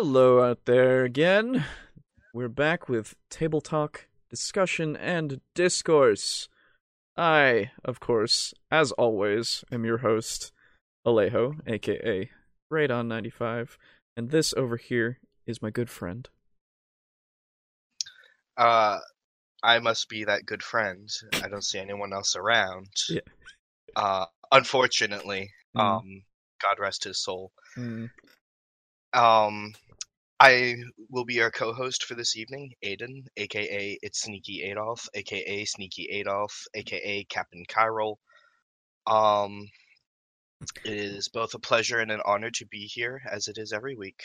[0.00, 1.64] Hello out there again.
[2.32, 6.48] We're back with table talk, discussion, and discourse.
[7.16, 10.52] I, of course, as always, am your host,
[11.04, 12.30] Alejo, aka
[12.72, 13.70] Radon95,
[14.16, 16.28] and this over here is my good friend.
[18.56, 19.00] Uh,
[19.64, 21.10] I must be that good friend.
[21.42, 22.86] I don't see anyone else around.
[23.08, 23.20] Yeah.
[23.96, 25.80] Uh, unfortunately, Mm.
[25.80, 26.22] um,
[26.62, 27.50] God rest his soul.
[27.76, 28.10] Mm,
[29.12, 29.72] Um,
[30.40, 30.76] I
[31.10, 36.64] will be your co-host for this evening, Aiden, aka It's Sneaky Adolf, aka Sneaky Adolf,
[36.74, 38.16] aka Captain Kyrol.
[39.06, 39.68] Um,
[40.84, 43.96] it is both a pleasure and an honor to be here, as it is every
[43.96, 44.20] week.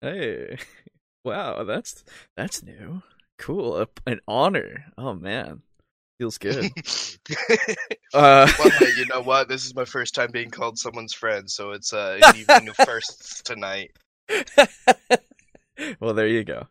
[0.00, 0.58] Hey,
[1.24, 2.04] wow, that's
[2.36, 3.02] that's new.
[3.38, 4.86] Cool, a, an honor.
[4.98, 5.62] Oh man,
[6.18, 6.64] feels good.
[8.12, 9.48] uh, well, hey, you know what?
[9.48, 12.76] This is my first time being called someone's friend, so it's uh, an evening of
[12.76, 13.92] firsts tonight.
[16.00, 16.68] well, there you go.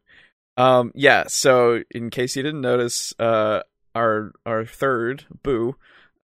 [0.58, 1.26] Um, yeah.
[1.28, 3.62] So, in case you didn't notice, uh,
[3.96, 5.76] our our third Boo,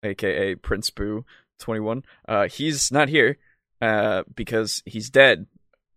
[0.03, 1.25] aka Prince Boo,
[1.59, 3.37] twenty one, uh, he's not here,
[3.81, 5.47] uh, because he's dead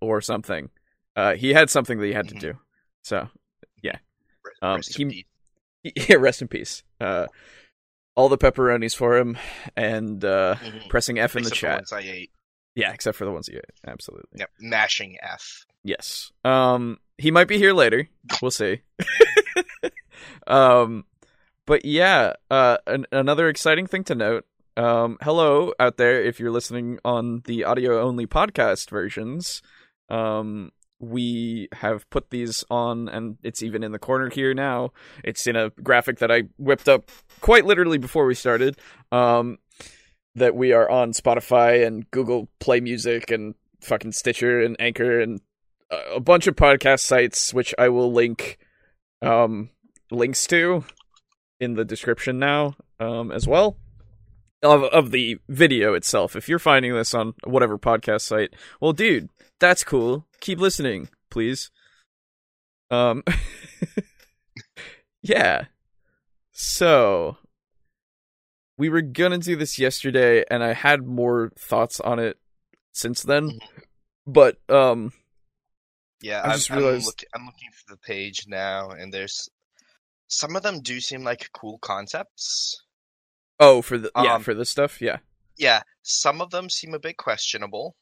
[0.01, 0.71] or something.
[1.15, 2.41] Uh, he had something that he had to Mhm.
[2.41, 2.59] do.
[3.03, 3.29] So,
[4.45, 5.27] Rest, Um, rest he-
[5.85, 6.83] yeah, rest in peace.
[7.01, 7.27] Uh,
[8.17, 9.39] all the pepperonis for him,
[9.77, 10.89] and uh, Mhm.
[10.89, 11.77] pressing F in the Except for chat.
[11.77, 12.31] ones I ate.
[12.75, 13.81] Yeah, except for the ones you ate.
[13.87, 14.39] Absolutely.
[14.39, 15.67] Yep, mashing F.
[15.85, 16.33] Yes.
[16.45, 18.09] Um he might be here later.
[18.41, 18.81] We'll see.
[20.47, 21.05] um
[21.67, 24.45] but yeah, uh an- another exciting thing to note.
[24.77, 29.63] Um hello out there if you're listening on the audio only podcast versions.
[30.09, 34.93] Um we have put these on and it's even in the corner here now.
[35.25, 38.79] It's in a graphic that I whipped up quite literally before we started.
[39.11, 39.59] Um
[40.35, 45.41] that we are on Spotify and Google Play Music and fucking Stitcher and Anchor and
[45.91, 48.59] a bunch of podcast sites which I will link
[49.21, 49.71] um
[50.11, 50.85] links to
[51.61, 53.77] in the description now um as well
[54.63, 56.35] of of the video itself.
[56.37, 59.29] If you're finding this on whatever podcast site, well dude,
[59.61, 60.27] that's cool.
[60.41, 61.71] Keep listening, please.
[62.91, 63.23] Um
[65.23, 65.67] Yeah.
[66.53, 67.39] So
[68.83, 72.37] we were gonna do this yesterday and I had more thoughts on it
[72.91, 73.45] since then.
[73.51, 73.61] Mhm.
[74.27, 75.13] But um
[76.21, 79.49] Yeah, I I'm, just I'm, look, I'm looking for the page now, and there's
[80.27, 82.85] some of them do seem like cool concepts.
[83.61, 85.19] Oh, for the yeah, Um, for this stuff, yeah.
[85.57, 87.97] Yeah, some of them seem a bit questionable,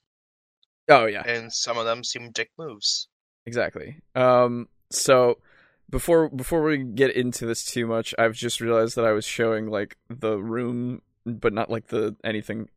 [0.88, 3.08] Oh yeah, and some of them seem dick moves.
[3.46, 4.00] exactly.
[4.14, 5.38] Um, so
[5.90, 9.68] before before we get into this too much, I've just realized that I was showing
[9.68, 12.68] like the room, but not like the anything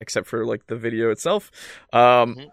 [0.00, 1.50] except for like the video itself.
[1.92, 2.36] Um.
[2.36, 2.50] Mhm.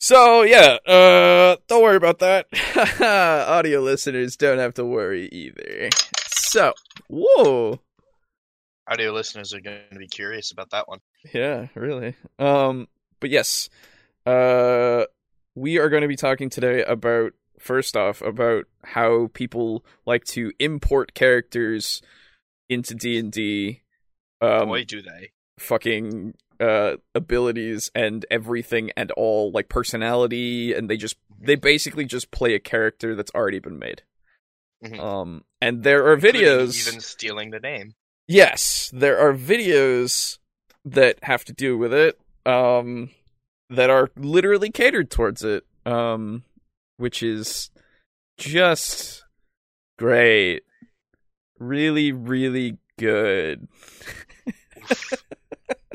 [0.00, 2.46] So yeah, uh, don't worry about that.
[3.48, 5.88] Audio listeners don't have to worry either.
[6.28, 6.72] So,
[7.08, 7.80] whoa,
[8.86, 10.98] Audio listeners are going to be curious about that one.
[11.32, 12.16] Yeah, really.
[12.38, 13.70] Um, but yes,
[14.26, 15.04] uh,
[15.54, 17.32] we are going to be talking today about
[17.64, 22.02] first off about how people like to import characters
[22.68, 23.82] into D and D.
[24.40, 25.30] Um, Boy, do they!
[25.58, 32.30] fucking uh abilities and everything and all like personality and they just they basically just
[32.32, 34.02] play a character that's already been made
[34.84, 34.98] Mhm.
[35.00, 37.94] um and there are videos even stealing the name.
[38.28, 40.38] Yes, there are videos
[40.84, 43.10] that have to do with it, um,
[43.70, 46.42] that are literally catered towards it, um,
[46.96, 47.70] which is
[48.38, 49.24] just
[49.98, 50.62] great.
[51.58, 53.68] Really, really good.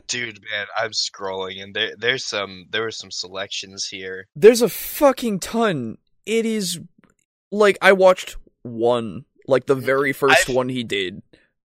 [0.08, 4.28] Dude, man, I'm scrolling, and there there's some there were some selections here.
[4.36, 5.98] There's a fucking ton.
[6.26, 6.80] It is
[7.52, 11.22] like I watched one, like the mm, very 1st I've- one he did.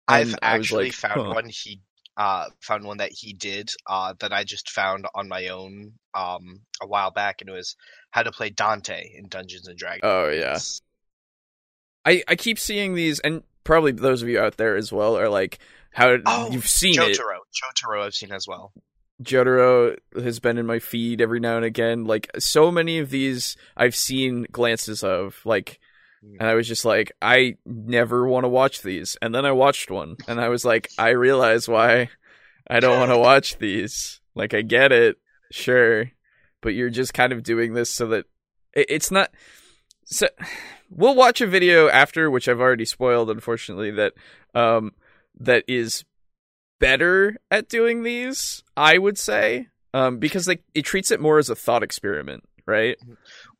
[0.07, 1.34] I've and I was actually like, found huh.
[1.34, 1.81] one he
[2.18, 6.62] uh found one that he did uh that I just found on my own um
[6.81, 7.75] a while back, and it was
[8.12, 10.02] how to play Dante in Dungeons and Dragons.
[10.03, 10.59] Oh yeah.
[12.05, 15.29] I I keep seeing these, and probably those of you out there as well are
[15.29, 15.59] like,
[15.91, 17.17] how Oh, you've seen it.
[17.17, 18.73] Jotaro, Jotaro, I've seen as well.
[19.22, 22.03] Jotaro has been in my feed every now and again.
[22.03, 25.40] Like so many of these, I've seen glances of.
[25.46, 25.79] Like.
[26.40, 29.17] And I was just like, I never want to watch these.
[29.22, 32.09] And then I watched one, and I was like, I realize why
[32.70, 34.22] I don't want to watch these.
[34.35, 35.17] Like, I get it,
[35.52, 36.11] sure,
[36.61, 38.25] but you're just kind of doing this so that
[38.73, 39.31] it, it's not.
[40.05, 40.28] So
[40.90, 43.91] we'll watch a video after, which I've already spoiled, unfortunately.
[43.91, 44.14] That
[44.55, 44.91] um
[45.40, 46.03] that is
[46.79, 51.49] better at doing these, I would say, um, because like it treats it more as
[51.49, 52.97] a thought experiment, right?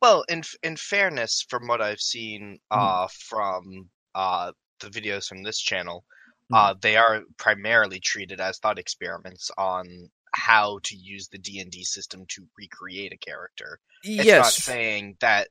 [0.04, 3.04] Well, in in fairness, from what I've seen Mhm.
[3.04, 6.04] uh, from uh, the videos from this channel,
[6.52, 6.56] Mhm.
[6.56, 11.70] uh, they are primarily treated as thought experiments on how to use the D and
[11.70, 13.80] D system to recreate a character.
[14.02, 15.48] It's not saying that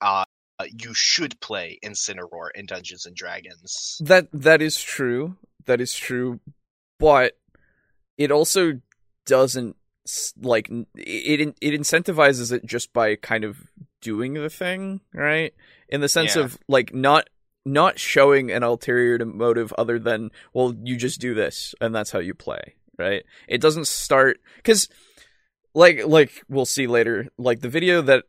[0.00, 0.24] uh,
[0.64, 3.98] you should play Incineroar in Dungeons and Dragons.
[4.00, 5.36] that that is true.
[5.66, 6.40] That is true,
[6.98, 7.38] but
[8.18, 8.80] it also
[9.26, 9.76] doesn't
[10.40, 13.68] like it it incentivizes it just by kind of
[14.06, 15.52] doing the thing, right?
[15.88, 16.42] In the sense Yeah.
[16.44, 17.28] of like not
[17.64, 22.20] not showing an ulterior motive other than well, you just do this and that's how
[22.20, 23.24] you play, right?
[23.48, 24.88] It doesn't start cuz
[25.74, 28.24] like like we'll see later, like the video that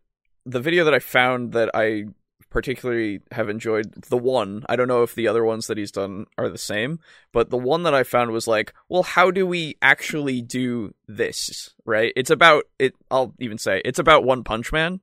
[0.46, 2.06] the video that I found that I
[2.50, 6.26] particularly have enjoyed the one i don't know if the other ones that he's done
[6.38, 6.98] are the same
[7.34, 11.76] but the one that i found was like well how do we actually do this
[11.86, 15.02] right it's about it i'll even say it's about one punch man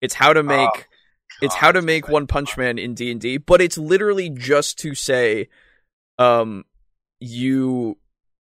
[0.00, 0.82] it's how to make Oh,
[1.42, 5.48] it's how to make one punch man in d&d but it's literally just to say
[6.18, 6.64] um
[7.20, 7.96] you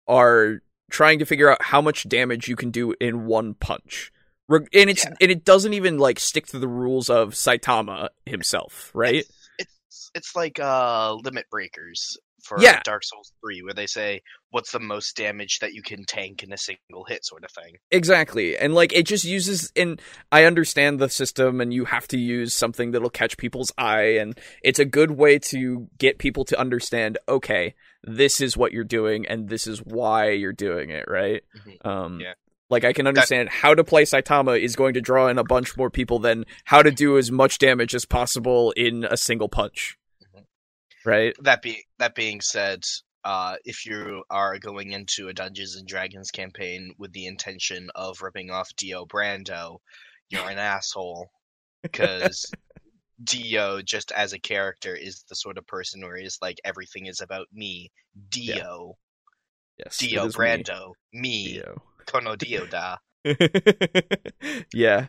[0.08, 0.62] are
[0.92, 4.12] trying to figure out how much damage you can do in one punch
[4.50, 5.14] and it's Yeah.
[5.22, 9.24] and it doesn't even like stick to the rules of Saitama himself, right?
[9.24, 12.82] It's, it's it's like uh limit breakers for Yeah.
[12.84, 14.22] Dark Souls 3 where they say
[14.52, 17.76] what's the most damage that you can tank in a single hit sort of thing.
[17.92, 18.58] Exactly.
[18.58, 20.02] And like it just uses and
[20.32, 24.38] I understand the system and you have to use something that'll catch people's eye and
[24.64, 29.26] it's a good way to get people to understand okay, this is what you're doing
[29.28, 31.44] and this is why you're doing it, right?
[31.58, 31.86] Mhm.
[31.86, 32.34] Um Yeah.
[32.72, 35.76] like I can understand how to play Saitama is going to draw in a bunch
[35.76, 39.98] more people than how to do as much damage as possible in a single punch.
[41.06, 41.36] Right?
[41.42, 42.84] That be that being said,
[43.24, 48.22] uh, if you are going into a Dungeons and Dragons campaign with the intention of
[48.22, 49.78] ripping off Dio Brando,
[50.30, 51.30] you're an asshole
[51.84, 52.46] because
[53.24, 57.22] Dio, just as a character, is the sort of person where he's like everything is
[57.22, 57.92] about me.
[58.30, 58.98] Dio,
[59.78, 59.98] Yes.
[59.98, 61.82] Dio is me, Brando, me, Dio.
[62.06, 62.98] Kono Dio da.
[64.74, 65.08] yeah.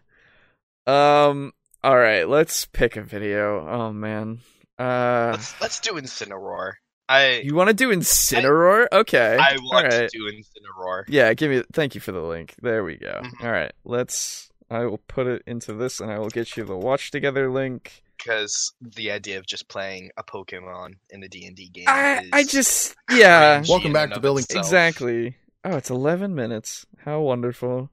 [0.87, 1.53] Um.
[1.83, 2.29] All right.
[2.29, 3.67] Let's pick a video.
[3.69, 4.41] Oh man.
[4.81, 5.33] Uh.
[5.33, 6.73] Let's let's do Incineroar.
[7.09, 8.87] I You want to do Incineroar?
[8.93, 9.37] Okay.
[9.41, 11.03] I want All to do Incineroar.
[11.09, 11.35] Yeah.
[11.35, 11.63] Give me.
[11.73, 12.55] Thank you for the link.
[12.63, 13.21] There we go.
[13.23, 13.45] Mhm.
[13.45, 13.73] All right.
[13.85, 14.49] Let's.
[14.71, 18.03] I will put it into this, and I will get you the watch together link.
[18.17, 22.19] because the idea of just playing a Pokemon in a D&D game I.
[22.21, 22.95] is I just.
[23.11, 23.63] Yeah.
[23.69, 24.65] Welcome back to building- itself.
[24.67, 25.37] Exactly.
[25.65, 26.87] Oh, it's eleven minutes.
[27.05, 27.91] How wonderful.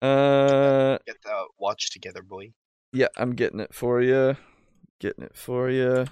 [0.00, 0.98] Uh.
[1.06, 2.52] Get the watch together, boy.
[2.92, 4.36] Yeah, I'm getting it for you.
[5.04, 6.06] Getting it for you.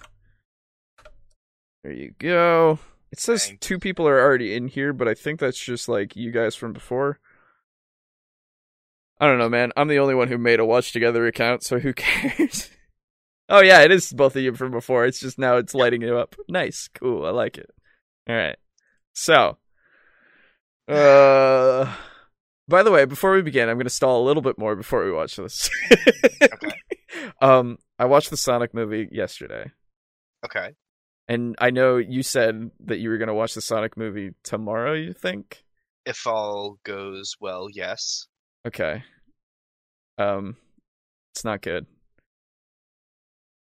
[1.82, 2.78] There you go.
[3.10, 6.14] It says Thank two people are already in here, but I think that's just like
[6.14, 7.18] you guys from before.
[9.18, 9.72] I don't know, man.
[9.78, 12.68] I'm the only one who made a watch together account, so who cares?
[13.48, 15.06] oh yeah, it is both of you from before.
[15.06, 16.36] It's just now it's lighting you up.
[16.46, 17.24] Nice, cool.
[17.24, 17.70] I like it.
[18.28, 18.58] All right.
[19.14, 19.56] So,
[20.86, 21.96] uh,
[22.68, 25.02] by the way, before we begin, I'm going to stall a little bit more before
[25.02, 25.70] we watch this.
[26.42, 26.72] Okay.
[27.40, 29.70] Um, I watched the Sonic movie yesterday,
[30.44, 30.70] Okay.
[31.28, 34.94] and I know you said that you were going to watch the Sonic movie tomorrow.
[34.94, 35.62] You think?
[36.04, 38.26] If all goes well, yes.
[38.66, 39.04] Okay.
[40.18, 40.56] Um,
[41.32, 41.86] it's not good.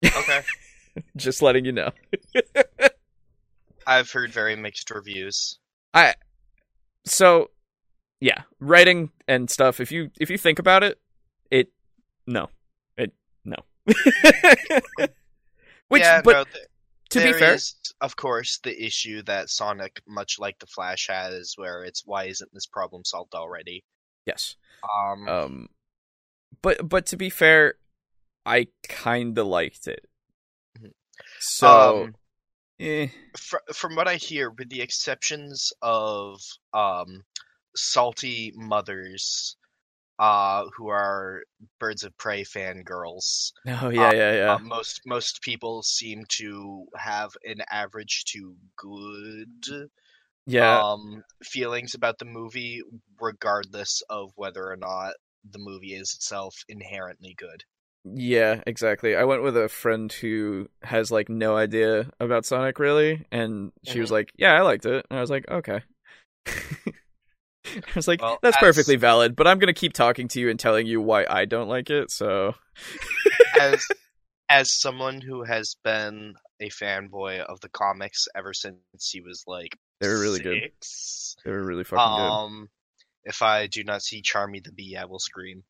[0.05, 0.41] Okay.
[1.17, 1.91] Just letting you know.
[3.85, 5.59] I've heard very mixed reviews.
[5.93, 6.15] I
[7.05, 7.49] so
[8.19, 9.79] yeah, writing and stuff.
[9.79, 10.99] If you if you think about it,
[11.51, 11.69] it
[12.27, 12.49] no, it no.
[15.89, 16.65] Which, yeah, but no, th-
[17.11, 21.53] to be fair, is, of course, the issue that Sonic, much like the Flash, has,
[21.57, 23.83] where it's why isn't this problem solved already?
[24.25, 24.55] yes.
[24.97, 25.69] Um, Um,
[26.61, 27.75] but but to be fair,
[28.45, 30.07] I kind of liked it.
[30.79, 30.91] Mhm.
[31.39, 32.15] So, um,
[32.79, 36.41] eh, fr- from what I hear, with the exceptions of
[36.73, 37.23] um,
[37.75, 39.57] salty mothers,
[40.23, 41.43] uh, who are
[41.79, 44.55] Birds of Prey fangirls, oh yeah, yeah, yeah.
[44.55, 49.89] uh, most most people seem to have an average to good
[50.45, 52.81] yeah, um, feelings about the movie,
[53.19, 55.13] regardless of whether or not
[55.51, 57.63] the movie is itself inherently good.
[58.05, 59.15] Yeah, exactly.
[59.15, 63.99] I went with a friend who has like no idea about Sonic really, and she
[64.01, 64.11] was Mhm.
[64.11, 65.83] like, "Yeah, I liked it." And I was like, "Okay."
[67.87, 70.49] I was like, Well, "That's as- perfectly valid," but I'm gonna keep talking to you
[70.49, 72.11] and telling you why I don't like it.
[72.11, 72.55] So,
[73.59, 73.85] As
[74.49, 78.77] as someone who has been a fanboy of the comics ever since
[79.11, 80.71] he was like They were really good.
[81.43, 82.69] they were really fucking um,
[83.23, 85.63] if I do not see Charmy the Bee, I will scream.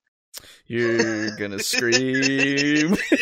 [0.65, 2.95] You're gonna scream.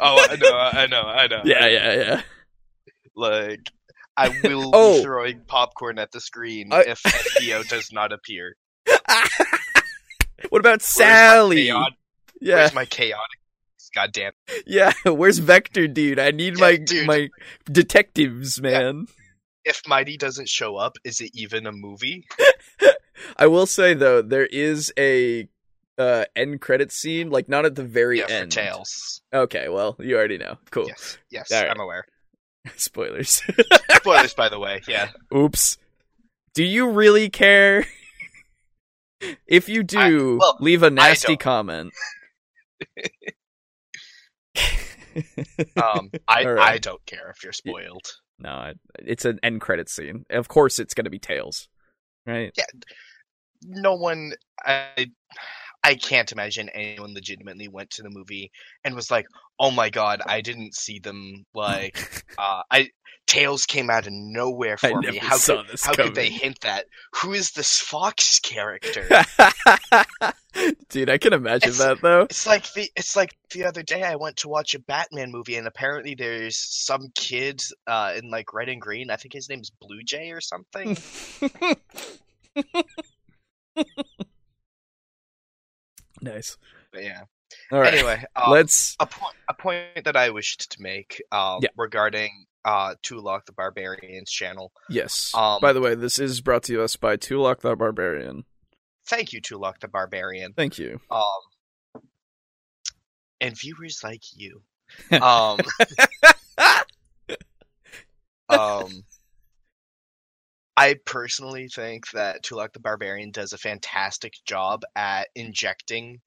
[0.00, 1.42] oh, I know, I know, I know.
[1.44, 2.22] yeah, yeah, yeah.
[3.14, 3.60] Like,
[4.16, 4.96] I will Oh.
[4.98, 8.56] be throwing popcorn at the screen I- if FBO does not appear.
[10.48, 11.68] what about Where's Sally?
[11.68, 11.94] Chaotix-
[12.40, 13.16] Yeah, Where's my Chaotix?
[13.94, 14.32] God damn.
[14.66, 14.92] yeah.
[15.04, 16.18] Where's Vector, dude?
[16.18, 17.06] I need Yeah, my dude.
[17.06, 17.28] my
[17.70, 19.06] detectives, man.
[19.64, 22.26] If Mighty doesn't show up, is it even a movie?
[23.36, 25.46] I will say though, there is a
[25.98, 28.52] uh end credit scene, like not at the very yeah, end.
[28.52, 29.20] Tails.
[29.32, 30.56] Okay, well, you already know.
[30.70, 30.86] Cool.
[30.88, 31.68] Yes, yes, right.
[31.70, 32.04] I'm aware.
[32.76, 33.42] Spoilers.
[33.90, 34.82] Spoilers, by the way.
[34.86, 35.78] Yeah, Oops.
[36.54, 37.86] Do you really care?
[39.46, 41.92] if you do, well, leave a nasty comment.
[45.82, 46.58] um, I right.
[46.58, 48.06] I don't care if you're spoiled.
[48.38, 50.24] no, it's an end credit scene.
[50.30, 51.68] Of course, it's going to be Tails,
[52.26, 52.52] right?
[52.56, 52.64] Yeah.
[53.64, 54.32] No one,
[54.64, 55.10] I
[55.84, 58.50] I can't imagine anyone legitimately went to the movie
[58.84, 59.26] and was like,
[59.58, 62.90] "Oh my god, I didn't see them." Like, uh, I
[63.26, 65.18] Tails came out of nowhere I for never me.
[65.18, 66.86] How saw could, how could they hint that?
[67.16, 69.08] Who is this Fox character?
[70.88, 72.22] Dude, I can imagine It's- that though.
[72.22, 75.56] It's like the it's like the other day I went to watch a Batman movie
[75.56, 79.10] and apparently there's some kid uh, in like red and green.
[79.10, 80.96] I think his name's Blue Jay or something.
[86.22, 86.56] nice.
[86.92, 87.22] But yeah.
[87.70, 87.92] All right.
[87.92, 88.96] Anyway, um, Let's.
[88.98, 91.68] a point a point that I wished to make um, Yeah.
[91.76, 94.72] regarding uh, Tulok the Barbarian's channel.
[94.88, 95.32] Yes.
[95.34, 98.44] um, By the way, this is brought to us by Tulok the Barbarian.
[99.06, 100.52] Thank you, Tulok the Barbarian.
[100.54, 101.00] Thank you.
[101.10, 102.02] Um,
[103.40, 104.62] and viewers like you.
[105.10, 105.58] Um,
[108.48, 109.04] um,
[110.76, 116.20] I personally think that Tulok the Barbarian does a fantastic job at injecting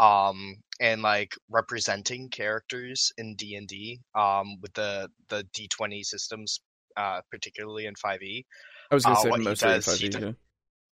[0.00, 6.60] um and like representing characters in D&D um with the the D20 systems
[6.96, 8.44] uh particularly in 5e.
[8.90, 10.32] I was going to Uh, say mostly in does, he 5e, does- yeah.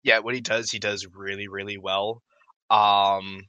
[0.02, 2.22] yeah, what he does, he does really, really well.
[2.70, 3.42] Um,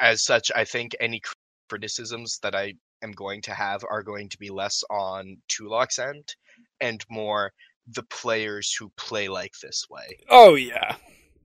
[0.00, 1.20] as such, I think any
[1.68, 6.34] criticisms that I am going to have are going to be less on Tulok's end
[6.80, 7.52] and more
[7.94, 10.18] the players who play like this way.
[10.28, 10.96] Oh yeah.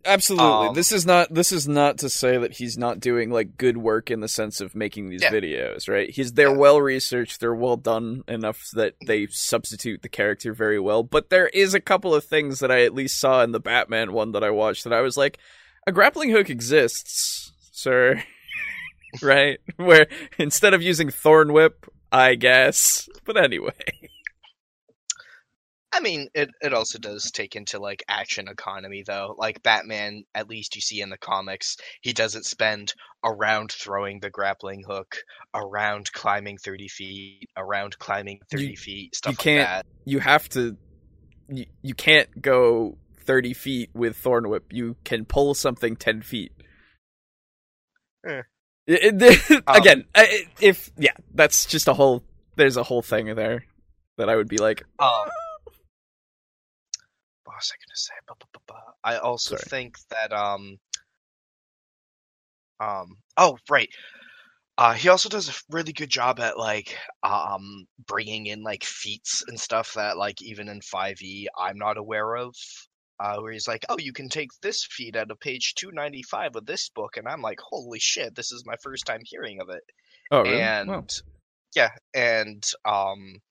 [0.06, 0.68] Absolutely.
[0.70, 3.76] Um, this is not this is not to say that he's not doing like good
[3.78, 5.32] work in the sense of making these Yeah.
[5.32, 6.10] videos, right?
[6.10, 6.56] He's they're Yeah.
[6.56, 11.04] well researched, they're well done enough that they substitute the character very well.
[11.04, 14.14] But there is a couple of things that I at least saw in the Batman
[14.14, 15.40] one that I watched that I was like,
[15.86, 18.24] a grappling hook exists, sir.
[19.22, 19.60] right?
[19.76, 23.10] Where instead of using thorn whip, I guess.
[23.26, 23.74] But anyway.
[25.98, 29.34] I mean, it, it also does take into like action economy though.
[29.38, 34.30] Like Batman, at least you see in the comics, he doesn't spend around throwing the
[34.30, 35.18] grappling hook,
[35.56, 39.86] around climbing thirty feet, around climbing thirty feet, stuff like can't- that.
[40.06, 40.78] you have to
[41.50, 46.52] you, you can't go 30 feet with thorn whip you can pull something 10 feet
[48.26, 48.42] Eh.
[48.86, 50.06] It- it- Um, again
[50.62, 52.24] if yeah that's just a whole
[52.56, 53.66] there's a whole thing there
[54.18, 55.32] that i would be like Um, what
[57.58, 58.14] was I say?
[58.28, 58.80] Ba, ba, ba, ba.
[59.04, 59.70] I also Sorry.
[59.70, 60.78] think that um,
[62.80, 63.90] um, oh right,
[64.78, 69.44] uh, he also does a really good job at like um bringing in like feats
[69.48, 72.56] and stuff that like even in Five E I'm not aware of.
[73.20, 76.68] Uh, where he's like, oh, you can take this feat out of page 295 of
[76.68, 79.82] this book, and I'm like, holy shit, this is my first time hearing of it
[80.30, 80.62] oh really?
[80.62, 81.04] and Wow.
[81.76, 83.42] yeah, and um,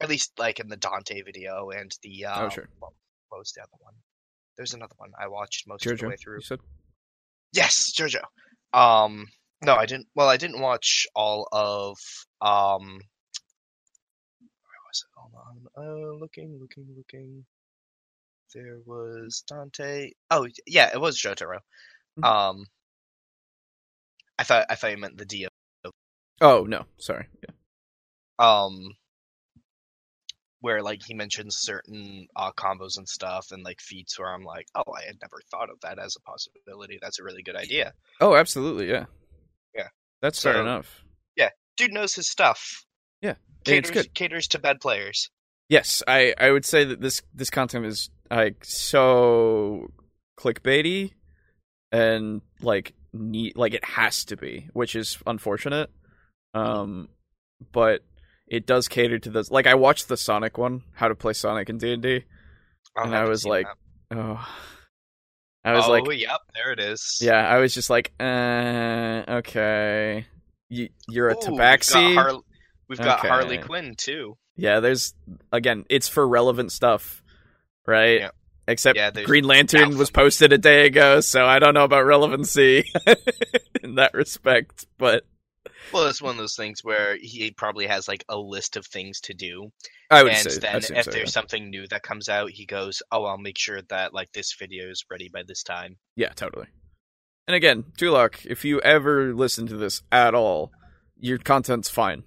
[0.00, 2.68] at least like in the Dante video and the uh, Oh, sure.
[3.28, 3.94] What the other one?
[4.56, 6.40] There's another one I watched most of the way through.
[7.52, 8.22] Yes, JoJo.
[8.78, 9.26] Um,
[9.62, 10.08] no, I didn't.
[10.14, 11.96] Well, I didn't watch all of
[12.40, 13.00] um.
[14.40, 15.10] Where was it?
[15.16, 15.66] Hold on.
[15.76, 17.44] Uh, looking, looking, looking.
[18.54, 20.10] There was Dante.
[20.30, 21.58] Oh, yeah, it was Jotaro.
[22.18, 22.24] Mhm.
[22.24, 22.66] Um,
[24.38, 25.48] I thought I thought you meant the Dio.
[26.40, 27.50] oh no sorry yeah.
[28.38, 28.94] um
[30.60, 34.66] where like he mentions certain uh combos and stuff and like feats where I'm like,
[34.74, 36.98] oh, I had never thought of that as a possibility.
[37.00, 37.92] That's a really good idea.
[38.20, 39.04] oh absolutely yeah
[39.74, 39.88] Yeah.
[40.20, 41.02] that's fair enough.
[41.36, 42.84] Yeah, Dude knows his stuff.
[43.22, 43.34] Yeah.
[43.64, 44.14] Caters good.
[44.14, 45.30] caters to bad players.
[45.68, 49.86] yes i i would say that this this content is like so
[50.38, 51.12] clickbaity
[51.92, 55.90] and like neat like it has to be which is unfortunate
[56.54, 57.08] um
[57.72, 58.02] but
[58.48, 61.68] it does cater to this like i watched the sonic one how to play sonic
[61.68, 62.24] in d&d
[62.96, 63.66] And I was like,
[64.10, 64.18] that.
[64.18, 64.48] oh
[65.64, 67.18] I was oh, like, yep, there it is.
[67.20, 70.24] yeah, I was just like, uh, okay,
[70.70, 72.06] you, you're a Ooh, tabaxi.
[72.06, 72.40] We've got, Har-
[72.88, 73.28] we've got Okay.
[73.28, 74.38] Harley Quinn too.
[74.56, 75.14] Yeah, there's
[75.52, 77.22] again, it's for relevant stuff,
[77.86, 78.20] right?
[78.20, 78.30] Yeah.
[78.66, 82.84] Except Yeah, Green Lantern was posted a day ago, so I don't know about relevancy
[83.82, 84.86] in that respect.
[84.96, 85.24] But
[85.92, 89.20] Well, it's one of those things where he probably has like a list of things
[89.22, 89.70] to do,
[90.10, 93.02] I would and say, then if so, there's something new that comes out, he goes,
[93.10, 96.28] "Oh, I'll make sure that like this video is ready by this time." yeah.
[96.28, 96.66] yeah, totally.
[97.46, 100.70] And again, Tulok, if you ever listen to this at all,
[101.18, 102.24] your content's fine.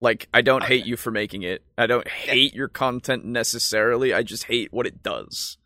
[0.00, 1.62] Like, I don't hate you for making it.
[1.78, 4.12] I don't hate your content necessarily.
[4.12, 5.58] I just hate what it does.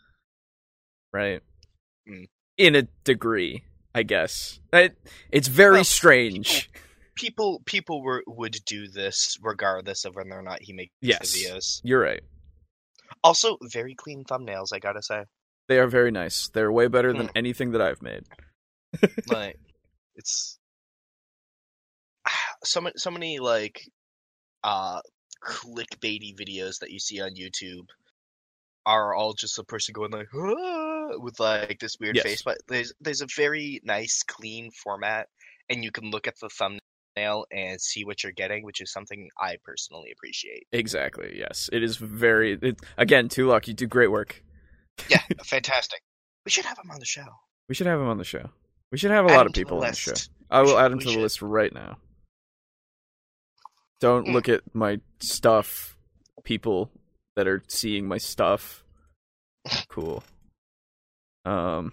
[1.10, 1.40] Right?
[2.06, 2.26] Mm.
[2.58, 4.60] In a degree, I guess.
[4.74, 4.98] It,
[5.30, 6.70] it's very Well, strange.
[6.70, 6.80] People
[7.16, 11.32] people people were would do this regardless of whether or not he makes Yes.
[11.32, 11.80] videos.
[11.82, 12.22] You're right.
[13.24, 15.24] Also, very clean thumbnails, I gotta say.
[15.68, 16.48] They are very nice.
[16.48, 17.36] They're way better than Hmm.
[17.36, 18.24] anything that I've made.
[19.26, 19.58] like
[20.14, 20.58] it's
[22.64, 23.80] so many so many like
[24.64, 25.00] uh
[25.44, 27.88] clickbaity videos that you see on YouTube
[28.86, 32.24] are all just a person going like "Ah," with like this weird Yes.
[32.24, 35.28] face but there's there's a very nice clean format
[35.68, 36.80] and you can look at the thumbnail
[37.16, 40.66] and see what you're getting which is something I personally appreciate.
[40.72, 41.34] Exactly.
[41.38, 42.58] Yes, it is very.
[42.60, 44.42] It, again, Tulok, you do great work.
[45.08, 46.00] Yeah, fantastic.
[46.44, 47.24] We should have him on the show.
[47.68, 48.50] We should have him on the show.
[48.92, 50.12] We should have a Add lot of to people on the show.
[50.50, 51.20] I will should- add him to the should.
[51.22, 51.96] list right now.
[54.00, 54.32] Don't Mm.
[54.34, 55.96] look at my stuff,
[56.44, 56.90] people
[57.34, 58.84] that are seeing my stuff.
[59.88, 60.22] Cool.
[61.44, 61.92] Um.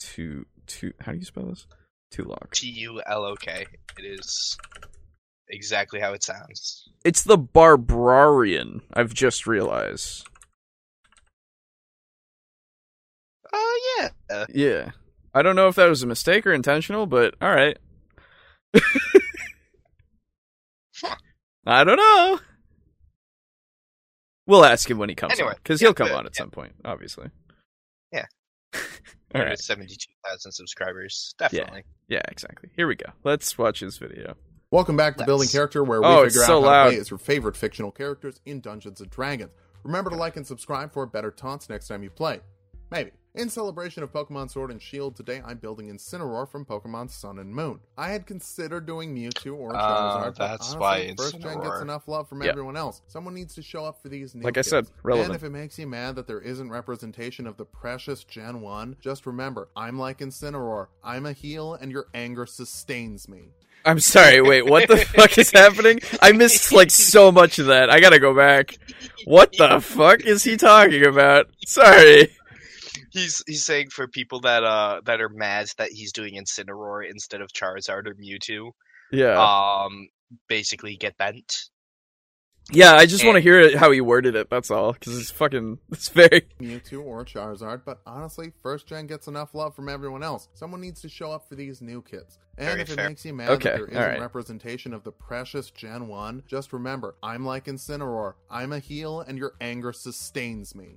[0.00, 0.92] Two two.
[1.00, 1.66] How do you spell this?
[2.14, 2.50] Tulok.
[2.52, 3.66] T U L O K.
[3.98, 4.56] It is
[5.48, 6.88] exactly how it sounds.
[7.04, 8.82] It's the barbarian.
[8.92, 10.26] I've just realized.
[13.52, 14.08] Oh yeah.
[14.30, 14.90] Uh, Yeah.
[15.36, 17.76] I don't know if that was a mistake or intentional, but all right.
[20.96, 21.16] Huh.
[21.66, 22.38] I don't know.
[24.46, 26.32] We'll ask him when he comes Anyway, on because yeah, he'll come uh, on at
[26.34, 26.38] yeah.
[26.38, 27.30] some point, obviously.
[28.12, 28.26] Yeah.
[29.34, 29.58] all All right.
[29.58, 31.34] Seventy-two thousand subscribers.
[31.38, 31.84] Definitely.
[32.08, 32.70] Yeah, exactly.
[32.76, 33.10] Here we go.
[33.24, 34.36] Let's watch his video.
[34.70, 36.84] Welcome back to Let's- Building Character, where we Oh, it's figure so out how loud.
[36.84, 39.50] to play as your favorite fictional characters in Dungeons and Dragons.
[39.84, 42.40] Remember to like and subscribe for better taunts next time you play.
[42.90, 43.10] Maybe.
[43.36, 47.52] In celebration of Pokemon Sword and Shield, today I'm building Incineroar from Pokemon Sun and
[47.52, 47.80] Moon.
[47.98, 49.80] I had considered doing Mewtwo or Ah,
[50.22, 52.50] Charizard, but that's honestly, why first gen gets enough love from Yep.
[52.52, 53.02] everyone else.
[53.08, 55.30] Someone needs to show up for these new Like I said, relevant.
[55.30, 58.98] And if it makes you mad that there isn't representation of the precious Gen 1,
[59.00, 60.86] just remember, I'm like Incineroar.
[61.02, 63.48] I'm a heel and your anger sustains me.
[63.84, 64.42] I'm sorry.
[64.42, 65.98] Wait, what the fuck is happening?
[66.22, 67.90] I missed like so much of that.
[67.90, 68.78] I gotta go back.
[69.24, 71.48] What the fuck is he talking about?
[71.66, 72.28] Sorry.
[73.14, 77.40] He's he's saying for people that uh that are mad that he's doing Incineroar instead
[77.40, 78.72] of Charizard or Mewtwo,
[79.12, 79.38] Yeah.
[79.40, 80.08] um,
[80.48, 81.54] basically get bent.
[82.72, 82.94] yeah.
[82.94, 84.50] I just want to hear it, how he worded it.
[84.50, 84.92] That's all.
[84.94, 85.78] Because it's fucking.
[85.92, 86.42] It's very.
[86.60, 90.48] Mewtwo or Charizard, but honestly, first gen gets enough love from everyone else.
[90.54, 92.38] Someone needs to show up for these new kids.
[92.58, 94.20] And Very if it makes you mad Okay, that there isn't alright.
[94.20, 98.34] representation of the precious Gen 1, just remember, I'm like Incineroar.
[98.50, 100.96] I'm a heel and your anger sustains me.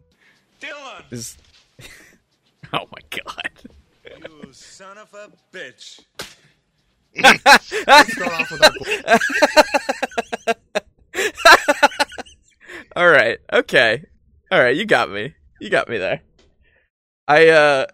[0.62, 1.38] Dylan, Is.
[2.74, 3.52] oh my god.
[4.44, 6.00] you son of a bitch.
[7.18, 8.74] Start off with our
[12.96, 13.40] All right.
[13.52, 14.04] Okay.
[14.52, 14.76] All right.
[14.76, 15.34] You got me.
[15.60, 16.22] You got me there.
[17.28, 17.86] I uh,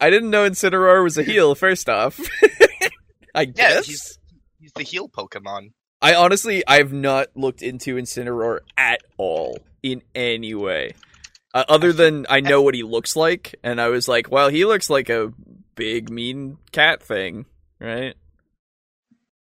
[0.00, 1.54] I didn't know Incineroar was a heel.
[1.54, 2.20] First off,
[3.34, 3.86] I Yeah, guess.
[3.86, 4.18] he's
[4.60, 5.72] he's the heel Pokemon.
[6.02, 10.94] I honestly, I've not looked into Incineroar at all in any way,
[11.54, 14.64] uh, other than I know what he looks like, and I was like, well, he
[14.66, 15.32] looks like a
[15.76, 17.46] big mean cat thing,
[17.80, 18.14] right?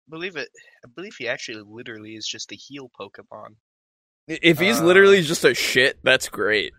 [0.10, 0.50] believe it.
[0.84, 3.56] I believe he actually literally is just a heel Pokemon.
[4.28, 6.74] If he's Uh, literally just a shit, that's great.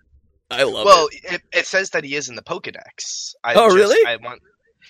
[0.51, 1.33] I love well, it.
[1.35, 1.43] it.
[1.53, 3.33] It, says that he is in the Pokedex.
[3.43, 4.07] I Oh, just- really?
[4.07, 4.43] I want.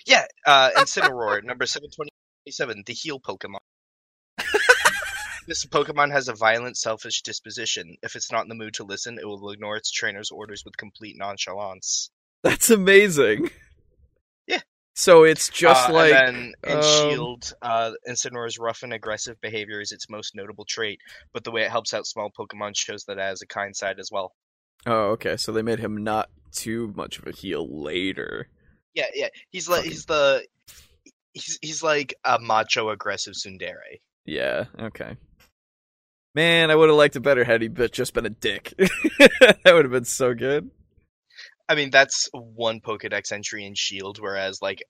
[0.05, 3.59] Yeah, uh, Incineroar, number seven twenty-seven, the heel Pokemon.
[5.47, 7.95] This Pokemon has a violent, selfish disposition.
[8.01, 10.77] If it's not in the mood to listen, it will ignore its trainer's orders with
[10.77, 12.09] complete nonchalance.
[12.43, 13.49] That's amazing.
[14.47, 14.59] Yeah.
[14.95, 19.79] So it's just Uh, like and in um, Shield, uh, Incineroar's rough and aggressive behavior
[19.81, 20.99] is its most notable trait,
[21.33, 23.99] but the way it helps out small Pokemon shows that it has a kind side
[23.99, 24.33] as well.
[24.85, 25.37] Oh, okay.
[25.37, 28.49] So they made him not too much of a heel later.
[28.93, 29.29] Yeah, yeah.
[29.49, 30.45] He's like Fucking- he's the
[31.33, 33.99] he's he's like a macho aggressive tsundere.
[34.25, 34.65] Yeah.
[34.79, 35.15] Okay.
[36.35, 38.73] Man, I would have liked it better had he just been a dick.
[38.77, 40.69] that would have been so good.
[41.69, 44.83] I mean, that's one Pokedex entry in Shield, whereas like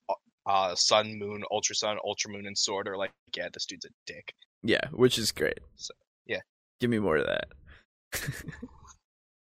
[0.45, 3.89] uh, Sun, Moon, Ultra Sun, Ultra Moon, and Sword are like, yeah, this dude's a
[4.07, 4.33] dick.
[4.63, 5.59] Yeah, which is great.
[5.75, 5.93] So,
[6.25, 6.39] yeah.
[6.79, 7.47] Give me more of that.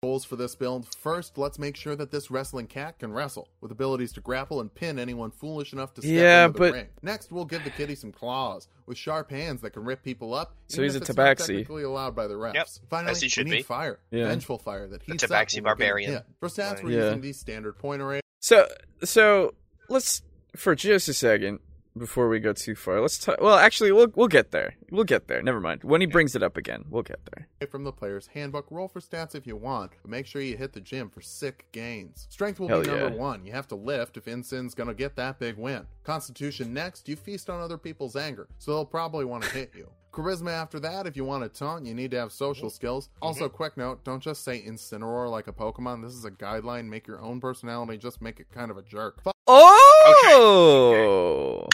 [0.04, 0.86] Goals for this build.
[0.94, 4.72] First, let's make sure that this wrestling cat can wrestle, with abilities to grapple and
[4.72, 6.86] pin anyone foolish enough to step Yeah, into the but- ring.
[7.02, 10.54] Next, we'll give the kitty some claws, with sharp hands that can rip people up.
[10.68, 11.46] So he's a tabaxi.
[11.48, 12.54] technically allowed by the refs.
[12.54, 13.62] Yep, Finally, as he should we need be.
[13.64, 14.28] fire, Yeah.
[14.28, 16.12] vengeful fire that he's a tabaxi when we're getting barbarian.
[16.12, 16.24] hit.
[16.38, 17.04] For stats, we're Yeah.
[17.06, 18.20] using the standard point array.
[18.38, 18.68] So
[19.02, 19.54] so
[19.88, 20.22] let's
[20.54, 21.58] for just a second
[21.98, 23.00] before we go too far.
[23.00, 23.40] Let's talk.
[23.40, 24.74] Well, actually, we'll we'll get there.
[24.90, 25.42] We'll get there.
[25.42, 25.84] Never mind.
[25.84, 27.48] When he brings it up again, we'll get there.
[27.70, 28.66] from the player's handbook.
[28.70, 31.66] Roll for stats if you want, but make sure you hit the gym for sick
[31.72, 32.26] gains.
[32.30, 33.14] Strength will Hell be number yeah.
[33.14, 33.44] one.
[33.44, 35.86] You have to lift if Ensign's gonna get that big win.
[36.04, 39.90] Constitution next, you feast on other people's anger, so they'll probably want to hit you.
[40.10, 43.08] Charisma after that, if you want to taunt, you need to have social skills.
[43.08, 43.10] Mhm.
[43.22, 46.02] Also, quick note, don't just say Incineroar like a Pokemon.
[46.02, 46.86] This is a guideline.
[46.88, 49.22] Make your own personality, just make it kind of a jerk.
[49.22, 51.66] Fu- Oh.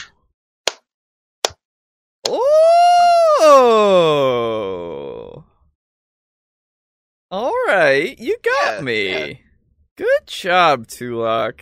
[4.17, 5.45] Oh.
[7.31, 9.09] All right, you got Yeah, me.
[9.11, 9.33] yeah.
[9.97, 11.61] Good job, Tulok.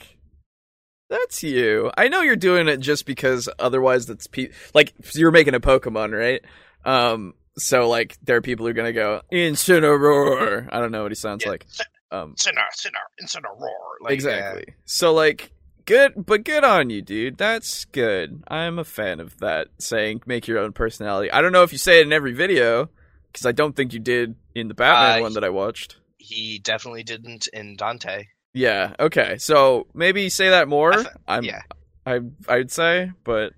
[1.09, 1.91] That's you.
[1.97, 6.19] I know you're doing it just because otherwise that's pe- like you're making a Pokemon,
[6.19, 6.43] right?
[6.85, 10.69] Um so like there are people who are going to go Incineroar.
[10.73, 11.51] I don't know what he sounds Yeah.
[11.51, 11.67] like.
[12.11, 13.69] Um Sinner, Sinner, Incineroar.
[14.03, 14.65] Like, exactly.
[14.87, 15.53] So like
[15.87, 17.39] good but good on you, dude.
[17.39, 18.43] That's good.
[18.49, 21.31] I'm a fan of that saying make your own personality.
[21.31, 22.89] I don't know if you say it in every video
[23.33, 25.97] cuz I don't think you did in the Batman Uh, one that I watched.
[26.19, 28.27] He definitely didn't in Dante.
[28.55, 29.39] Yeah, okay.
[29.39, 30.93] So maybe say that more.
[30.93, 31.63] I th- I'm yeah.
[32.05, 33.55] I I'd say, but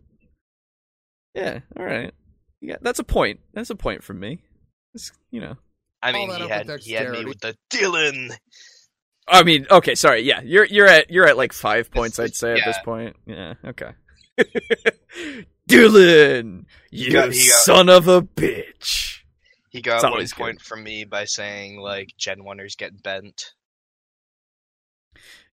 [1.35, 2.13] yeah, all right.
[2.61, 3.41] Yeah, that's a point.
[3.53, 4.39] That's a point from me.
[4.95, 5.57] It's, you know.
[6.03, 8.31] I Follow mean, that he up had he had me with the Dylan.
[9.27, 10.21] I mean, okay, sorry.
[10.23, 12.19] Yeah, you're you're at you're at like five points.
[12.19, 13.17] I'd say at this point.
[13.27, 13.55] Yeah.
[13.65, 13.91] Okay.
[15.69, 19.21] Dylan, you got- he got- son of a bitch.
[19.71, 23.53] He got one point from me by saying like Gen Oneers get bent.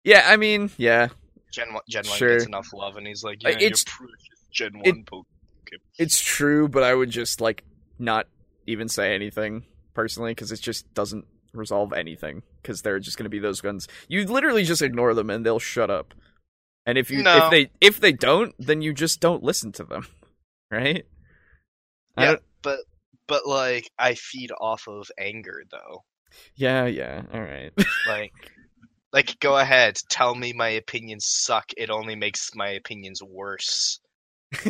[0.04, 1.08] Yeah, I mean, yeah,
[1.52, 2.32] Gen One, Gen One Sure.
[2.32, 5.78] gets enough love, and he's like, yeah, it's- you're precious Gen it- One Pokemon.
[5.98, 7.64] it's true, but I would just like
[7.98, 8.26] not
[8.66, 13.30] even say anything personally because it just doesn't resolve anything because they're just going to
[13.30, 13.88] be those guns.
[14.08, 16.14] You literally just ignore them and they'll shut up.
[16.86, 17.46] And if you No.
[17.46, 20.06] if they if they don't, then you just don't listen to them,
[20.70, 21.06] right?
[22.18, 22.78] Yeah, but
[23.26, 26.04] but like I feed off of anger though.
[26.56, 27.22] yeah, yeah.
[27.32, 27.72] All right.
[28.08, 28.32] Like
[29.12, 31.66] like go ahead, tell me my opinions suck.
[31.76, 34.00] It only makes my opinions worse.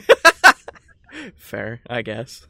[1.36, 2.46] Fair, I guess.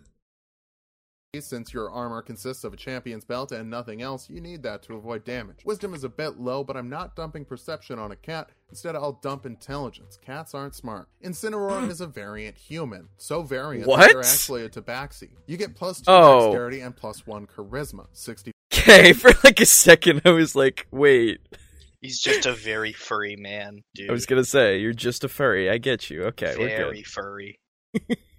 [1.39, 4.95] Since your armor consists of a champion's belt and nothing else, you need that to
[4.97, 5.65] avoid damage.
[5.65, 8.51] Wisdom is a bit low, but I'm not dumping perception on a cat.
[8.69, 10.19] Instead, I'll dump intelligence.
[10.21, 11.09] Cats aren't smart.
[11.25, 11.91] Incineroar hmm.
[11.91, 13.11] is a variant human.
[13.17, 14.11] So variant that What?
[14.11, 15.29] they're actually a tabaxi.
[15.47, 16.47] You get plus 2 Oh.
[16.47, 18.09] dexterity and plus 1 charisma.
[18.13, 21.39] 60 Okay, for like a second, I was like, wait.
[22.01, 24.11] He's just a very furry man, dude.
[24.11, 25.71] I was gonna say you're just a furry.
[25.71, 26.25] I get you.
[26.25, 26.77] Okay, we're good.
[26.77, 27.61] very furry.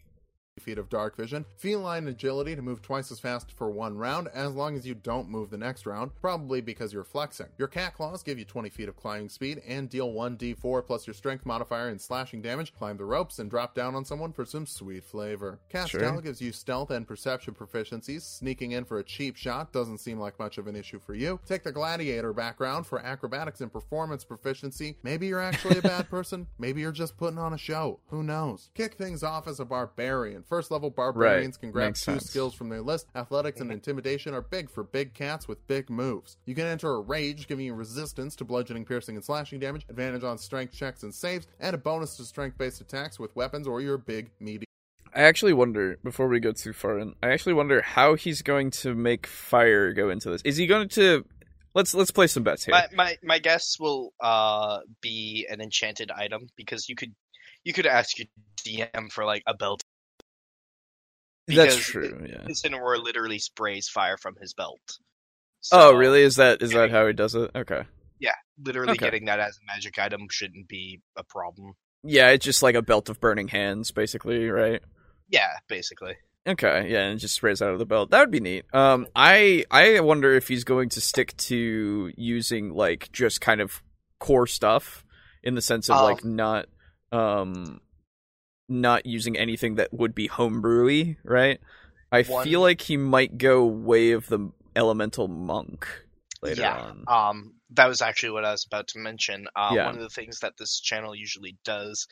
[0.61, 4.53] feet of dark vision, feline agility to move twice as fast for one round, as
[4.53, 7.47] long as you don't move the next round, probably because you're flexing.
[7.57, 11.13] Your cat claws give you 20 feet of climbing speed and deal 1d4 plus your
[11.13, 12.73] strength modifier and slashing damage.
[12.73, 15.59] Climb the ropes and drop down on someone for some sweet flavor.
[15.69, 16.21] Cat Sure.
[16.21, 18.21] gives you stealth and perception proficiencies.
[18.21, 21.39] Sneaking in for a cheap shot doesn't seem like much of an issue for you.
[21.45, 24.97] Take the gladiator background for acrobatics and performance proficiency.
[25.03, 26.47] Maybe you're actually a bad person.
[26.59, 27.99] Maybe you're just putting on a show.
[28.09, 28.69] Who knows?
[28.75, 30.43] Kick things off as a barbarian.
[30.43, 32.25] First level barbarians can grab Makes two sense.
[32.29, 33.07] skills from their list.
[33.15, 36.37] Athletics and intimidation are big for big cats with big moves.
[36.45, 40.23] You can enter a rage, giving you resistance to bludgeoning, piercing, and slashing damage, advantage
[40.23, 43.81] on strength checks and saves, and a bonus to strength based attacks with weapons or
[43.81, 44.65] your big, meaty.
[45.13, 47.15] I actually wonder before we go too far in.
[47.21, 50.41] I actually wonder how he's going to make fire go into this.
[50.43, 51.25] Is he going to?
[51.73, 52.73] Let's let's play some bets here.
[52.73, 57.13] My my my guess will uh be an enchanted item because you could
[57.63, 58.27] you could ask your
[58.65, 59.80] DM for like a belt.
[61.47, 62.25] That's true.
[62.29, 62.43] Yeah.
[62.47, 64.79] Incineroar literally sprays fire from his belt.
[65.71, 66.21] Oh, really?
[66.21, 67.51] Is that is that how he does it?
[67.55, 67.83] Okay.
[68.19, 69.05] Yeah, literally Okay.
[69.05, 71.73] getting that as a magic item shouldn't be a problem.
[72.03, 74.81] Yeah, it's just like a belt of burning hands, basically, right?
[75.29, 76.15] Yeah, basically.
[76.47, 78.09] Okay, yeah, and it just sprays out of the belt.
[78.09, 78.65] That would be neat.
[78.73, 83.83] Um, I I wonder if he's going to stick to using like just kind of
[84.19, 85.05] core stuff
[85.43, 86.65] in the sense of Um, like not
[87.11, 87.81] um
[88.69, 91.59] not using anything that would be homebrewy, right?
[92.11, 95.87] I One- feel like he might go way of the elemental monk.
[96.43, 96.91] later yeah.
[96.91, 97.03] on.
[97.07, 99.45] Um, that was actually what I was about to mention.
[99.55, 99.85] Uh, Yeah.
[99.85, 102.07] One of the things that this channel usually does,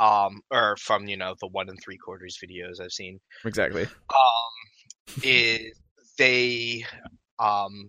[0.00, 3.84] um, or from you know the one and three quarters videos I've seen, Exactly.
[3.84, 5.72] um, is
[6.18, 6.84] they,
[7.38, 7.88] um,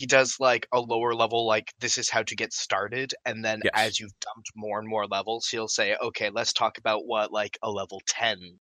[0.00, 3.60] he does like a lower level, like this is how to get started, and then
[3.62, 3.72] Yes.
[3.74, 7.58] as you've dumped more and more levels, he'll say, okay, let's talk about what like
[7.62, 8.58] a level ten,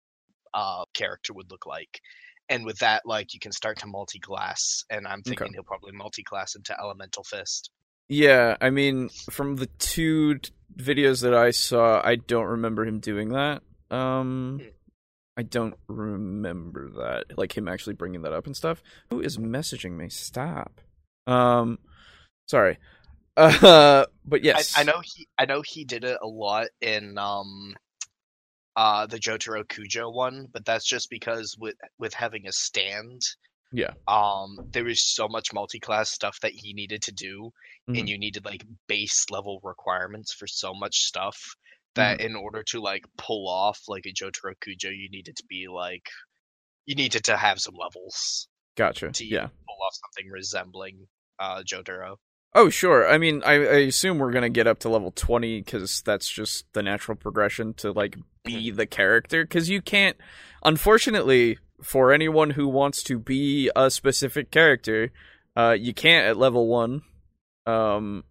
[0.55, 2.01] uh, character would look like.
[2.49, 5.55] And with that, like you can start to multi-class, and I'm thinking Okay.
[5.55, 7.71] he'll probably multi-class into Elemental Fist.
[8.09, 13.01] Yeah, I mean, from the two d- videos that I saw, I don't remember him
[13.01, 13.63] doing that.
[13.91, 14.69] Um, Hmm.
[15.37, 18.85] I don't remember that, like him actually bringing that up and stuff.
[19.11, 20.09] Who is messaging me?
[20.09, 20.81] Stop.
[21.27, 21.79] Um,
[22.47, 22.79] sorry.
[23.37, 27.19] Uh, but yes, I, I know he I know he did it a lot in
[27.19, 27.75] um
[28.77, 33.23] uh the Jotaro Kujo one, but that's just because with with having a stand,
[33.73, 33.91] Yeah.
[34.07, 37.51] um there was so much multi-class stuff that he needed to do
[37.89, 37.99] Mhm.
[37.99, 41.37] and you needed like base level requirements for so much stuff
[41.97, 42.27] that Mm-hmm.
[42.29, 46.09] in order to like pull off like a Jotaro Kujo you needed to be like
[46.87, 49.11] you needed to have some levels Gotcha.
[49.11, 49.49] to Yeah.
[49.49, 51.09] pull off something resembling
[51.39, 52.19] uh Duro.
[52.57, 53.09] Oh, sure.
[53.09, 56.67] I mean, I, I assume we're gonna get up to level twenty because that's just
[56.73, 59.45] the natural progression to like be the character.
[59.45, 60.17] Because you can't,
[60.65, 65.11] unfortunately, for anyone who wants to be a specific character,
[65.57, 67.03] uh, you can't at level one.
[67.67, 68.25] Um,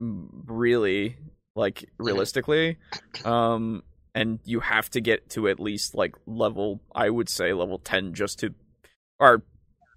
[0.00, 1.16] really,
[1.56, 2.78] like realistically,
[3.24, 3.82] um,
[4.14, 8.12] and you have to get to at least like level, I would say level ten
[8.12, 8.54] just to,
[9.18, 9.42] or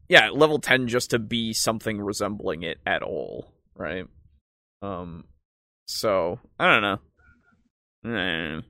[0.10, 4.06] yeah, level 10 just to be something resembling it at all, right?
[4.82, 5.26] Um
[5.88, 7.00] so, I don't know.
[8.06, 8.62] Eh.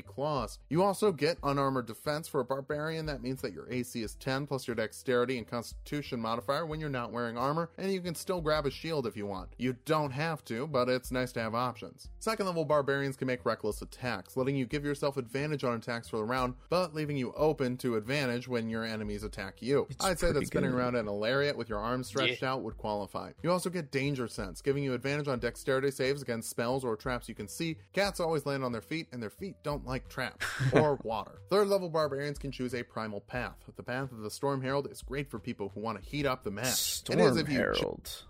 [0.00, 0.60] Claws.
[0.68, 3.06] You also get unarmored defense for a barbarian.
[3.06, 6.88] That means that your AC is 10 plus your dexterity and constitution modifier when you're
[6.88, 9.48] not wearing armor, and you can still grab a shield if you want.
[9.58, 12.08] You don't have to, but it's nice to have options.
[12.20, 16.18] Second level barbarians can make reckless attacks, letting you give yourself advantage on attacks for
[16.18, 19.88] the round, but leaving you open to advantage when your enemies attack you.
[19.90, 20.78] It's I'd say that spinning good.
[20.78, 23.32] around in a lariat with your arms stretched out would qualify.
[23.42, 27.28] You also get danger sense, giving you advantage on dexterity saves against spells or traps
[27.28, 27.76] you can see.
[27.92, 31.40] Cats always land on their feet, and their feet don't like traps or water.
[31.48, 33.56] Third level barbarians can choose a primal path.
[33.76, 36.44] The path of the Storm Herald is great for people who want to heat up
[36.44, 36.66] the map.
[36.66, 38.24] Storm it is if you Herald.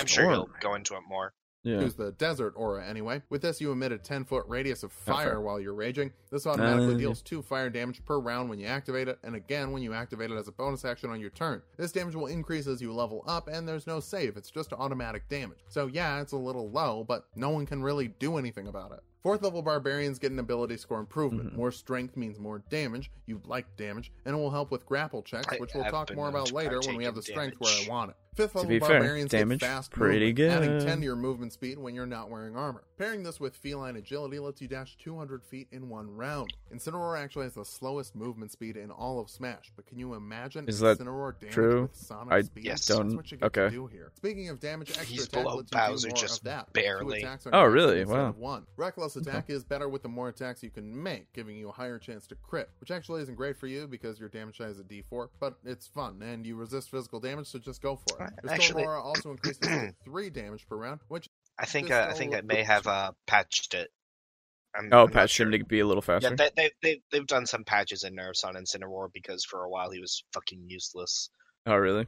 [0.00, 1.32] I'm sure he'll go into it more.
[1.62, 1.80] Yeah.
[1.80, 3.20] Choose the desert aura anyway.
[3.28, 5.42] With this, you emit a 10 foot radius of fire Okay.
[5.42, 6.10] while you're raging.
[6.30, 9.70] This automatically Uh, deals 2 fire damage per round when you activate it, and again
[9.70, 11.60] when you activate it as a bonus action on your turn.
[11.76, 15.28] This damage will increase as you level up, and there's no save, it's just automatic
[15.28, 15.58] damage.
[15.68, 19.00] So, yeah, it's a little low, but no one can really do anything about it.
[19.22, 21.52] Fourth level barbarians get an ability score improvement.
[21.52, 21.56] Mhm.
[21.56, 23.10] More strength means more damage.
[23.26, 26.28] You like damage, and it will help with grapple checks, I which we'll talk more
[26.30, 27.70] about later when we have in the strength where.
[27.70, 28.16] I want it.
[28.34, 31.52] Fifth level be fair, barbarians damage get fast pretty movement, adding 10 to your movement
[31.52, 32.84] speed when you're not wearing armor.
[32.96, 36.54] Pairing this with feline agility lets you dash 200 feet in one round.
[36.72, 40.68] Incineroar actually has the slowest movement speed in all of Smash, but can you imagine
[40.68, 41.82] Is that Incineroar damage true?
[41.82, 42.64] with Sonic I speed?
[42.64, 42.86] Yes.
[42.86, 43.64] That's don't- what you get okay.
[43.64, 44.12] to do here.
[44.14, 46.66] Speaking of damage, extra He's attack below lets you do more just of that.
[46.68, 47.22] Two barely.
[47.22, 48.04] attacks on Oh, really?
[48.04, 48.30] Wow.
[48.38, 48.64] One.
[48.76, 51.98] Reckless attack is better with the more attacks you can make, giving you a higher
[51.98, 54.84] chance to crit, which actually isn't great for you because your damage die is a
[54.84, 58.32] D4, but it's fun and you resist physical damage, so just go for it.
[58.42, 62.14] Your Actually- Aura also increases to three damage per round, which I think uh, I
[62.14, 63.90] think all- I may have uh, patched it.
[64.76, 65.46] I'm, Oh, I'm not patched sure.
[65.46, 66.28] him to be a little faster.
[66.30, 69.68] Yeah, they, they, they, they've done some patches in Nerfs on Incineroar because for a
[69.68, 71.28] while he was fucking useless.
[71.66, 72.06] oh, really?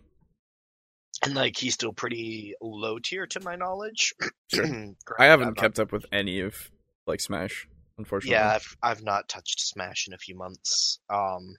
[1.24, 4.14] And, like, he's still pretty low tier to my knowledge.
[4.52, 4.64] Sure.
[4.66, 6.70] Granted, I haven't I've not- kept up with any of
[7.06, 8.36] like Smash, unfortunately.
[8.36, 10.98] Yeah, I've, I've not touched Smash in a few months.
[11.08, 11.56] Um,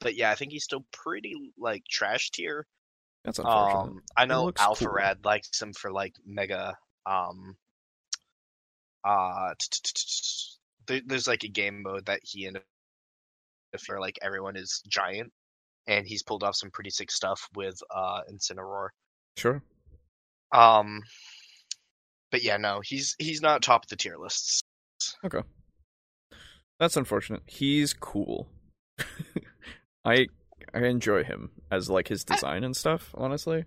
[0.00, 2.66] but yeah, I think he's still pretty, like, trash tier.
[3.24, 3.80] That's unfortunate.
[3.80, 5.00] Um, I know looks cool.
[5.24, 6.76] Likes him for like mega.
[7.06, 7.56] Um,
[9.04, 9.54] uh,
[10.86, 12.60] there's like a game mode that he and
[13.72, 15.32] if you're like everyone is giant,
[15.88, 18.90] and he's pulled off some pretty sick stuff with uh Incineroar.
[19.36, 19.60] Sure.
[20.52, 21.02] Um,
[22.30, 24.62] but yeah, no, he's he's not top of the tier lists.
[25.24, 25.42] Okay.
[26.78, 27.42] That's unfortunate.
[27.46, 28.48] He's cool.
[30.04, 30.26] I
[30.74, 33.64] I enjoy him as like his design and stuff, honestly.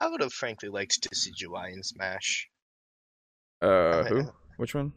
[0.00, 2.48] I would have frankly liked to see Juai in Smash.
[3.60, 4.32] Uh who?
[4.56, 4.92] Which one?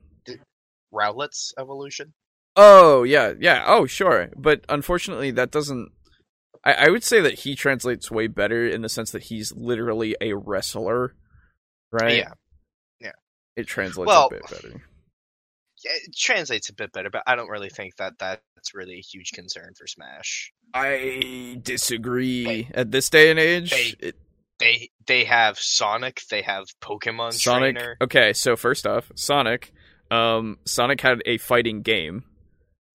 [0.91, 2.13] Rowlet's evolution.
[2.55, 3.34] Oh, yeah.
[3.38, 3.65] Yeah.
[3.67, 4.29] Oh, sure.
[4.36, 5.91] But unfortunately that doesn't
[6.63, 10.15] I, I would say that he translates way better in the sense that he's literally
[10.19, 11.13] a wrestler.
[11.91, 12.17] Right?
[12.17, 12.34] Yeah.
[13.56, 14.70] It translates Well, a bit better.
[14.70, 18.41] yeah, it translates a bit better, but I don't really think that that's
[18.74, 20.52] really a huge concern for Smash.
[20.74, 22.70] I disagree.
[22.74, 24.15] At this day and age, They- it,
[24.58, 27.76] They they have Sonic, they have Pokemon Sonic.
[27.76, 27.98] Trainer.
[28.02, 29.74] Okay, so first off, Sonic.
[30.10, 32.24] Um, Sonic had a fighting game,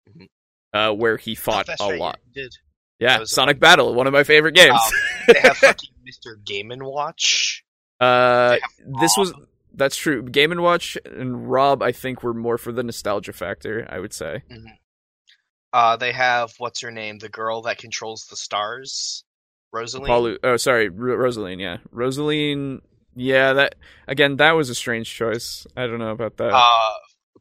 [0.09, 0.29] Mhm.
[0.73, 2.19] uh, where he Oh, fought that's a right, lot.
[2.35, 2.51] did.
[2.99, 4.71] Yeah, was a Sonic Battle, one of my favorite games.
[4.73, 6.43] Um, They have fucking Mr.
[6.45, 7.63] Game and Watch.
[8.01, 8.57] uh,
[9.03, 9.47] this was Rob.
[9.75, 10.23] That's true.
[10.23, 13.87] Game and Watch and Rob, I think, were more for the nostalgia factor.
[13.89, 14.43] I would say.
[15.73, 19.25] Uh, they have what's her name, the girl that controls the stars,
[19.73, 20.09] Rosalie.
[20.09, 21.61] Paulu, oh, sorry, Ro- Rosaline.
[21.61, 22.81] Yeah, Rosaline.
[23.15, 23.75] Yeah, that
[24.09, 24.37] again.
[24.37, 25.67] That was a strange choice.
[25.77, 26.53] I don't know about that.
[26.53, 26.93] Uh,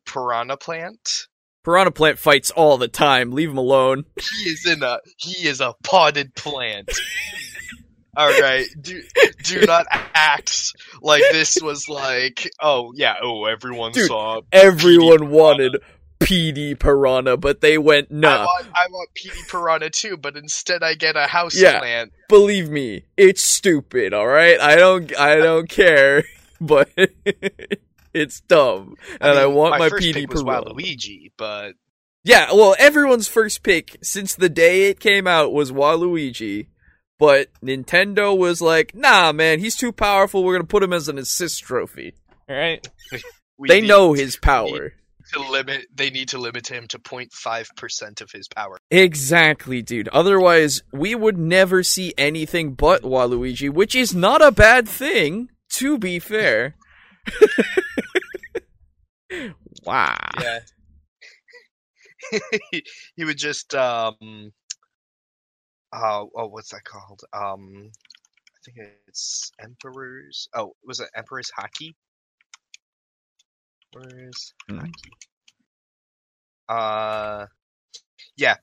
[0.06, 1.28] Piranha Plant.
[1.64, 3.32] Piranha Plant fights all the time.
[3.32, 4.06] Leave him alone.
[4.16, 6.92] He is in a he is a potted plant.
[8.20, 9.02] All right, do
[9.44, 15.78] do not act like this was like oh yeah oh everyone Dude, saw Everyone wanted
[16.20, 18.44] Petey Piranha, but they went I nah.
[18.46, 21.80] want I want Petey Piranha too, but instead I get a house Yeah.
[21.80, 22.12] plant.
[22.28, 24.14] Believe me, it's stupid.
[24.14, 26.24] All right, I don't, I don't care,
[26.62, 26.90] but
[28.14, 30.74] it's dumb, and I, mean, want my, first PD pick was Piranha.
[30.74, 31.76] Waluigi, but
[32.24, 36.68] Yeah, well, everyone's first pick since the day it came out was Waluigi,
[37.20, 40.44] but Nintendo was like, "Nah, man, he's too powerful.
[40.44, 42.16] We're gonna put him as an assist trophy."
[42.50, 42.88] All right,
[43.68, 44.94] they know his power.
[45.34, 45.86] to limit.
[45.94, 48.78] They need to limit him to 0.5 percent of his power.
[48.90, 50.08] Exactly, dude.
[50.08, 56.00] Otherwise, we would never see anything but Waluigi, which is not a bad thing, to
[56.00, 56.76] be fair.
[59.86, 60.18] wow.
[60.42, 60.60] Yeah.
[62.72, 62.84] he,
[63.16, 64.52] he would just um
[65.94, 67.22] uh, oh what's that called?
[67.34, 67.92] Um
[68.48, 71.94] I think it's Emperor's oh was it Emperor's Haki?
[73.96, 74.80] Emperor's Hmm.
[74.80, 75.12] Haki.
[76.70, 77.46] Uh
[78.38, 78.56] yeah.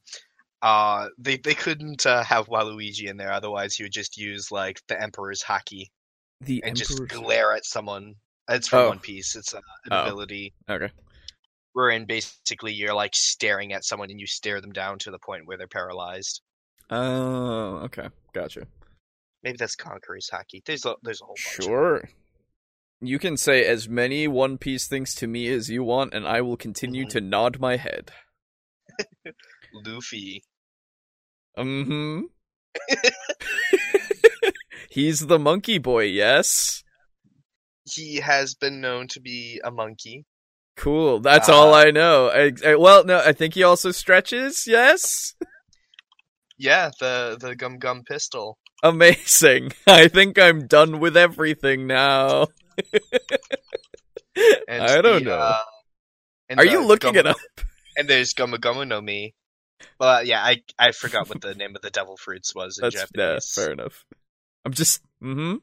[0.62, 4.80] Uh they they couldn't uh, have Waluigi in there otherwise he would just use like
[4.88, 5.86] the Emperor's Haki
[6.40, 8.14] The and just glare at someone.
[8.48, 8.88] It's from Oh.
[8.90, 9.34] One Piece.
[9.36, 10.02] It's uh, an Oh.
[10.02, 10.90] ability Okay.
[11.72, 15.46] wherein basically you're like staring at someone and you stare them down to the point
[15.46, 16.40] where they're paralyzed.
[16.90, 18.08] Oh, okay.
[18.32, 18.66] Gotcha.
[19.42, 20.64] Maybe that's Conqueror's Haki.
[20.64, 21.58] There's a there's a whole bunch.
[21.58, 21.64] of.
[21.64, 22.08] Sure.
[23.00, 26.40] You can say as many One Piece things to me as you want, and I
[26.40, 27.10] will continue Mhm.
[27.10, 28.10] to nod my head.
[29.84, 30.42] Luffy.
[31.58, 32.20] Mm hmm.
[34.90, 36.82] He's the monkey boy, yes?
[37.90, 40.24] He has been known to be a monkey.
[40.76, 41.20] Cool.
[41.20, 42.28] That's Uh, all I know.
[42.28, 45.34] I, I- well, no, I think he also stretches, yes?
[46.58, 48.58] Yeah, the the gum gum pistol.
[48.82, 49.72] Amazing.
[49.86, 52.48] I think I'm done with everything now.
[54.68, 55.38] And I don't the, know.
[55.38, 55.62] uh,
[56.50, 57.36] and Are you looking Gumma- it up?
[57.96, 59.34] And there's Gomu Gomu no Mi.
[59.98, 62.96] Well, yeah, I I forgot what the name of the devil fruits was in That's
[62.96, 63.52] yeah, Japanese.
[63.54, 64.04] fair enough.
[64.64, 65.56] I'm just mm-hmm.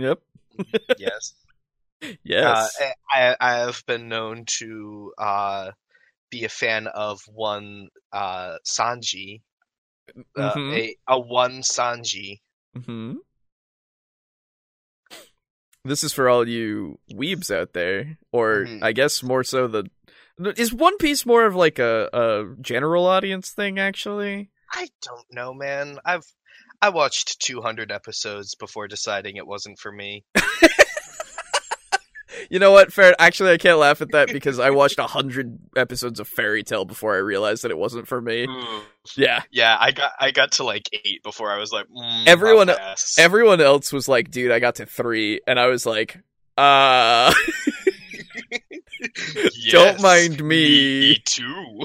[0.00, 0.20] Yep.
[0.98, 1.34] Yes.
[2.24, 2.76] Yes.
[2.80, 5.70] Uh, I I have been known to uh,
[6.30, 9.42] be a fan of one uh, Sanji,
[10.36, 10.72] uh, Mhm.
[10.74, 12.40] a a one Sanji.
[12.84, 13.14] hmm
[15.84, 18.82] This is for all you weebs out there, or Mhm.
[18.82, 19.84] I guess more so the.
[20.56, 24.50] Is One Piece more of like a, a general audience thing, actually?
[24.72, 25.98] I don't know, man.
[26.04, 26.24] I've
[26.80, 30.24] I watched 200 episodes before deciding it wasn't for me.
[32.52, 32.92] You know what?
[32.92, 33.14] Fair.
[33.18, 36.84] Actually, I can't laugh at that because I watched a hundred episodes of Fairy Tail
[36.84, 38.46] before I realized that it wasn't for me.
[39.16, 42.70] Yeah, Yeah, I got I got to like eight before I was like, mm, Everyone-
[43.18, 46.18] everyone else was like, "Dude, I got to three, and I was like,
[46.58, 47.32] "Uh,
[49.70, 51.10] don't mind me.
[51.10, 51.80] me too.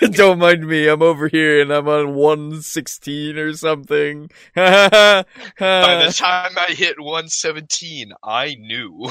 [0.12, 0.88] don't mind me.
[0.88, 5.24] I'm over here, and I'm on one sixteen or something." By
[5.58, 9.10] the time I hit 117, I knew.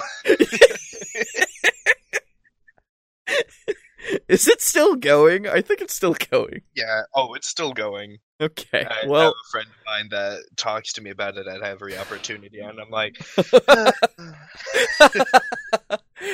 [4.28, 5.48] Is it still going?
[5.48, 6.62] I think it's still going.
[6.76, 7.02] Yeah.
[7.16, 8.20] Oh, it's still going.
[8.40, 8.86] Okay.
[8.86, 11.62] I, I have well, a friend of mine that talks to me about it at
[11.62, 13.18] every opportunity, and I'm like,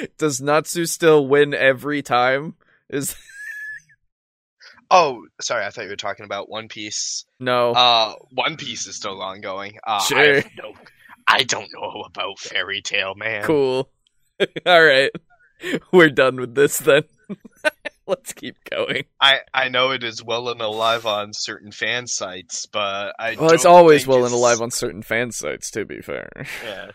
[0.17, 2.55] does Natsu still win every time?
[2.89, 3.15] Is
[4.91, 7.71] "Oh, sorry, I thought you were talking about One Piece." no.
[7.71, 9.77] Uh, One Piece is still ongoing.
[9.85, 10.35] Uh, Sure.
[10.35, 10.73] have no,
[11.27, 13.43] I don't know about Fairy Tail, man.
[13.43, 13.89] Cool.
[14.65, 15.11] All right.
[15.91, 17.03] We're done with this then.
[18.07, 19.05] Let's keep going.
[19.21, 23.35] I I know it is well and alive on certain fan sites, but I.
[23.39, 26.29] Well, it's always well and alive on certain fan sites, to be fair.
[26.63, 26.91] Yeah.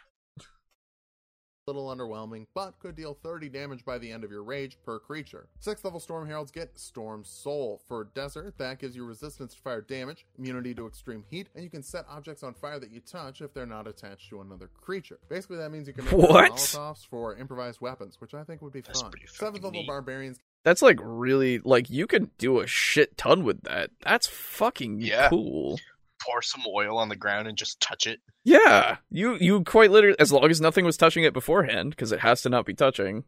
[1.66, 5.48] Little underwhelming, but could deal 30 damage by the end of your rage per creature.
[5.60, 7.82] 6th level Storm Heralds get Storm Soul.
[7.88, 11.70] For Desert, that gives you resistance to fire damage, immunity to extreme heat, and you
[11.70, 15.18] can set objects on fire that you touch if they're not attached to another creature.
[15.28, 16.52] Basically, that means you can make What?
[16.52, 19.10] Molotovs for improvised weapons, which I think would be That's fun.
[19.26, 19.88] 7th level neat.
[19.88, 23.90] Barbarians That's like really like you can do a shit ton with that.
[24.02, 25.28] That's fucking Yeah.
[25.30, 25.80] cool.
[26.26, 28.20] Pour some oil on the ground and just touch it.
[28.44, 32.20] Yeah, you you quite literally as long as nothing was touching it beforehand because it
[32.20, 33.24] has to not be touching.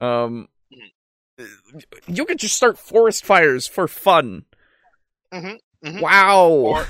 [0.00, 0.48] Um,
[2.06, 4.44] you could just start forest fires for fun.
[5.32, 6.00] Mhm, mhm.
[6.00, 6.48] Wow.
[6.48, 6.86] Or, or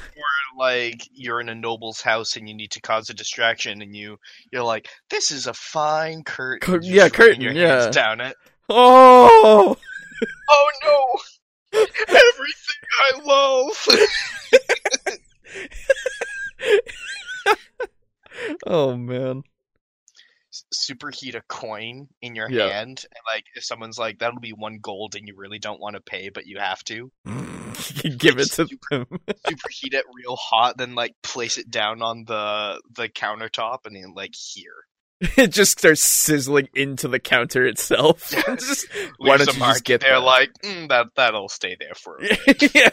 [0.58, 4.16] like you're in a noble's house and you need to cause a distraction, and you
[4.52, 7.82] you're like, "This is a fine curtain." Cur- yeah, curtain, Your yeah.
[7.82, 8.36] hands down it.
[8.68, 9.76] oh.
[10.50, 11.80] Oh no!
[12.08, 13.86] Everything I love.
[18.66, 19.42] oh man.
[20.74, 22.68] Superheat a coin in your Yeah.
[22.68, 25.94] hand, and like if someone's like, "That'll be one gold," and you really don't want
[25.94, 27.12] to pay, but you have to.
[27.26, 29.06] You Give it to them.
[29.46, 34.14] Superheat it real hot, then like place it down on the the countertop, and then
[34.14, 34.74] like here.
[35.36, 38.30] it just starts sizzling into the counter itself.
[38.30, 38.86] Just-
[39.18, 40.18] why don't you just get They're that?
[40.20, 42.18] like, mm, that that'll stay there for.
[42.18, 42.36] A
[42.74, 42.88] yeah.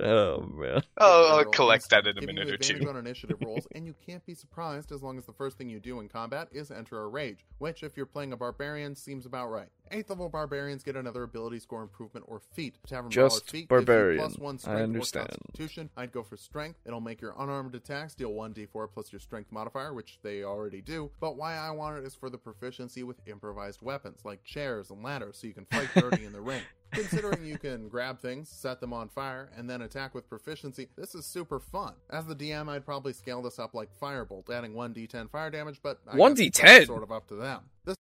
[0.00, 0.82] Oh man.
[0.96, 2.88] Oh, I'll collect that in a minute or two.
[2.88, 5.80] on initiative rolls, and you can't be surprised as long as the first thing you
[5.80, 9.50] do in combat is enter a rage, which, if you're playing a barbarian, seems about
[9.50, 9.68] right.
[9.90, 12.76] Eighth level barbarians get another ability score improvement or feat.
[12.86, 14.20] Tavern Brawler's Just feat barbarian.
[14.22, 15.26] Gives you plus one I understand.
[15.26, 15.90] Or constitution.
[15.96, 16.78] I'd go for strength.
[16.84, 20.82] It'll make your unarmed attacks deal one d4 plus your strength modifier, which they already
[20.82, 21.10] do.
[21.20, 25.02] But why I want it is for the proficiency with improvised weapons like chairs and
[25.02, 26.62] ladders, so you can fight dirty in the ring.
[26.92, 31.14] Considering you can grab things, set them on fire, and then attack with proficiency, this
[31.14, 31.92] is super fun.
[32.10, 36.00] As the DM, I'd probably scale this up like Firebolt, adding 1d10 fire damage, but
[36.06, 36.62] I 1d10?
[36.62, 37.60] that's sort of up to them.
[37.84, 37.96] This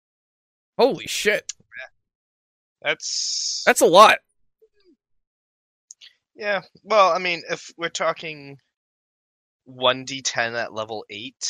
[0.77, 1.51] Holy shit.
[2.81, 4.19] That's That's a lot.
[6.35, 6.61] yeah.
[6.83, 8.57] Well, I mean, if we're talking
[9.63, 11.47] one d10 at level eight,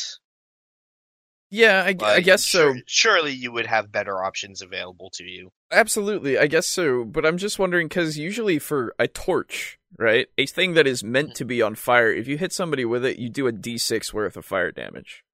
[1.50, 2.72] Yeah, I, I guess so.
[2.72, 5.50] sure- surely you would have better options available to you.
[5.72, 7.04] Absolutely, I guess so.
[7.04, 11.34] But I'm just wondering because usually for a torch, right, a thing that is meant
[11.36, 14.36] to be on fire, if you hit somebody with it, you do a d6 worth
[14.36, 15.24] of fire damage,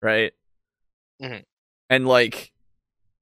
[0.00, 0.32] right?
[1.20, 1.44] Mhm.
[1.90, 2.52] And like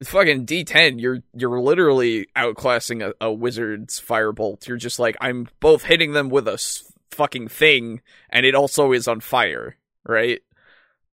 [0.02, 4.66] fucking d10, you're you're literally outclassing a, a wizard's firebolt.
[4.68, 8.92] You're just like I'm both hitting them with a s- fucking thing, and it also
[8.92, 10.40] is on fire, right?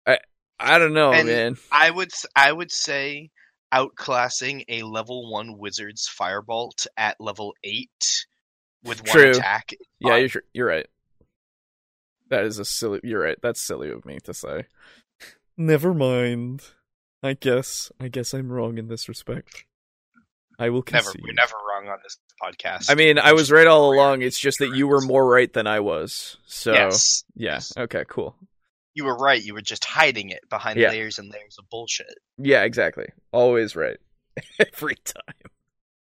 [0.06, 0.18] I
[0.60, 1.58] I don't know, And- man.
[1.72, 3.32] I would I would say
[3.74, 8.26] outclassing a level one wizard's firebolt at level eight
[8.84, 9.32] with one True.
[9.32, 9.74] attack.
[9.99, 10.22] Yeah, fine.
[10.22, 10.88] you're you're right.
[12.30, 12.99] That is a silly.
[13.03, 13.38] You're right.
[13.41, 14.65] That's silly of me to say.
[15.57, 16.61] Never mind.
[17.24, 17.91] I guess.
[17.99, 19.65] I guess I'm wrong in this respect.
[20.57, 22.91] I will Never, we're never wrong on this podcast.
[22.91, 24.22] I mean, I was right all along.
[24.22, 26.38] It's just that you were more right than I was.
[26.45, 27.53] So yes, yeah.
[27.53, 27.74] yes.
[27.76, 28.05] Okay.
[28.07, 28.36] Cool.
[28.94, 29.44] You were right.
[29.44, 30.89] You were just hiding it behind Yeah.
[30.89, 32.14] layers and layers of bullshit.
[32.38, 32.64] Yeah.
[32.64, 33.08] Exactly.
[33.32, 33.98] Always right.
[34.60, 35.52] Every time.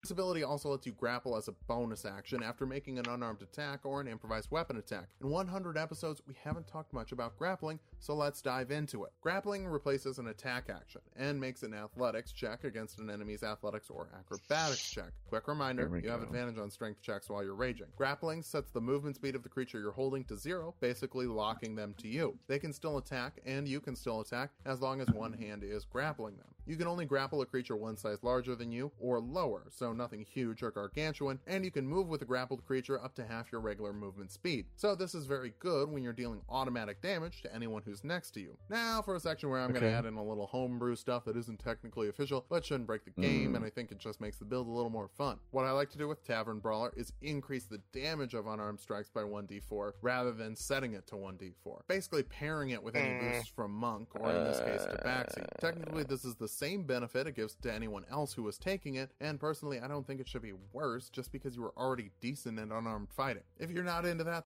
[0.07, 3.81] This ability also lets you grapple as a bonus action after making an unarmed attack
[3.83, 5.09] or an improvised weapon attack.
[5.19, 9.11] In 100 episodes, we haven't talked much about grappling, so let's dive into it.
[9.19, 14.07] Grappling replaces an attack action and makes an athletics check against an enemy's athletics or
[14.17, 15.11] acrobatics check.
[15.27, 17.87] Quick reminder you have advantage on strength checks while you're raging.
[17.97, 21.93] Grappling sets the movement speed of the creature you're holding to zero, basically locking them
[21.97, 22.39] to you.
[22.47, 25.83] They can still attack, and you can still attack as long as one hand is
[25.83, 26.47] grappling them.
[26.67, 30.25] You can only grapple a creature one size larger than you or lower, so nothing
[30.29, 33.61] huge or gargantuan, and you can move with a grappled creature up to half your
[33.61, 34.65] regular movement speed.
[34.75, 38.41] So this is very good when you're dealing automatic damage to anyone who's next to
[38.41, 38.57] you.
[38.69, 41.37] Now for a section where I'm going to add in a little homebrew stuff that
[41.37, 43.55] isn't technically official, but shouldn't break the game, Mm.
[43.57, 45.39] and I think it just makes the build a little more fun.
[45.51, 49.09] What I like to do with Tavern Brawler is increase the damage of unarmed strikes
[49.09, 51.83] by 1d4 rather than setting it to 1d4.
[51.87, 53.31] Basically pairing it with any Mm.
[53.37, 55.45] boosts from Monk, or in this case, Tabaxi.
[55.59, 59.11] Technically, this is the same benefit it gives to anyone else who is taking it,
[59.19, 62.59] and personally, I don't think it should be worse just because you were already decent
[62.59, 63.43] at unarmed fighting.
[63.57, 64.43] If you're not into that,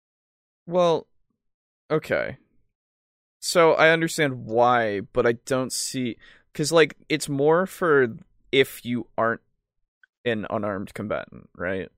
[0.67, 1.07] Well,
[1.89, 2.37] okay.
[3.39, 6.17] So I understand why, but I don't see
[6.51, 8.15] because like it's more for
[8.51, 9.41] if you aren't
[10.25, 11.89] an unarmed combatant, right?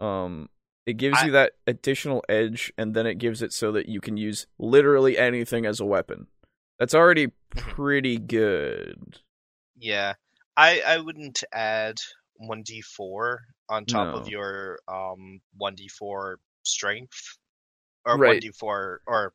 [0.00, 0.48] Um,
[0.86, 4.00] it gives I- you that additional edge, and then it gives it so that you
[4.00, 6.28] can use literally anything as a weapon.
[6.78, 9.18] That's already pretty good.
[9.80, 10.14] Yeah,
[10.56, 11.98] I I wouldn't add
[12.36, 17.36] one d four on top of your um one d four strength.
[18.06, 19.34] or one d four or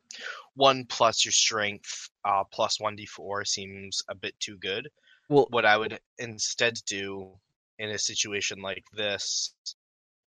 [0.54, 4.90] one plus your strength uh, plus one d four seems a bit too good.
[5.28, 7.40] Well, What I would instead do
[7.78, 9.54] in a situation like this,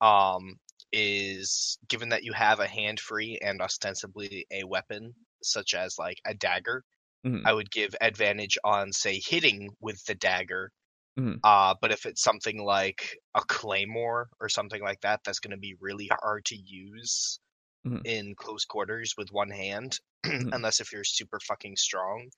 [0.01, 0.59] um,
[0.91, 6.22] is given that you have a hand free and ostensibly a weapon such as like
[6.26, 6.84] a dagger,
[7.26, 7.45] Mhm.
[7.45, 10.71] I would give advantage on say hitting with the dagger.
[11.17, 11.45] Mhm.
[11.45, 15.57] Uh, but if it's something like a claymore or something like that, that's going to
[15.57, 17.39] be really hard to use
[17.86, 18.05] Mhm.
[18.05, 19.99] in close quarters with one hand,
[20.39, 20.53] Mhm.
[20.53, 22.30] unless if you're super fucking strong.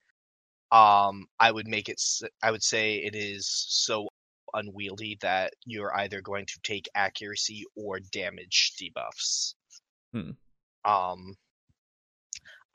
[0.72, 2.02] Um, I would make it.
[2.44, 4.10] I would say it is so
[4.54, 9.56] unwieldy that you're either going to take accuracy or damage debuffs.
[10.14, 10.32] Hmm.
[10.86, 11.36] Um,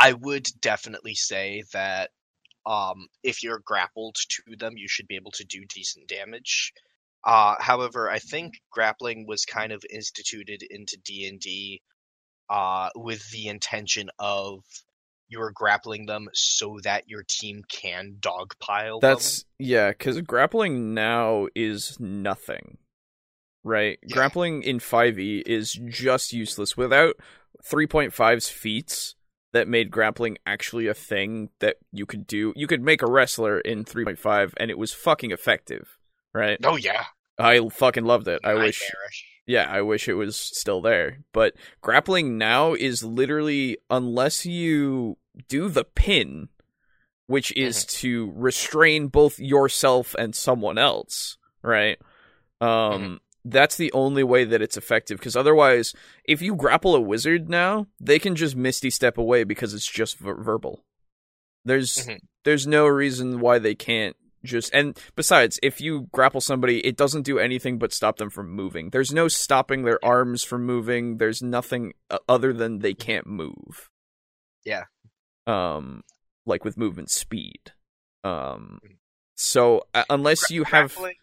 [0.02, 2.10] I would definitely say that
[2.66, 6.72] um, if you're grappled to them, you should be able to do decent damage.
[7.24, 11.82] Uh, however, I think grappling was kind of instituted into D and D
[12.50, 14.64] uh, with the intention of
[15.28, 19.08] you're grappling them so that your team can dogpile them.
[19.08, 22.78] That's yeah, because grappling now is nothing,
[23.62, 24.00] right?
[24.02, 24.14] Yeah.
[24.14, 27.14] Grappling in 5e is just useless without
[27.64, 29.14] 3.5's feats
[29.52, 32.52] that made grappling actually a thing that you could do.
[32.56, 35.98] You could make a wrestler in 3.5 and it was fucking effective,
[36.32, 36.58] right?
[36.64, 37.04] Oh yeah,
[37.38, 38.40] I fucking loved it.
[38.44, 38.90] I wish
[39.46, 41.18] yeah, I wish it was still there.
[41.32, 46.48] But grappling now is literally unless you do the pin,
[47.26, 51.98] which is to restrain both yourself and someone else, right?
[52.60, 57.48] Um that's the only way that it's effective because otherwise if you grapple a wizard
[57.48, 60.84] now, they can just misty step away because it's just ver- verbal.
[61.64, 62.20] There's Mhm.
[62.44, 67.22] there's no reason why they can't just and besides if you grapple somebody it doesn't
[67.22, 71.40] do anything but stop them from moving there's no stopping their arms from moving there's
[71.40, 73.88] nothing uh, other than they can't move
[74.64, 74.86] Yeah.
[75.46, 76.02] um
[76.44, 77.70] like with movement speed
[78.24, 78.80] um
[79.36, 81.14] so uh, unless you have grappling,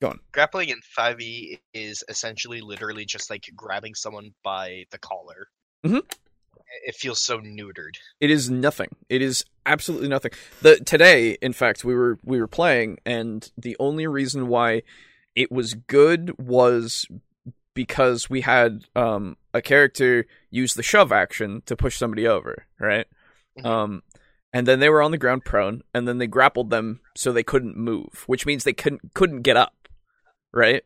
[0.00, 0.20] Go on.
[0.32, 5.48] Grappling in 5e is essentially literally just like grabbing someone by the collar.
[5.84, 6.02] Mhm.
[6.86, 7.96] It feels so neutered.
[8.20, 8.88] It is nothing.
[9.08, 10.32] It is absolutely nothing.
[10.62, 14.82] The today, in fact, we were we were playing, and the only reason why
[15.34, 17.06] it was good was
[17.74, 23.06] because we had um a character use the shove action to push somebody over, right?
[23.58, 23.66] Mhm.
[23.66, 24.02] Um
[24.52, 27.42] and then they were on the ground prone, and then they grappled them so they
[27.44, 29.79] couldn't move, which means they couldn't couldn't get up,
[30.52, 30.82] right?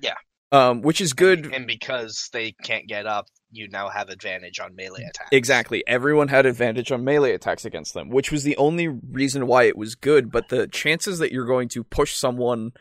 [0.00, 0.14] Yeah.
[0.52, 4.74] Um, which is good And because they can't get up, you now have advantage on
[4.74, 5.28] melee attacks.
[5.32, 5.84] Exactly.
[5.86, 9.76] Everyone had advantage on melee attacks against them, which was the only reason why it
[9.76, 10.30] was good.
[10.30, 12.72] But the chances that you're going to push someone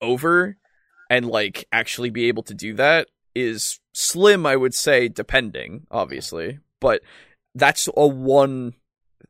[0.00, 0.56] over
[1.08, 6.58] and like actually be able to do that is slim, I would say, depending, obviously.
[6.80, 7.02] But
[7.54, 8.74] that's a one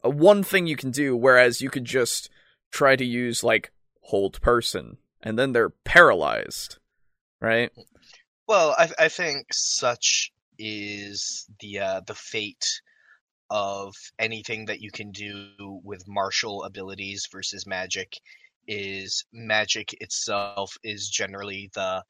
[0.03, 2.31] a one thing you can do, whereas you could just
[2.71, 3.73] try to use like
[4.03, 6.79] hold person and then they're paralyzed.
[7.41, 7.71] Right?
[8.47, 12.83] Well, I, I think such is the uh, the fate
[13.49, 18.14] of anything that you can do with martial abilities versus magic.
[18.68, 22.05] Is magic itself is generally the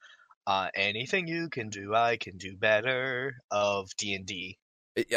[0.45, 4.57] uh, anything you can do, I can do better of D and D.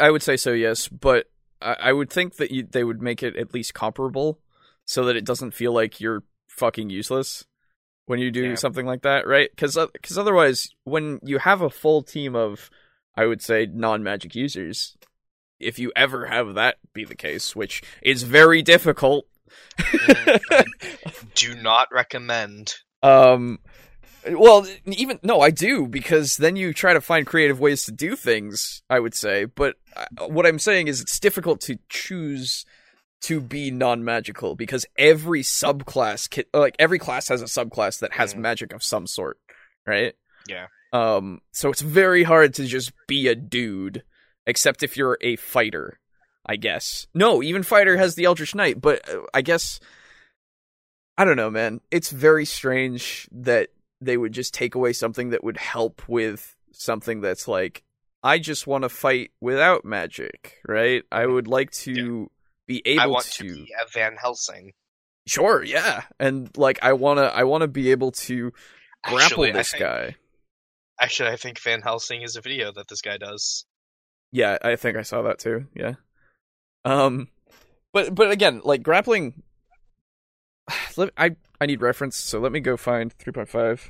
[0.00, 1.26] I would say so, yes, but
[1.60, 4.38] I, I would think that you, they would make it at least comparable,
[4.84, 7.44] so that it doesn't feel like you're fucking useless
[8.06, 8.54] when you do Yeah.
[8.56, 9.48] something like that, right?
[9.50, 12.70] Because because otherwise, when you have a full team of,
[13.16, 14.96] I would say non magic users,
[15.60, 19.26] if you ever have that be the case, which is very difficult.
[21.34, 22.74] Do not recommend.
[23.02, 23.58] Um,
[24.30, 28.16] well, even no, I do because then you try to find creative ways to do
[28.16, 28.82] things.
[28.88, 32.64] I would say, but uh, what I'm saying is it's difficult to choose
[33.24, 38.34] to be non-magical because every subclass, ki- like every class has a subclass that has
[38.34, 38.38] Mm.
[38.38, 39.38] magic of some sort,
[39.86, 40.14] right?
[40.48, 40.66] Yeah.
[40.92, 44.02] Um, so it's very hard to just be a dude,
[44.46, 45.98] except if you're a fighter,
[46.46, 47.06] I guess.
[47.14, 49.80] No, even fighter has the Eldritch Knight, but uh, I guess
[51.16, 51.80] I don't know, man.
[51.90, 53.68] It's very strange that
[54.00, 57.82] they would just take away something that would help with something that's like
[58.22, 61.04] I just want to fight without magic, right?
[61.12, 62.30] I would like to
[62.66, 64.72] be able I want to, to be a Van Helsing.
[65.26, 66.02] Sure, yeah.
[66.18, 68.52] And like I want to I want to be able to
[69.04, 70.16] grapple Actually, this think- guy.
[71.00, 73.66] Actually, I think Van Helsing is a video that this guy does.
[74.30, 75.66] Yeah, I think I saw that too.
[75.74, 75.94] Yeah.
[76.84, 77.28] Um
[77.92, 79.42] but but again, like grappling
[80.96, 83.88] let, I I need reference, so let me go find 3.5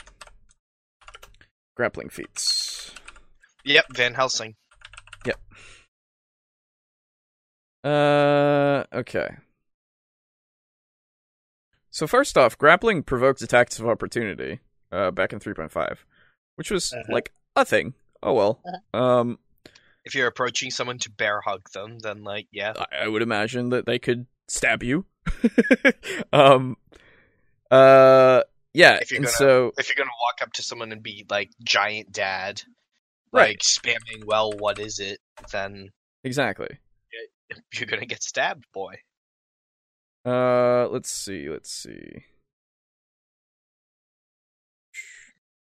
[1.77, 2.93] grappling feats.
[3.65, 4.55] Yep, Van Helsing.
[7.85, 9.37] Uh, okay.
[11.91, 14.61] So first off, grappling provokes attacks of opportunity.
[14.91, 15.99] Uh, back in 3.5,
[16.57, 17.03] which was Uh-huh.
[17.13, 17.95] like a thing.
[18.23, 18.63] Oh well.
[18.93, 19.39] Um,
[20.05, 23.71] If you're approaching someone to bear hug them, then like yeah, I, I would imagine
[23.71, 25.05] that they could stab you.
[26.33, 26.77] um,
[27.73, 28.99] uh, yeah.
[29.01, 31.51] If you're and gonna- so if you're gonna walk up to someone and be like
[31.63, 32.63] giant dad,
[33.33, 33.49] Right.
[33.51, 35.19] like spamming, well, what is it?
[35.51, 35.91] Then
[36.23, 36.79] exactly.
[37.75, 38.95] you're gonna get stabbed, boy.
[40.25, 41.49] Uh, let's see.
[41.49, 42.25] Let's see.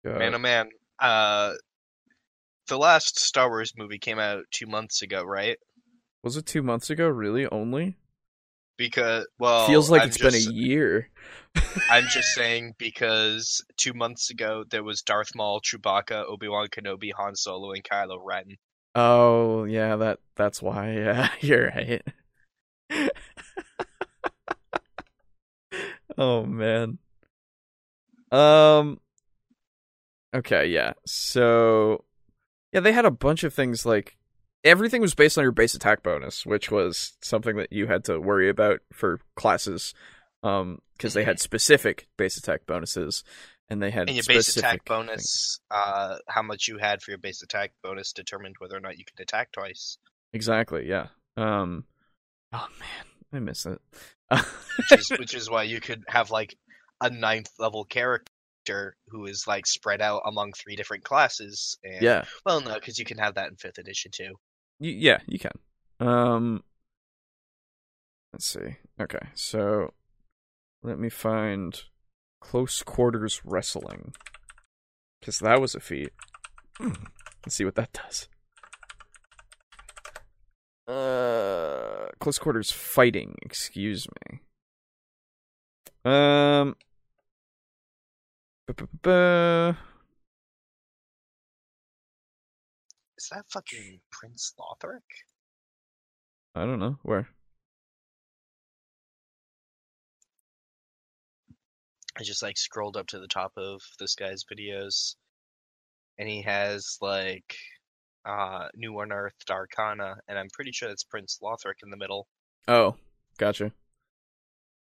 [0.04, 0.68] Man, oh man.
[0.98, 1.52] Uh,
[2.68, 5.58] the last Star Wars movie came out two months ago, right?
[6.22, 7.08] was it two months ago?
[7.08, 7.46] Really?
[7.46, 7.96] Only?
[8.76, 11.10] Because well, Feels like I'm it's just, been a year.
[11.90, 17.10] I'm just saying because two months ago there was Darth Maul, Chewbacca, Obi Wan Kenobi,
[17.16, 18.56] Han Solo, and Kylo Ren.
[18.94, 20.92] Oh, yeah, that that's why.
[20.92, 22.02] Yeah, you're right.
[26.18, 26.98] oh man.
[28.32, 29.00] Um
[30.34, 30.92] Okay, yeah.
[31.06, 32.04] So
[32.72, 34.16] yeah, they had a bunch of things like
[34.64, 38.20] everything was based on your base attack bonus, which was something that you had to
[38.20, 39.94] worry about for classes
[40.42, 43.22] um because they had specific base attack bonuses
[43.70, 47.18] and they had And your base attack bonus, uh, how much you had for your
[47.18, 49.96] base attack bonus determined whether or not you could attack twice.
[50.32, 51.06] Exactly, yeah.
[51.36, 51.84] Um
[52.52, 53.80] Oh man, I miss it.
[54.30, 56.56] Which is which is why you could have like
[57.00, 61.78] a ninth level character who is like spread out among three different classes.
[61.84, 62.24] And, yeah.
[62.44, 64.34] Well, no, because you can have that in fifth edition too.
[64.80, 65.52] Yeah, you can.
[66.00, 66.64] Um,
[68.32, 68.76] let's see.
[69.00, 69.92] Okay, so
[70.82, 71.82] let me find
[72.40, 74.12] close quarters wrestling
[75.20, 76.10] because that was a feat.
[76.80, 78.28] Let's see what that does.
[80.88, 83.36] Uh, close quarters fighting.
[83.42, 84.40] Excuse me.
[86.04, 86.74] Um.
[88.66, 89.78] ba-ba-ba-ba.
[93.18, 95.02] Is that fucking Prince Lothric?
[96.54, 97.28] I don't know where.
[102.20, 105.14] I just like scrolled up to the top of this guy's videos,
[106.18, 107.56] and he has like
[108.26, 112.28] uh New Unearthed Arcana, and I'm pretty sure that's Prince Lothric in the middle.
[112.68, 112.96] Oh,
[113.38, 113.72] gotcha.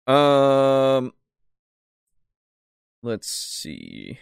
[0.07, 1.13] Um,
[3.03, 4.17] let's see.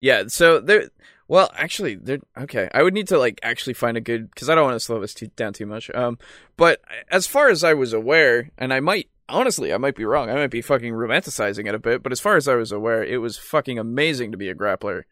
[0.00, 0.88] Yeah, so there.
[1.28, 2.20] Well, actually, there.
[2.38, 4.80] Okay, I would need to like actually find a good because I don't want to
[4.80, 5.90] slow this too, down too much.
[5.90, 6.18] Um,
[6.56, 10.30] but as far as I was aware, and I might honestly, I might be wrong.
[10.30, 12.02] I might be fucking romanticizing it a bit.
[12.02, 15.02] But as far as I was aware, it was fucking amazing to be a grappler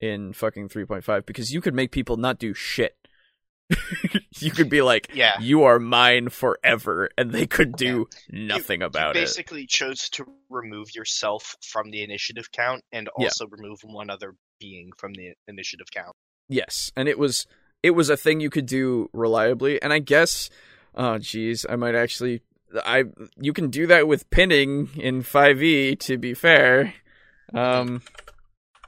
[0.00, 2.96] in fucking 3.5 because you could make people not do shit.
[4.40, 5.34] you could be like, Yeah.
[5.40, 9.24] you are mine forever, and they could do nothing about you it.
[9.24, 13.26] basically chose to remove yourself from the initiative count and Yeah.
[13.26, 16.16] also remove one other being from the initiative count.
[16.48, 17.46] Yes, and it was
[17.82, 20.50] it was a thing you could do reliably, and I guess,
[20.96, 22.42] uh, oh jeez, I might actually,
[22.84, 23.04] I
[23.36, 25.98] you can do that with pinning in 5e.
[26.00, 26.94] To be fair,
[27.54, 28.02] um,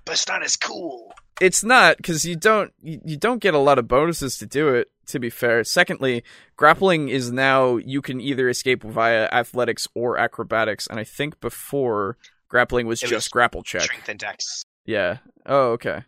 [0.05, 1.13] But it's not as cool.
[1.41, 4.69] it's not because you don't you, you don't get a lot of bonuses to do
[4.69, 4.89] it.
[5.07, 6.23] To be fair, secondly,
[6.57, 12.17] grappling is now you can either escape via athletics or acrobatics, and I think before
[12.49, 13.83] grappling was It just was grapple check.
[13.83, 14.63] Strength and dex.
[14.87, 15.19] Yeah.
[15.45, 16.05] Oh, okay.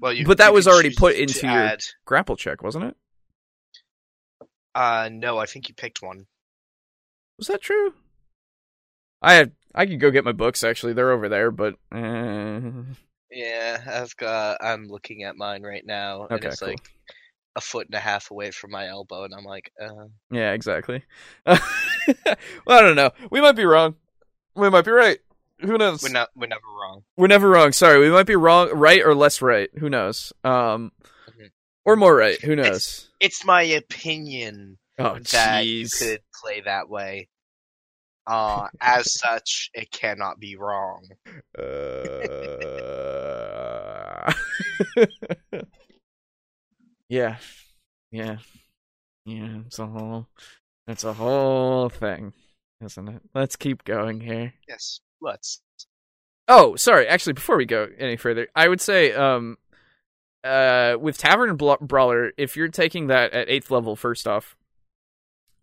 [0.00, 2.96] Well, you, But that was already put to into your- Grapple check, wasn't it?
[4.74, 6.26] Uh, no, I think you picked one.
[7.38, 7.94] Was that true?
[9.22, 10.64] I had I could go get my books.
[10.64, 11.50] Actually, they're over there.
[11.50, 12.60] But uh,
[13.30, 14.58] Yeah, I've got.
[14.62, 16.68] I'm looking at mine right now, and Okay, it's cool.
[16.70, 16.90] like
[17.56, 21.02] a foot and a half away from my elbow, and I'm like, uh, yeah, exactly.
[21.46, 21.58] well,
[22.68, 23.10] I don't know.
[23.30, 23.96] We might be wrong.
[24.54, 25.18] We might be right.
[25.60, 26.02] Who knows?
[26.02, 26.28] we're not.
[26.36, 27.02] We're never wrong.
[27.16, 27.72] We're never wrong.
[27.72, 29.70] Sorry, we might be wrong, right or less right.
[29.78, 30.32] Who knows?
[30.44, 30.92] Um,
[31.30, 31.50] Mhm.
[31.86, 32.38] or more right.
[32.42, 33.08] Who knows?
[33.20, 37.28] It's my opinion Oh, that you could play that way.
[38.26, 41.06] Uh, as such, it cannot be wrong.
[41.56, 41.62] Uh...
[47.08, 47.36] yeah,
[48.10, 48.38] yeah,
[49.24, 49.58] yeah.
[49.66, 50.26] It's a whole,
[50.88, 52.32] it's a whole thing,
[52.82, 53.22] isn't it?
[53.34, 54.54] Let's keep going here.
[54.66, 55.60] Yes, let's.
[56.48, 57.06] Oh, sorry.
[57.06, 59.58] Actually, before we go any further, I would say, um,
[60.42, 64.55] uh, with Tavern Brawler, if you're taking that at eighth level, first off,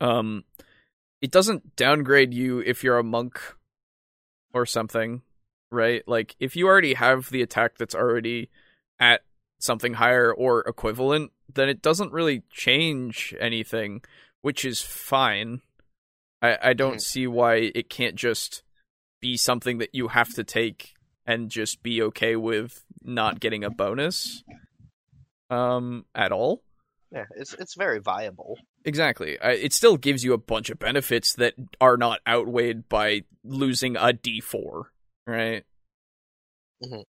[0.02, 0.44] um,
[1.22, 3.40] it doesn't downgrade you if you're a monk
[4.54, 5.22] or something,
[5.72, 6.04] right?
[6.08, 8.50] Like if you already have the attack that's already
[9.00, 9.22] at
[9.60, 14.02] something higher or equivalent, then it doesn't really change anything,
[14.42, 15.62] which is fine.
[16.42, 17.02] I, I don't Mhm.
[17.02, 18.64] see why it can't just
[19.22, 20.94] be something that you have to take
[21.26, 24.44] and just be okay with not getting a bonus
[25.50, 26.64] um at all.
[27.12, 28.58] Yeah, it's it's very viable.
[28.86, 29.38] Exactly.
[29.42, 34.12] It still gives you a bunch of benefits that are not outweighed by losing a
[34.14, 34.84] D4,
[35.26, 35.64] right?
[36.84, 37.02] Mm-hmm.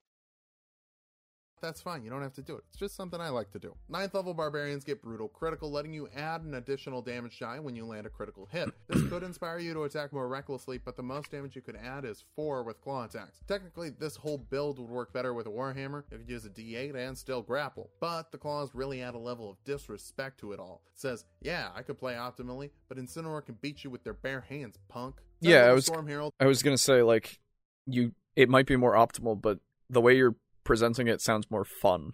[1.65, 2.05] That's fine.
[2.05, 2.65] You don't have to do it.
[2.69, 3.75] It's just something I like to do.
[3.89, 7.87] Ninth level barbarians get brutal critical, letting you add an additional damage die when you
[7.87, 8.69] land a critical hit.
[8.87, 12.05] This could inspire you to attack more recklessly, but the most damage you could add
[12.05, 13.41] is 4 with claw attacks.
[13.49, 16.95] Technically, this whole build would work better with a Warhammer if you use a d8
[16.95, 20.83] and still grapple, but the claws really add a level of disrespect to it all.
[20.93, 24.43] It says, yeah, I could play optimally, but Incineroar can beat you with their bare
[24.43, 25.15] hands, punk.
[25.41, 27.39] Yeah, I was- Storm Herald I was gonna say like
[27.87, 30.35] you it might be more optimal, but the way you're
[30.65, 32.13] presenting it sounds more fun.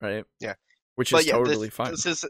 [0.00, 0.24] Right?
[0.40, 0.54] Yeah.
[0.94, 1.90] Which But is yeah, totally this, fine.
[1.90, 2.24] This is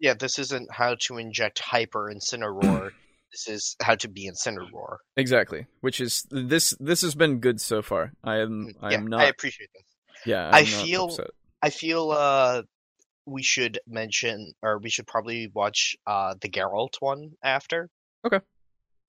[0.00, 2.90] yeah, this isn't how to inject hyper Incineroar.
[3.32, 4.98] this is how to be Incineroar.
[5.16, 5.66] Exactly.
[5.80, 8.12] Which is this this has been good so far.
[8.24, 9.84] I am I Mm, yeah, am not I appreciate this.
[10.26, 11.30] yeah, I'm I feel- upset.
[11.60, 12.62] I feel uh
[13.26, 17.90] we should mention or we should probably watch uh the Geralt one after.
[18.24, 18.40] Okay.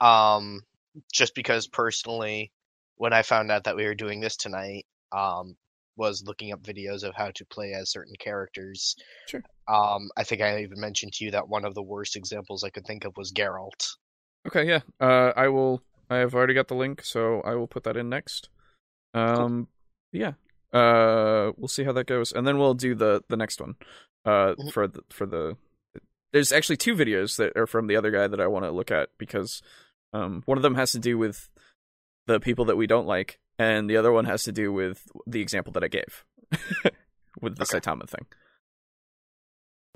[0.01, 0.61] Um
[1.13, 2.51] just because personally
[2.95, 5.55] when I found out that we were doing this tonight, um
[5.97, 8.95] was looking up videos of how to play as certain characters.
[9.27, 9.43] Sure.
[9.67, 12.69] Um I think I even mentioned to you that one of the worst examples I
[12.69, 13.95] could think of was Geralt.
[14.47, 14.81] Okay, yeah.
[14.99, 18.09] Uh I will I have already got the link, so I will put that in
[18.09, 18.49] next.
[19.13, 19.67] Um
[20.11, 20.33] yeah.
[20.71, 22.31] Uh we'll see how that goes.
[22.31, 23.75] And then we'll do the the next one.
[24.25, 24.71] Uh Mhm.
[24.71, 25.57] for the for the
[26.31, 28.91] There's actually two videos that are from the other guy that I want to look
[28.91, 29.61] at because
[30.13, 31.49] um one of them has to do with
[32.27, 35.41] the people that we don't like and the other one has to do with the
[35.41, 36.25] example that I gave
[37.41, 37.79] with the Okay.
[37.79, 38.25] Saitama thing.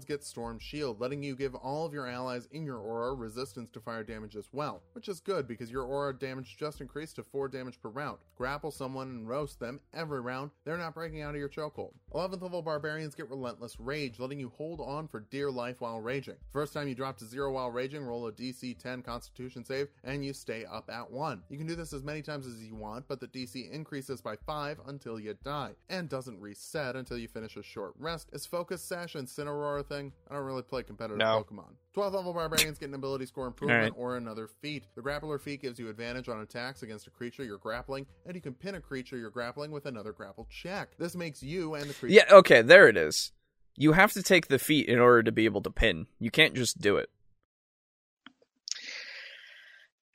[0.02, 3.80] Get Storm Shield, letting you give all of your allies in your aura resistance to
[3.80, 7.48] fire damage as well, which is good because your aura damage just increased to 4
[7.48, 8.18] damage per round.
[8.36, 11.92] Grapple someone and roast them every round, they're not breaking out of your chokehold.
[12.12, 16.36] 11th level barbarians get Relentless Rage, letting you hold on for dear life while raging.
[16.52, 20.26] First time you drop to 0 while raging, roll a DC 10 constitution save, and
[20.26, 21.44] you stay up at 1.
[21.50, 24.38] You can do this as many times as you want, but the DC increases by
[24.38, 28.30] 5 until you die, and doesn't reset until you finish a short rest.
[28.34, 30.12] as Focus Sash and Cineroar a thing?
[30.30, 31.44] I don't really play competitive No.
[31.44, 31.74] Pokemon.
[31.96, 33.94] 12th level barbarians get an ability score improvement Alright.
[33.96, 34.86] or another feat.
[34.96, 38.42] The grappler feat gives you advantage on attacks against a creature you're grappling, and you
[38.42, 40.98] can pin a creature you're grappling with another grapple check.
[40.98, 43.32] This makes you and the creature Yeah, okay, there it is.
[43.76, 46.08] You have to take the feat in order to be able to pin.
[46.20, 47.10] You can't just do it.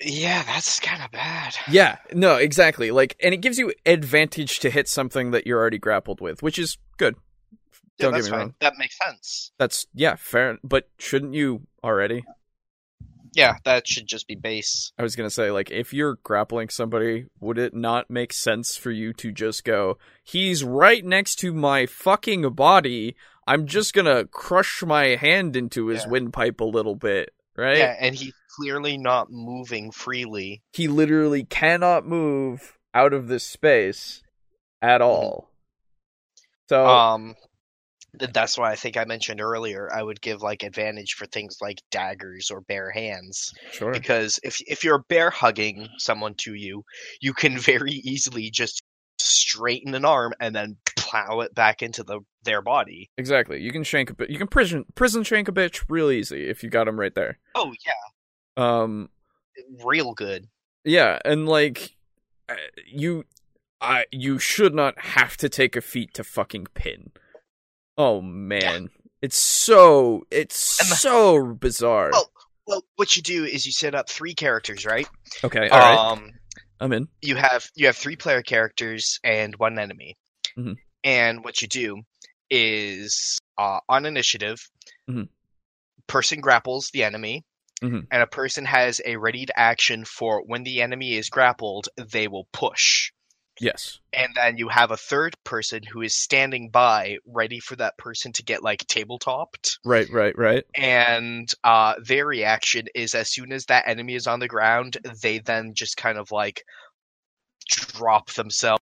[0.00, 1.54] Yeah, that's kind of bad.
[1.68, 2.92] Yeah, no, exactly.
[2.92, 6.56] Like, and it gives you advantage to hit something that you're already grappled with, which
[6.58, 7.16] is good.
[7.99, 8.46] Yeah, Don't that's get me fine.
[8.46, 8.55] wrong.
[8.61, 9.53] That makes sense.
[9.59, 10.59] That's yeah, fair.
[10.62, 12.24] But shouldn't you already?
[13.34, 14.92] Yeah, that should just be base.
[14.99, 18.90] I was gonna say, like, if you're grappling somebody, would it not make sense for
[18.90, 23.16] you to just go, "He's right next to my fucking body.
[23.46, 26.09] I'm just gonna crush my hand into his Yeah.
[26.11, 27.78] windpipe a little bit." Right?
[27.78, 30.62] Yeah, and he's clearly not moving freely.
[30.72, 34.22] He literally cannot move out of this space
[34.80, 35.51] at all.
[36.68, 37.34] So Um,
[38.14, 41.82] that's why I think I mentioned earlier I would give like advantage for things like
[41.90, 43.92] daggers or bare hands sure.
[43.92, 46.84] because if if you're bear hugging someone to you,
[47.20, 48.82] you can very easily just
[49.20, 53.11] straighten an arm and then plow it back into the their body.
[53.18, 53.61] Exactly.
[53.61, 54.30] You can shank a bit.
[54.30, 57.38] You can prison prison shank a bitch real easy if you got him right there.
[57.54, 59.11] Oh yeah, Um.
[59.84, 60.48] real good.
[60.84, 61.96] Yeah, and like,
[62.48, 62.54] uh,
[62.86, 63.24] you,
[63.80, 67.11] I you should not have to take a feat to fucking pin.
[67.99, 68.88] Oh man,
[69.20, 72.11] it's so it's And the- so bizarre.
[72.12, 72.32] Well-
[72.66, 75.09] Well, what you do is you set up three characters, right?
[75.42, 76.32] okay, all right, Um,
[76.80, 77.09] I'm in.
[77.22, 80.16] you have you have three player characters and one enemy.
[80.57, 80.76] Mhm.
[81.03, 82.03] And what you do
[82.51, 84.59] is uh, on initiative,
[85.11, 85.28] Mhm.
[86.07, 87.44] person grapples the enemy,
[87.82, 88.07] Mhm.
[88.11, 92.46] and a person has a readied action for when the enemy is grappled, they will
[92.53, 93.11] push.
[93.61, 93.98] Yes.
[94.12, 98.32] And then you have a third person who is standing by, ready for that person
[98.34, 99.78] to get like tabletopped.
[99.84, 100.09] Right.
[100.11, 100.36] Right.
[100.36, 100.64] Right.
[100.74, 105.38] And uh, their reaction is as soon as that enemy is on the ground, they
[105.38, 106.62] then just kind of like
[107.68, 108.80] drop themselves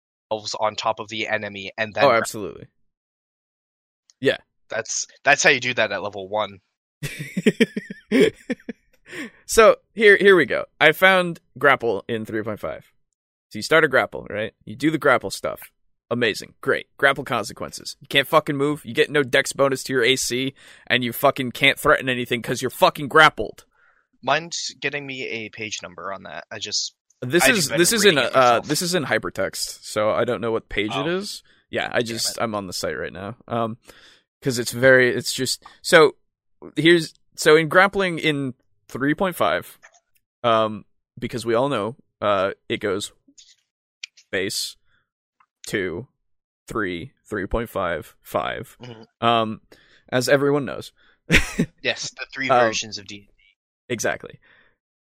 [0.59, 2.67] on top of the enemy, and then Oh, absolutely.
[4.19, 4.38] Yeah,
[4.69, 6.59] that's that's how you do that at level one.
[9.45, 10.65] so here here we go.
[10.80, 12.84] I found grapple in 3.5.
[13.54, 14.51] So you start a grapple, right?
[14.66, 15.62] You do the grapple stuff.
[16.10, 16.56] Amazing.
[16.62, 16.88] Great.
[16.97, 17.95] Grapple consequences.
[18.01, 18.84] You can't fucking move.
[18.84, 20.56] You get no dex bonus to your AC,
[20.88, 23.66] and you fucking can't threaten anything because you're fucking grappled.
[24.24, 26.45] Mine's getting me a page number on that.
[26.49, 30.24] I just This I is this is in uh this is in hypertext, so I
[30.24, 31.18] don't know what page it Oh.
[31.18, 31.43] is.
[31.70, 33.36] Yeah, I just I'm on the site right now.
[33.47, 33.78] Um,
[34.39, 36.16] because it's very it's just so
[36.76, 38.56] here's so in grappling in
[38.88, 39.78] three point five,
[40.43, 40.86] um,
[41.20, 43.12] because we all know uh it goes
[44.34, 44.75] base
[45.65, 46.07] two,
[46.67, 48.75] three, three point five, five.
[48.81, 49.05] Mhm.
[49.21, 49.61] Um,
[50.09, 50.91] as everyone knows.
[51.81, 53.29] yes, the three Um, versions of D.
[53.88, 54.39] Exactly.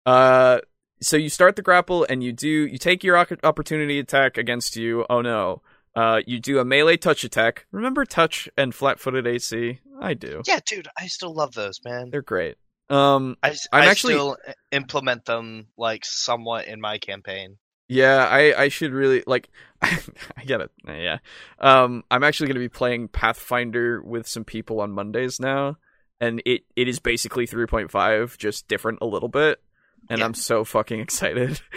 [0.06, 0.60] Uh,
[1.02, 5.06] so you start the grapple and you do you take your opportunity attack against you.
[5.10, 5.62] Oh no.
[5.96, 7.68] Uh, you do a melee touch attack.
[7.72, 9.80] Remember touch and flat-footed AC?
[10.02, 10.42] I do.
[10.48, 12.10] Yeah, dude, I still love those, man.
[12.10, 12.56] They're great.
[12.90, 14.38] Um, I, am I actually- still
[14.72, 17.58] implement them like somewhat in my campaign.
[17.88, 19.50] Yeah, I I should really like.
[19.82, 20.72] I get it.
[20.88, 21.18] Yeah.
[21.60, 25.78] Um, I'm actually going to be playing Pathfinder with some people on Mondays now,
[26.22, 29.62] and it it is basically 3.5, just different a little bit,
[30.10, 30.26] and Yeah.
[30.26, 31.60] I'm so fucking excited.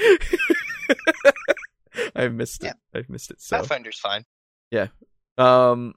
[2.15, 2.75] I've missed it.
[2.95, 3.59] I've missed it so.
[3.59, 4.25] Pathfinder's fine.
[4.71, 4.89] Yeah.
[5.39, 5.95] Um,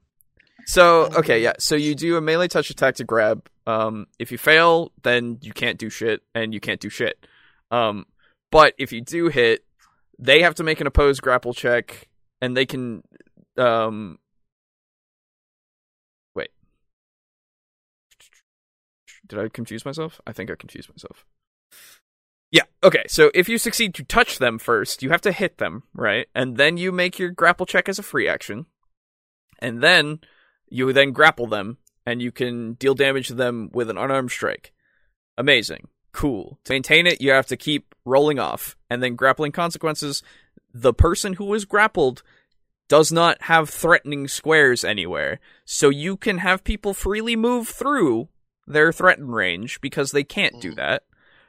[0.66, 1.54] so okay, yeah.
[1.60, 3.50] So you do a melee touch attack to grab.
[3.68, 7.26] Um, if you fail, then you can't do shit, and you can't do shit.
[7.72, 8.06] Um,
[8.52, 9.64] but if you do hit,
[10.20, 12.08] they have to make an opposed grapple check,
[12.42, 13.02] and they can.
[13.58, 14.20] Um,
[16.36, 16.50] wait.
[19.28, 20.20] Did I confuse myself?
[20.28, 21.26] I think I confused myself.
[22.52, 22.64] Yeah.
[22.84, 23.04] Okay.
[23.08, 26.28] So if you succeed to touch them first, you have to hit them, right?
[26.34, 28.66] And then you make your grapple check as a free action
[29.60, 30.20] and then
[30.70, 34.74] you then grapple them and you can deal damage to them with an unarmed strike.
[35.38, 35.90] Amazing.
[36.12, 36.60] Cool.
[36.66, 38.76] To maintain it, you have to keep rolling off.
[38.90, 40.22] And then grappling consequences,
[40.74, 42.24] the person who is grappled
[42.88, 45.40] does not have threatening squares anywhere.
[45.64, 48.30] So you can have people freely move through
[48.66, 50.76] their threatened range because they can't do Mhm.
[50.78, 51.04] that.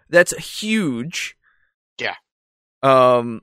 [0.08, 1.36] That's huge.
[1.98, 2.16] Yeah.
[2.82, 3.42] Um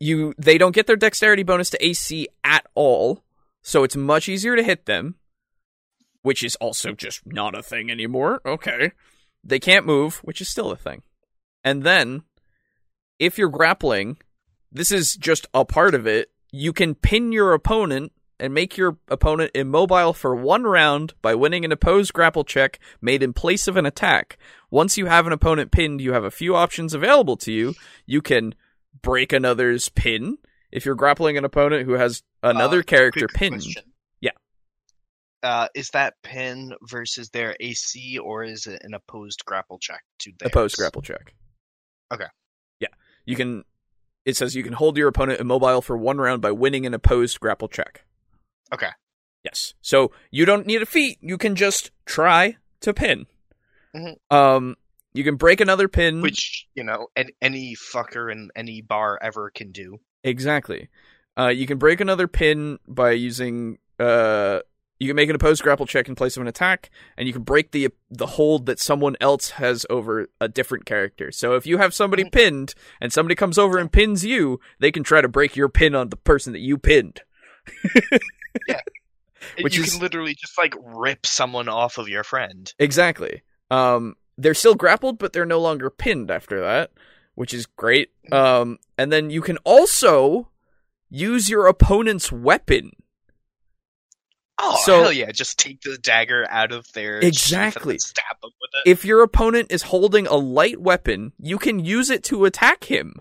[0.00, 3.22] you they don't get their dexterity bonus to AC at all
[3.62, 5.14] so it's much easier to hit them,
[6.22, 8.40] which is also just not a thing anymore.
[8.44, 8.90] Okay.
[9.44, 11.02] They can't move, which is still a thing.
[11.64, 12.24] And then,
[13.22, 14.16] if you're grappling,
[14.72, 16.30] this is just a part of it.
[16.50, 18.10] You can pin your opponent
[18.40, 23.22] and make your opponent immobile for one round by winning an opposed grapple check made
[23.22, 24.36] in place of an attack.
[24.70, 27.74] Once you have an opponent pinned, you have a few options available to you.
[28.06, 28.56] You can
[29.00, 30.38] break another's pin.
[30.72, 33.84] If you're grappling an opponent who has another Uh, character pinned, question.
[34.20, 34.30] Yeah.
[35.44, 40.32] Uh, is that pin versus their AC, or is it an opposed grapple check to
[40.40, 40.50] theirs?
[40.50, 41.34] opposed grapple check.
[42.12, 42.26] Okay.
[43.24, 43.64] You can
[44.24, 47.40] it says you can hold your opponent immobile for one round by winning an opposed
[47.40, 48.04] grapple check.
[48.72, 48.90] Okay.
[49.44, 49.74] Yes.
[49.82, 53.26] So you don't need a feat, you can just try to pin.
[53.94, 54.16] Mhm.
[54.30, 54.76] Um
[55.14, 59.50] you can break another pin Which you know, an, any fucker in any bar ever
[59.50, 60.00] can do.
[60.24, 60.88] Exactly.
[61.36, 63.78] Uh, you can break another pin by using.
[63.98, 64.60] Uh,
[65.02, 67.42] you can make an opposed grapple check in place of an attack, and you can
[67.42, 71.32] break the the hold that someone else has over a different character.
[71.32, 75.02] So if you have somebody pinned and somebody comes over and pins you, they can
[75.02, 77.20] try to break your pin on the person that you pinned.
[79.56, 82.72] And Which you is- can literally just like rip someone off of your friend.
[82.78, 83.42] Exactly.
[83.72, 86.92] Um, they're still grappled, but they're no longer pinned after that,
[87.34, 88.10] which is great.
[88.30, 90.48] Um, and then you can also
[91.10, 92.92] use your opponent's weapon.
[94.64, 95.32] Oh So- hell yeah!
[95.32, 97.98] Just take the dagger out of their and Exactly.
[97.98, 98.90] stab them with it.
[98.90, 103.14] if your opponent is holding a light weapon, you can use it to attack him.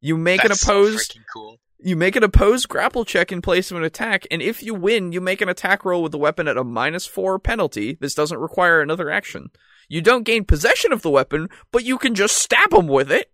[0.00, 1.60] You make That's an so opposed freaking cool.
[1.78, 5.12] you make an opposed grapple check in place of an attack, and if you win,
[5.12, 7.96] you make an attack roll with the weapon at a minus four penalty.
[8.00, 9.50] This doesn't require another action.
[9.88, 13.30] You don't gain possession of the weapon, but you can just stab him with it.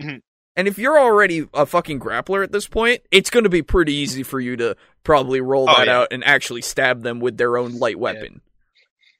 [0.00, 0.20] Mhm.
[0.56, 3.92] And if you're already a fucking grappler at this point, it's going to be pretty
[3.94, 5.98] easy for you to probably roll Oh, that yeah.
[5.98, 8.40] out and actually stab them with their own light weapon.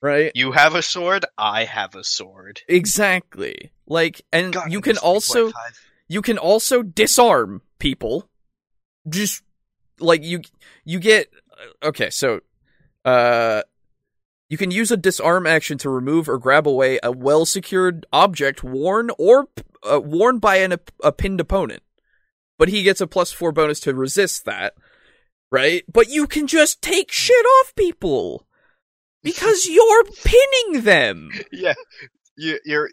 [0.01, 0.31] Right?
[0.35, 1.25] You have a sword.
[1.39, 2.61] I have a sword.
[2.69, 3.73] Exactly.
[3.87, 5.53] Like, and God, you can also 3.5.
[6.09, 8.29] you can also disarm people.
[9.09, 9.43] Just
[9.99, 10.41] like you
[10.85, 11.29] you get
[11.83, 12.41] okay, so
[13.05, 13.63] uh
[14.49, 18.63] you can use a disarm action to remove or grab away a well secured object
[18.63, 19.49] worn or
[19.91, 21.83] uh, worn by an a pinned opponent.
[22.59, 24.75] But he gets a plus 4 bonus to resist that,
[25.51, 25.83] right?
[25.93, 28.47] But you can just take shit off people
[29.23, 31.31] because you're pinning them.
[31.51, 31.75] yeah,
[32.37, 32.91] you, you're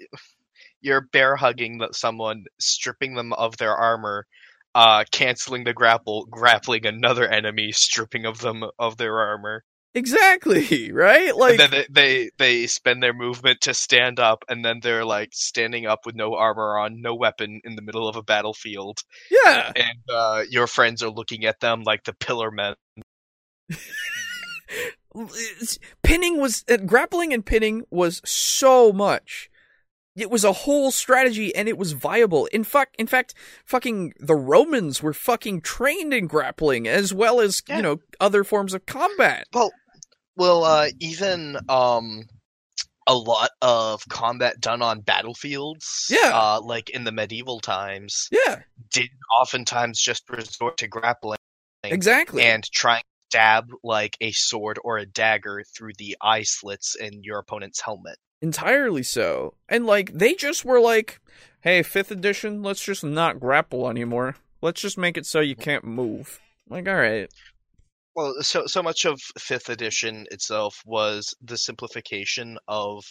[0.81, 4.25] you're bear hugging someone, stripping them of their armor,
[4.73, 9.63] uh, canceling the grapple, grappling another enemy, stripping of them of their armor.
[9.93, 11.35] Exactly, right?
[11.35, 15.05] Like and then they, they they spend their movement to stand up, and then they're
[15.05, 19.03] like standing up with no armor on, no weapon, in the middle of a battlefield,
[19.29, 19.71] yeah.
[19.75, 22.75] and uh, your friends are looking at them like the Pillar Men.
[26.03, 29.49] Pinning was uh, grappling and pinning was so much.
[30.15, 32.45] It was a whole strategy and it was viable.
[32.47, 33.33] In fact, in fact,
[33.65, 37.77] fucking the Romans were fucking trained in grappling as well as, Yeah.
[37.77, 39.47] you know, other forms of combat.
[39.53, 39.71] Well,
[40.35, 42.23] well, uh, even um,
[43.07, 46.31] a lot of combat done on battlefields, Yeah.
[46.33, 48.59] uh, like in the medieval times, Yeah,
[48.91, 49.09] did
[49.39, 51.39] oftentimes just resort to grappling
[51.83, 52.43] exactly.
[52.43, 57.23] and trying to stab like a sword or a dagger through the eye slits in
[57.23, 58.17] your opponent's helmet.
[58.41, 59.53] Entirely so.
[59.69, 61.19] And like they just were like,
[61.61, 64.35] "Hey, 5th edition, let's just not grapple anymore.
[64.61, 67.29] Let's just make it so you can't move." Like, all right.
[68.15, 73.05] Well, so so much of fifth edition itself was the simplification of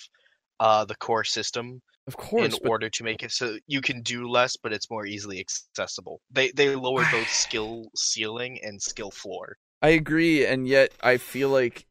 [0.58, 4.02] uh, the core system Of course, in but order to make it so you can
[4.02, 6.20] do less, but it's more easily accessible.
[6.30, 9.56] They they lowered both skill ceiling and skill floor.
[9.82, 11.86] I agree, and yet I feel like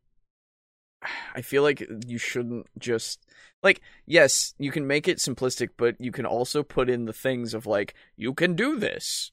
[1.35, 3.25] I feel like you shouldn't just
[3.63, 7.55] like yes, you can make it simplistic, but you can also put in the things
[7.55, 9.31] of like you can do this,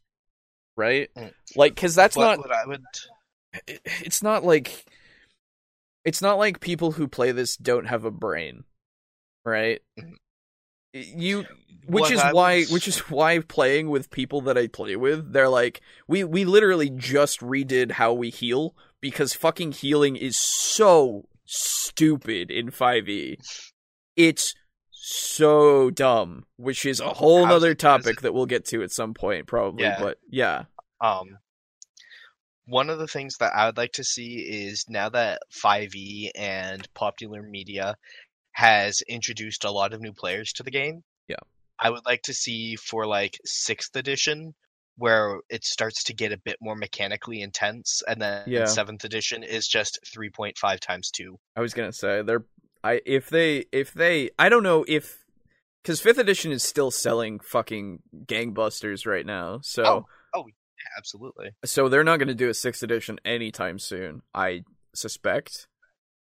[0.76, 1.10] right?
[1.14, 1.32] Mm.
[1.54, 2.84] Like because that's not what I would
[3.66, 4.84] it- it's not like
[6.04, 8.64] it's not like people who play this don't have a brain,
[9.44, 9.80] right?
[9.98, 10.14] Mhm.
[10.92, 11.44] You
[11.86, 15.32] which What is I why which is why playing with people that I play with,
[15.32, 21.28] they're like we we literally just redid how we heal because fucking healing is so
[21.44, 23.36] stupid in 5e.
[24.16, 24.54] It's
[24.90, 29.14] so dumb, which is a whole How's nother topic that we'll get to at some
[29.14, 30.00] point probably, Yeah.
[30.00, 30.64] but yeah.
[31.00, 31.38] um
[32.66, 36.86] one of the things that I would like to see is now that 5e and
[36.94, 37.96] popular media
[38.52, 41.02] has introduced a lot of new players to the game.
[41.28, 41.36] Yeah.
[41.78, 44.54] I would like to see for like 6th edition
[44.98, 48.64] where it starts to get a bit more mechanically intense and then Yeah.
[48.64, 51.36] 7th edition is just 3.5 times 2.
[51.54, 52.44] I was gonna say they're
[52.82, 55.22] I if they if they I don't know if
[55.82, 60.46] because fifth edition is still selling fucking gangbusters right now, so Oh.
[60.46, 60.65] Yeah,
[60.96, 61.50] absolutely.
[61.64, 64.22] so they're not gonna do a sixth edition anytime soon.
[64.34, 64.64] I
[64.94, 65.68] suspect.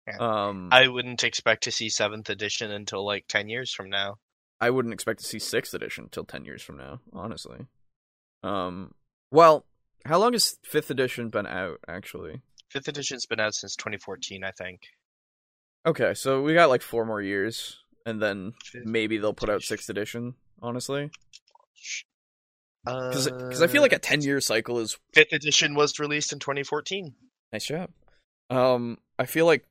[0.07, 0.19] Yeah.
[0.21, 4.19] Um, I, I wouldn't expect to see 7th edition until like 10 years from now.
[4.61, 7.59] I wouldn't expect to see sixth edition till ten years from now, honestly.
[8.43, 8.93] Um,
[9.31, 9.67] well,
[10.05, 12.41] how long has fifth edition been out actually?
[12.75, 14.81] 5th edition's been out since 2014, I think.
[15.87, 19.89] Okay, so we got like four more years, and then maybe they'll put out sixth
[19.89, 20.35] edition.
[20.63, 21.11] Honestly,
[22.87, 26.39] Uh, because I feel like a ten year cycle is fifth edition was released in
[26.39, 27.15] 2014.
[27.53, 27.91] Nice job.
[28.51, 29.65] Um, I feel like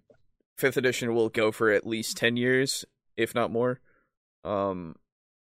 [0.58, 2.86] fifth edition will go for at least ten years,
[3.16, 3.80] if not more.
[4.44, 4.96] Um,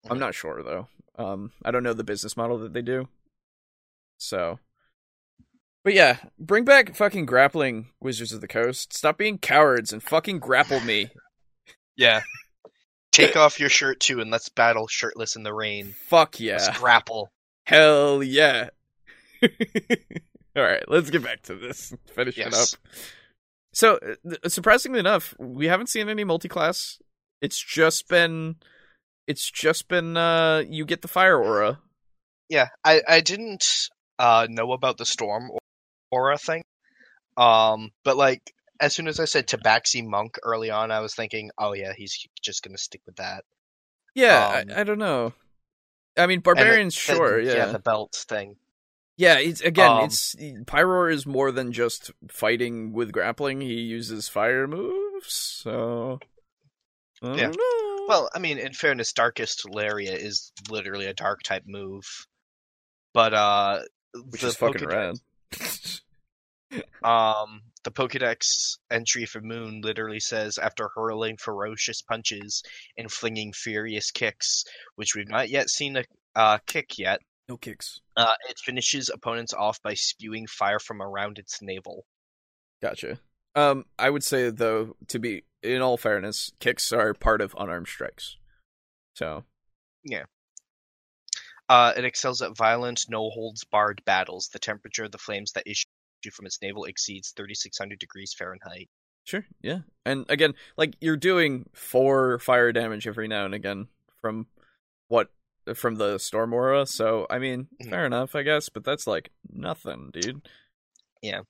[0.09, 0.87] I'm not sure though.
[1.17, 3.07] Um, I don't know the business model that they do.
[4.17, 4.59] So,
[5.83, 8.93] but yeah, bring back fucking grappling, Wizards of the Coast.
[8.93, 11.09] Stop being cowards and fucking grapple me.
[11.95, 12.21] Yeah.
[13.11, 15.93] Take off your shirt too and let's battle shirtless in the rain.
[16.07, 17.29] Fuck Let's yeah, grapple.
[17.65, 18.69] Hell yeah.
[19.43, 21.93] All right, let's get back to this.
[22.13, 22.67] Finish it up.
[23.73, 23.99] So,
[24.43, 26.99] uh, surprisingly enough, we haven't seen any multi-class.
[27.41, 28.57] It's just been,
[29.27, 30.17] it's just been.
[30.17, 31.79] uh You get the fire aura.
[32.49, 33.65] Yeah, I I didn't
[34.19, 35.49] uh know about the storm
[36.11, 36.63] aura thing.
[37.37, 38.41] Um, but like
[38.81, 42.27] as soon as I said Tabaxi monk early on, I was thinking, oh yeah, he's
[42.43, 43.45] just gonna stick with that.
[44.13, 45.33] Yeah, Um, I, I don't know.
[46.17, 48.57] I mean, barbarians, the- sure, the- yeah, the belt thing.
[49.17, 49.37] yeah.
[49.39, 53.61] It's again, Um, it's Pyroar is more than just fighting with grappling.
[53.61, 56.19] He uses fire moves, so
[57.21, 57.51] I Yeah.
[58.07, 62.27] Well, I mean, in fairness, Darkest Lariat is literally a dark type move,
[63.13, 63.83] but uh,
[64.29, 66.01] which is fucking Pokedex-
[66.71, 66.81] rad.
[67.03, 72.63] Um, the Pokedex entry for Moon literally says after hurling ferocious punches
[72.97, 74.65] and flinging furious kicks,
[74.95, 76.03] which we've not yet seen a
[76.35, 77.21] uh, kick yet.
[77.49, 78.01] no kicks.
[78.15, 82.05] Uh, it finishes opponents off by spewing fire from around its navel.
[82.81, 83.19] Gotcha.
[83.55, 87.87] Um, I would say though, to be in all fairness, kicks are part of unarmed
[87.87, 88.37] strikes.
[89.15, 89.43] So
[90.03, 90.23] yeah.
[91.67, 94.49] Uh, it excels at violent, no holds barred battles.
[94.51, 95.87] The temperature of the flames that issue
[96.29, 98.89] from its navel exceeds 3600 degrees Fahrenheit.
[99.23, 99.79] sure, yeah.
[100.05, 103.87] And again, like you're doing four fire damage every now and again
[104.21, 104.47] from
[105.07, 105.29] what
[105.75, 106.85] from the storm aura.
[106.85, 107.89] So I mean, Mhm.
[107.89, 108.69] fair enough, I guess.
[108.69, 110.47] But that's like nothing, dude.
[111.21, 111.41] Yeah.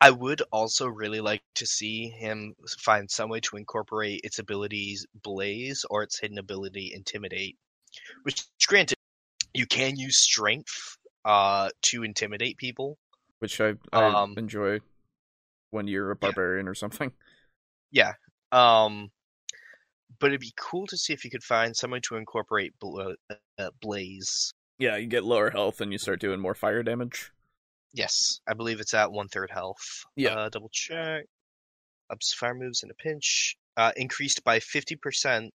[0.00, 5.06] I would also really like to see him find some way to incorporate its abilities
[5.14, 7.56] Blaze or its hidden ability Intimidate.
[8.24, 8.96] Which, granted,
[9.54, 12.98] you can use Strength uh, to intimidate people.
[13.42, 14.78] Which I I Um, enjoy
[15.70, 16.18] when you're a yeah.
[16.20, 17.12] barbarian or something.
[17.94, 18.12] Yeah.
[18.52, 19.10] Um,
[20.18, 23.70] but it'd be cool to see if you could find some way to incorporate uh,
[23.82, 24.54] Blaze.
[24.78, 27.32] Yeah, you get lower health and you start doing more fire damage.
[27.92, 30.04] Yes, I believe it's at one third health.
[30.16, 30.30] Yeah.
[30.36, 31.26] Uh, double check.
[32.08, 33.56] Ups fire moves in a pinch.
[33.76, 35.50] Uh, increased by 50%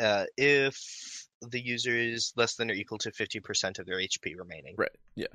[0.00, 4.76] uh, if the user is less than or equal to 50% of their HP remaining.
[4.78, 4.94] Right.
[5.16, 5.26] Yeah.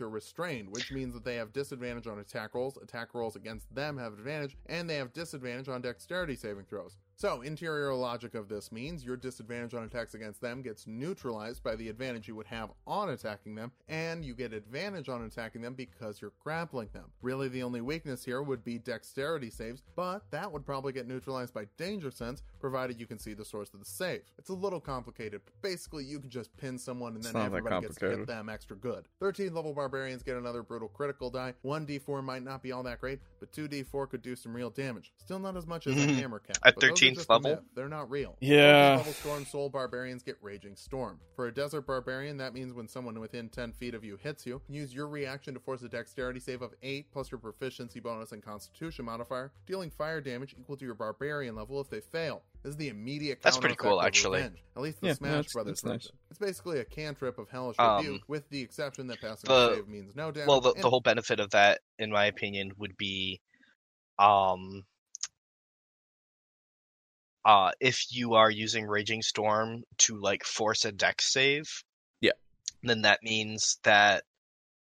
[0.00, 3.96] Are restrained, which means that they have disadvantage on attack rolls, attack rolls against them
[3.98, 6.96] have advantage, and they have disadvantage on dexterity saving throws.
[7.18, 11.74] So, interior logic of this means your disadvantage on attacks against them gets neutralized by
[11.74, 15.72] the advantage you would have on attacking them, and you get advantage on attacking them
[15.72, 17.06] because you're grappling them.
[17.22, 21.54] Really, the only weakness here would be dexterity saves, but that would probably get neutralized
[21.54, 24.20] by danger sense, provided you can see the source of the save.
[24.36, 27.94] It's a little complicated, but basically you can just pin someone and then everybody gets
[27.94, 28.26] to complicated.
[28.26, 29.08] them extra good.
[29.20, 31.54] 13 level barbarians get another brutal critical die.
[31.64, 35.12] 1d4 might not be all that great, but 2d4 could do some real damage.
[35.16, 36.56] Still not as much as a hammer can.
[36.62, 37.50] At but those are 13th level?
[37.52, 37.60] myth.
[37.74, 38.36] They're not real.
[38.40, 38.96] Yeah.
[38.96, 41.20] level storm soul barbarians get raging storm.
[41.36, 44.60] For a desert barbarian, that means when someone within 10 feet of you hits you,
[44.68, 48.42] use your reaction to force a dexterity save of 8 plus your proficiency bonus and
[48.42, 52.42] constitution modifier, dealing fire damage equal to your barbarian level if they fail.
[52.62, 54.38] This is the immediate That's pretty cool, actually.
[54.38, 54.64] revenge.
[54.74, 56.12] At least the Yeah, Smash that's- Brothers that's nice.
[56.30, 59.88] It's basically a cantrip of hellish Um, rebuke, with the exception that passing the- save
[59.88, 60.48] means no damage.
[60.48, 63.40] Well, the, and the whole benefit of that, in my opinion, would be
[64.18, 64.84] um,
[67.46, 71.70] uh, if you are using Raging Storm to like force a dex save,
[72.20, 72.32] Yeah.
[72.82, 74.24] then that means that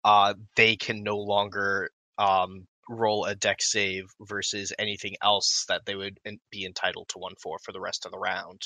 [0.03, 5.95] uh, they can no longer um, roll a dex save versus anything else that they
[5.95, 6.19] would
[6.51, 8.63] be entitled to one for for the rest of the round.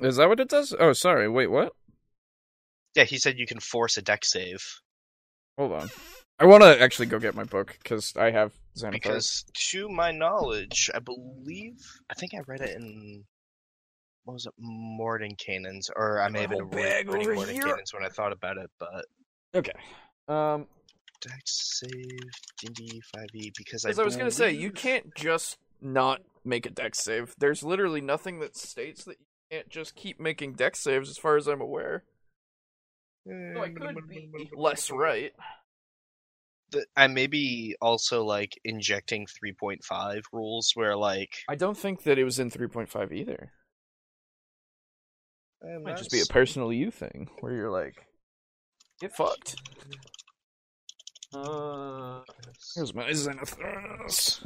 [0.00, 0.74] Is that what it does?
[0.80, 1.28] Oh, sorry.
[1.28, 1.74] Wait, what?
[2.94, 4.64] Yeah, he said you can force a dex save
[5.58, 5.90] Hold on.
[6.42, 8.90] I want to actually go get my book because I have Xanathar.
[8.90, 11.74] because, to my knowledge, I believe
[12.10, 13.22] I think I read it in
[14.24, 17.62] what was it, Mordenkainen's, or I may have been whole re- bag reading over here.
[17.62, 19.04] Mordenkainen's when I thought about it, but
[19.54, 19.70] Okay.
[20.26, 20.66] Um,
[21.20, 26.22] dex save D five E because I, I was gonna say you can't just not
[26.44, 27.36] make a dex save.
[27.38, 31.36] There's literally nothing that states that you can't just keep making dex saves, as far
[31.36, 32.02] as I'm aware.
[33.28, 35.32] So I could be less right.
[36.72, 42.18] The- I may be also like injecting 3.5 rules where like I don't think that
[42.18, 43.52] it was in 3.5 either.
[45.62, 47.94] It might just be a personal you thing where you're like,
[49.00, 49.54] get fucked.
[51.32, 52.20] Uh,
[52.74, 54.44] here's my Xanathars.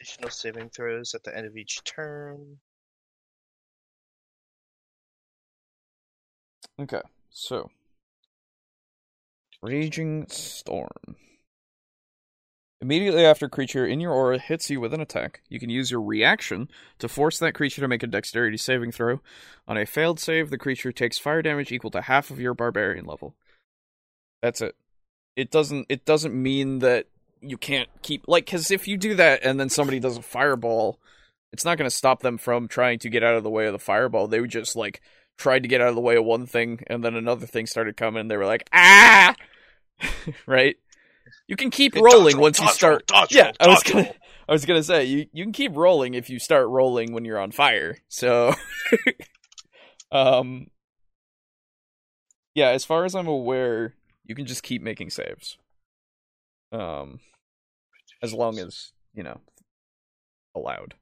[0.00, 2.58] Additional saving throws at the end of each turn.
[6.80, 7.70] Okay, so
[9.62, 11.16] Raging Storm.
[12.80, 15.92] Immediately after a creature in your aura hits you with an attack, you can use
[15.92, 16.68] your reaction
[16.98, 19.20] to force that creature to make a dexterity saving throw.
[19.68, 23.04] On a failed save, the creature takes fire damage equal to half of your barbarian
[23.04, 23.36] level.
[24.42, 24.74] That's it.
[25.36, 27.06] It doesn't it doesn't mean that
[27.40, 30.98] you can't keep like cuz if you do that and then somebody does a fireball,
[31.52, 33.72] it's not going to stop them from trying to get out of the way of
[33.72, 34.26] the fireball.
[34.26, 35.00] They would just like
[35.38, 37.96] tried to get out of the way of one thing and then another thing started
[37.96, 39.34] coming and they were like ah!
[40.46, 40.76] Right?
[41.48, 44.12] You can keep Hey, rolling roll, once you start roll, yeah roll, i was gonna
[44.48, 47.38] i was gonna say you, you can keep rolling if you start rolling when you're
[47.38, 48.54] on fire so
[50.12, 50.66] um
[52.54, 53.94] yeah as far as i'm aware
[54.24, 55.56] you can just keep making saves
[56.72, 57.20] um
[58.22, 59.40] as long as you know
[60.54, 60.94] allowed.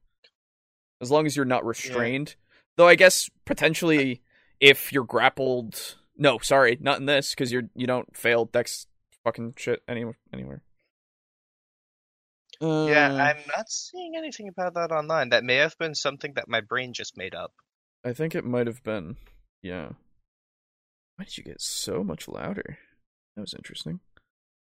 [1.01, 2.37] As long as you're not restrained
[2.81, 4.23] though i guess potentially
[4.59, 8.87] if you're grappled no sorry not in this because you're you don't fail dex
[9.23, 10.63] fucking shit any, anywhere
[12.63, 15.31] Yeah, Uh, I'm not seeing anything about that online.
[15.31, 17.53] That may have been something that my brain just made up.
[18.05, 19.17] i think it might have been
[19.63, 19.91] yeah
[21.17, 22.79] why did you get so much louder
[23.35, 24.01] that was interesting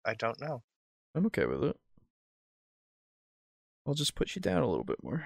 [0.06, 0.62] I don't know.
[1.16, 1.78] i'm okay with it
[3.88, 5.26] i'll just put you down a little bit more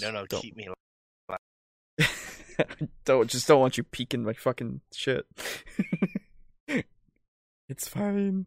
[0.00, 0.68] No, no, don't keep me.
[3.04, 5.26] don't just don't want you peeking my fucking shit.
[7.68, 8.46] it's fine.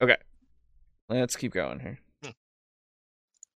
[0.00, 0.16] Okay.
[1.08, 1.98] Let's keep going here.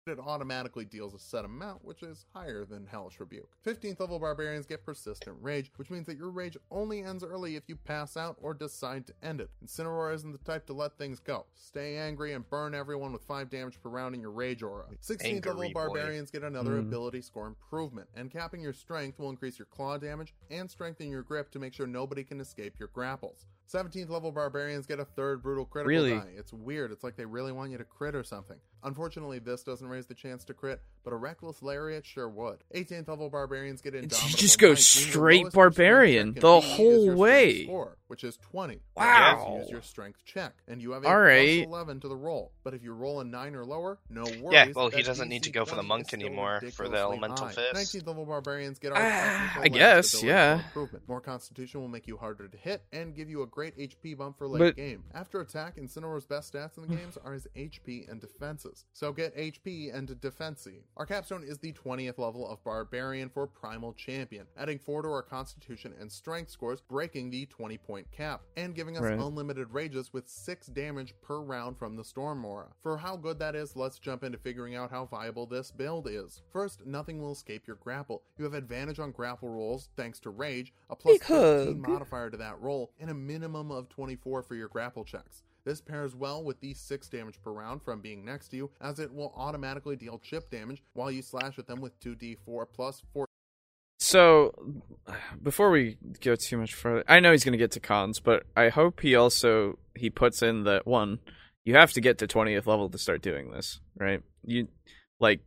[0.08, 3.50] It automatically deals a set amount, which is higher than Hellish Rebuke.
[3.66, 7.64] 15th level barbarians get persistent rage, which means that your rage only ends early if
[7.68, 9.50] you pass out or decide to end it.
[9.64, 11.46] Incineroar isn't the type to let things go.
[11.54, 14.86] Stay angry and burn everyone with 5 damage per round in your rage aura.
[15.00, 15.86] 16th level Angry boy.
[15.88, 16.80] barbarians get another Mm.
[16.88, 21.22] ability score improvement, and capping your strength will increase your claw damage and strengthen your
[21.22, 23.46] grip to make sure nobody can escape your grapples.
[23.72, 26.12] 17th level barbarians get a third brutal critical Really?
[26.18, 26.32] die.
[26.36, 26.90] It's weird.
[26.92, 28.56] It's like they really want you to crit or something.
[28.82, 32.64] Unfortunately, this doesn't raise the chance to crit, but a reckless lariat sure would.
[32.74, 35.54] 18th level barbarians get You indomitable just go might, meaning the straight lowest your strength
[35.54, 37.64] barbarian the whole way.
[37.64, 38.80] Score, which is 20.
[38.96, 39.50] Wow.
[39.52, 41.62] You use your strength check, and you have a All right.
[41.66, 42.52] 11 to the roll.
[42.64, 44.42] But if you roll a 9 or lower, no worries.
[44.50, 47.52] Yeah, well, he doesn't need to go for the monk anymore for the elemental high.
[47.52, 47.74] fist.
[47.94, 50.64] 19th level barbarians get our technical I guess, yeah.
[50.64, 51.04] improvement.
[51.06, 54.38] More constitution will make you harder to hit and give you a great HP bump
[54.38, 55.04] for late But- game.
[55.12, 58.86] After attack, Incineroar's best stats in the games are his HP and defenses.
[58.94, 60.84] So get HP and defensy.
[60.96, 65.22] Our capstone is the 20th level of Barbarian for Primal Champion, adding 4 to our
[65.22, 69.18] constitution and strength scores, breaking the 20 point cap, and giving us Right.
[69.18, 72.72] unlimited rages with 6 damage per round from the Storm Aura.
[72.82, 76.40] For how good that is, let's jump into figuring out how viable this build is.
[76.50, 78.22] First, nothing will escape your grapple.
[78.38, 82.58] You have advantage on grapple rolls thanks to Rage, a plus 15 modifier to that
[82.58, 85.42] roll, and a minimum of 24 for your grapple checks.
[85.64, 88.98] This pairs well with the 6 damage per round from being next to you, as
[88.98, 93.26] it will automatically deal chip damage while you slash at them with 2d4 plus 4
[93.98, 94.54] So,
[95.42, 98.44] before we go too much further, I know he's going to get to cons, but
[98.56, 101.18] I hope he also he puts in that one.
[101.64, 104.22] You have to get to twentieth level to start doing this, right?
[104.42, 104.68] You
[105.20, 105.40] like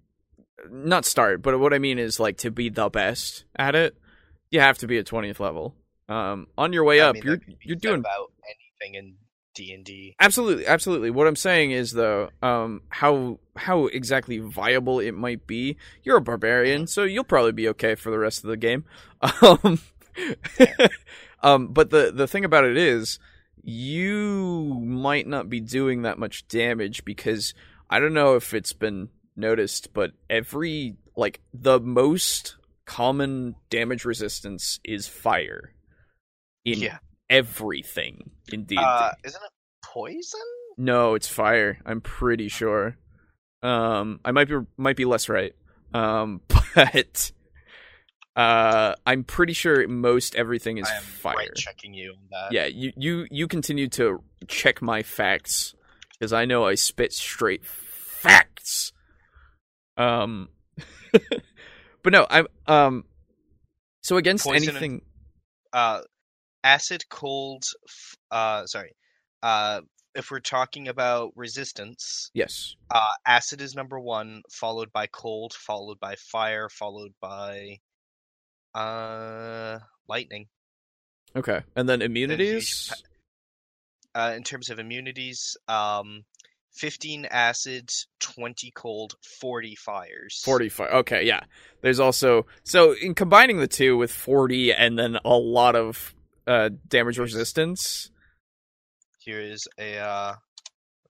[0.69, 3.97] not start, but what I mean is like to be the best at it.
[4.51, 5.75] You have to be at twentieth level.
[6.09, 9.15] Um, on your way I up, mean, you're you're doing about anything in
[9.53, 10.15] D and D.
[10.19, 11.11] Absolutely, absolutely.
[11.11, 15.77] What I'm saying is though, um, how how exactly viable it might be.
[16.03, 18.85] You're a barbarian, so you'll probably be okay for the rest of the game.
[19.41, 19.79] Um,
[21.41, 23.19] um, but the the thing about it is,
[23.63, 27.53] you might not be doing that much damage because
[27.89, 34.79] I don't know if it's been noticed, but every like the most common damage resistance
[34.83, 35.73] is fire
[36.65, 36.99] in Yeah.
[37.29, 39.51] everything indeed Uh, isn't it
[39.83, 40.39] poison?
[40.77, 42.97] no it's fire i'm pretty sure
[43.61, 45.53] um i might be might be less right
[45.93, 46.41] um
[46.75, 47.31] but
[48.35, 52.51] uh i'm pretty sure most everything is I am fire right checking you on that.
[52.51, 55.75] yeah you you you continue to check my facts
[56.13, 58.91] because i know i spit straight facts
[59.97, 60.49] um
[61.11, 63.05] but no i'm um
[64.01, 65.01] so against Poison and- anything
[65.71, 66.01] Uh,
[66.63, 67.63] acid, cold.
[68.31, 68.95] Uh, sorry.
[69.41, 69.81] Uh,
[70.15, 75.99] if we're talking about resistance, yes uh, acid is number one, followed by cold, followed
[75.99, 77.79] by fire, followed by
[78.75, 79.79] uh
[80.09, 80.47] lightning.
[81.35, 82.97] okay and then immunities should
[84.15, 86.23] Uh, in terms of immunities, um,
[86.71, 90.41] fifteen acid, twenty cold, forty fires.
[90.45, 91.41] 45 okay yeah
[91.81, 96.13] there's also so in combining the two with 40 and then a lot of
[96.47, 98.09] uh damage resistance
[99.19, 99.97] Here is a.
[99.97, 100.35] Uh,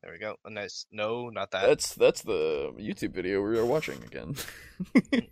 [0.01, 0.35] there we go.
[0.45, 0.85] A nice.
[0.91, 1.65] No, not that.
[1.65, 4.35] that's that's the youtube video we are watching again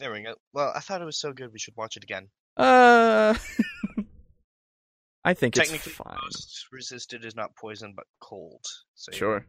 [0.00, 0.34] There we go.
[0.52, 2.28] Well, I thought it was so good we should watch it again.
[2.56, 3.34] uh
[5.24, 8.64] i think it's Technically, fine most resisted is not poison but cold.
[8.94, 9.18] So yeah.
[9.18, 9.46] sure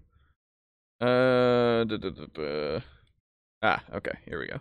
[1.02, 2.80] uh duh, duh, duh, duh.
[3.61, 4.60] ah okay here we go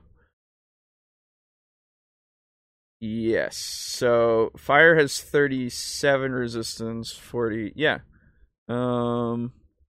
[3.05, 7.99] yes so fire has 37 resistance 40 yeah
[8.69, 9.53] um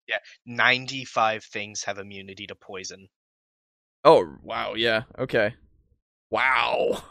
[0.07, 3.09] yeah, ninety-five things have immunity to poison.
[4.05, 5.55] Oh wow, yeah, okay.
[6.29, 7.03] Wow.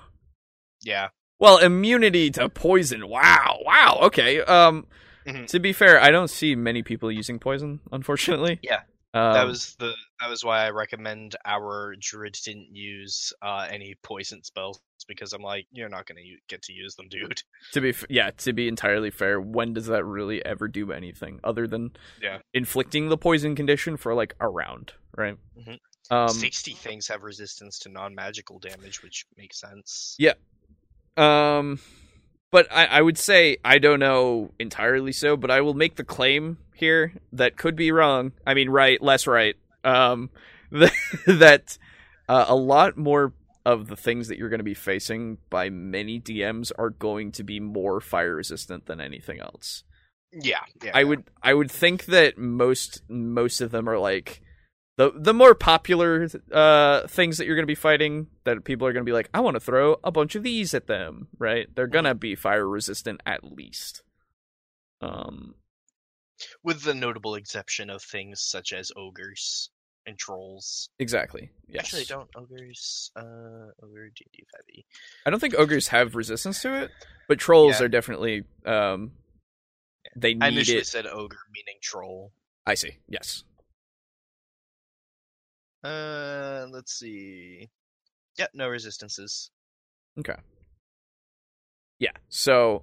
[0.82, 1.08] Yeah.
[1.38, 3.06] Well, immunity to poison.
[3.08, 3.98] Wow, wow.
[4.04, 4.40] Okay.
[4.40, 4.86] Um,
[5.26, 5.46] Mhm.
[5.48, 8.60] to be fair, I don't see many people using poison, unfortunately.
[8.62, 8.80] Yeah,
[9.16, 13.96] Um, that was the that was why I recommend our druid didn't use uh, any
[14.02, 17.42] poison spells because I'm like you're not gonna u- get to use them, dude.
[17.72, 18.30] to be f- yeah.
[18.38, 22.38] To be entirely fair, when does that really ever do anything other than Yeah.
[22.54, 25.36] inflicting the poison condition for like a round, right?
[25.58, 25.78] Mhm.
[26.10, 30.14] Um, Sixty things have resistance to non-magical damage, which makes sense.
[30.18, 30.34] Yeah.
[31.16, 31.80] Um,
[32.50, 36.04] but I, I would say I don't know entirely so, but I will make the
[36.04, 38.32] claim here that could be wrong.
[38.46, 39.56] I mean, right, less right.
[39.84, 40.30] Um,
[40.70, 41.78] that
[42.28, 43.32] uh, a lot more
[43.64, 47.42] of the things that you're going to be facing by many DMs are going to
[47.42, 49.82] be more fire resistant than anything else.
[50.32, 50.92] Yeah, yeah.
[50.94, 51.04] I yeah.
[51.04, 54.40] would I would think that most most of them are like
[54.96, 58.92] the the more popular uh things that you're going to be fighting that people are
[58.92, 61.68] going to be like I want to throw a bunch of these at them, right?
[61.74, 64.02] They're going to be fire resistant at least.
[65.00, 65.54] Um
[66.62, 69.70] with the notable exception of things such as ogres
[70.08, 70.88] and trolls.
[70.98, 71.50] exactly.
[71.66, 71.86] Yes.
[71.86, 73.10] Actually, don't ogres.
[73.16, 74.84] Uh, ogre D D five E.
[75.24, 76.90] I don't think ogres have resistance to it,
[77.26, 77.86] but trolls Yeah.
[77.86, 79.12] are definitely um
[80.14, 80.86] they need I initially it.
[80.86, 82.32] said ogre, meaning troll.
[82.66, 82.98] I see.
[83.08, 83.42] Yes.
[85.86, 87.68] Uh, let's see.
[88.38, 89.50] Yeah, no resistances.
[90.18, 90.34] Okay.
[91.98, 92.10] Yeah.
[92.28, 92.82] So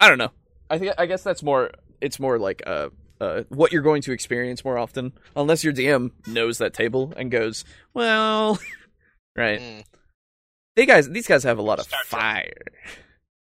[0.00, 0.30] I don't know.
[0.70, 1.70] I think I guess that's more
[2.00, 2.88] it's more like uh
[3.20, 7.30] uh what you're going to experience more often unless your DM knows that table and
[7.30, 7.64] goes,
[7.94, 8.58] "Well,
[9.36, 9.60] right.
[9.60, 9.84] Mm,
[10.76, 12.52] They guys these guys have a lot of Start fire."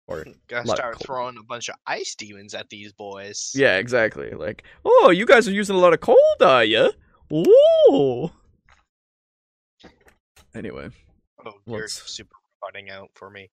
[0.07, 3.51] Or gotta start throwing a bunch of ice demons at these boys.
[3.53, 4.31] yeah, exactly.
[4.31, 6.91] Like, "Oh, you guys are using a lot of cold, are you?"
[7.31, 8.31] Ooh.
[10.59, 10.89] Anyway.
[11.45, 13.49] Oh, you're Let's- super running out for me.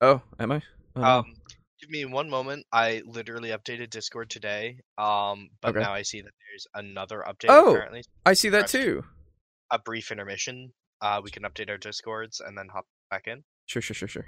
[0.00, 0.62] Oh, am I?
[0.96, 1.06] Oh, no.
[1.06, 1.34] Um,
[1.80, 2.66] give me one moment.
[2.72, 4.80] I literally updated Discord today.
[4.98, 5.80] Um, but Okay.
[5.80, 7.46] now I see that there's another update.
[7.48, 7.70] Oh.
[7.76, 9.04] Apparently, I see that too.
[9.70, 10.72] a brief intermission.
[11.00, 13.44] Uh, we can update our Discords and then hop back in.
[13.66, 14.26] Sure, sure, sure, sure.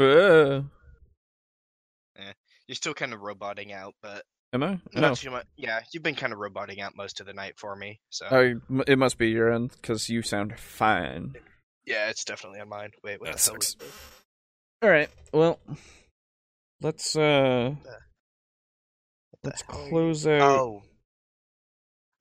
[0.00, 0.62] Uh,
[2.66, 4.70] You're still kind of roboting out, but am I?
[4.94, 5.14] not No.
[5.14, 5.46] too much.
[5.56, 8.00] Yeah, you've been kind of roboting out most of the night for me.
[8.10, 8.54] So I,
[8.86, 11.34] it must be your end because you sound fine.
[11.84, 12.90] yeah, it's definitely on mine.
[13.04, 13.76] Wait, what That sucks.
[14.82, 15.10] All right.
[15.32, 15.58] Well,
[16.80, 17.74] let's uh,
[19.44, 20.40] let's hell are you- close out.
[20.42, 20.82] Oh.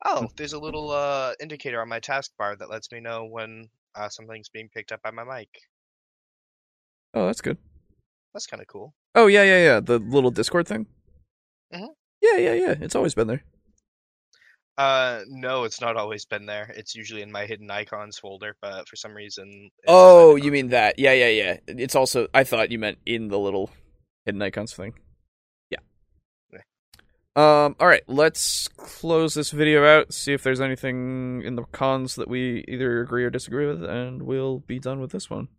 [0.06, 4.08] Oh, there's a little uh, indicator on my taskbar that lets me know when uh,
[4.08, 5.50] something's being picked up by my mic.
[7.14, 7.58] Oh, that's good.
[8.34, 8.94] That's kind of cool.
[9.16, 9.80] Oh yeah, yeah, yeah.
[9.80, 10.86] The little Discord thing.
[11.74, 11.88] Mhm.
[12.22, 12.76] Yeah, yeah, yeah.
[12.80, 13.44] It's always been there.
[14.78, 16.74] Uh, no, it's not always been there.
[16.78, 19.70] It's usually in my hidden icons folder, but for some reason.
[19.88, 20.98] Oh, you mean that?
[20.98, 21.58] Yeah, yeah, yeah.
[21.68, 22.28] It's also.
[22.34, 23.70] I thought you meant in the little
[24.26, 24.94] hidden icons thing.
[25.70, 25.80] Yeah.
[26.54, 26.60] Yeah.
[27.36, 27.76] Um.
[27.80, 28.04] All right.
[28.08, 30.14] Let's close this video out.
[30.14, 34.22] See if there's anything in the cons that we either agree or disagree with, and
[34.22, 35.50] we'll be done with this one.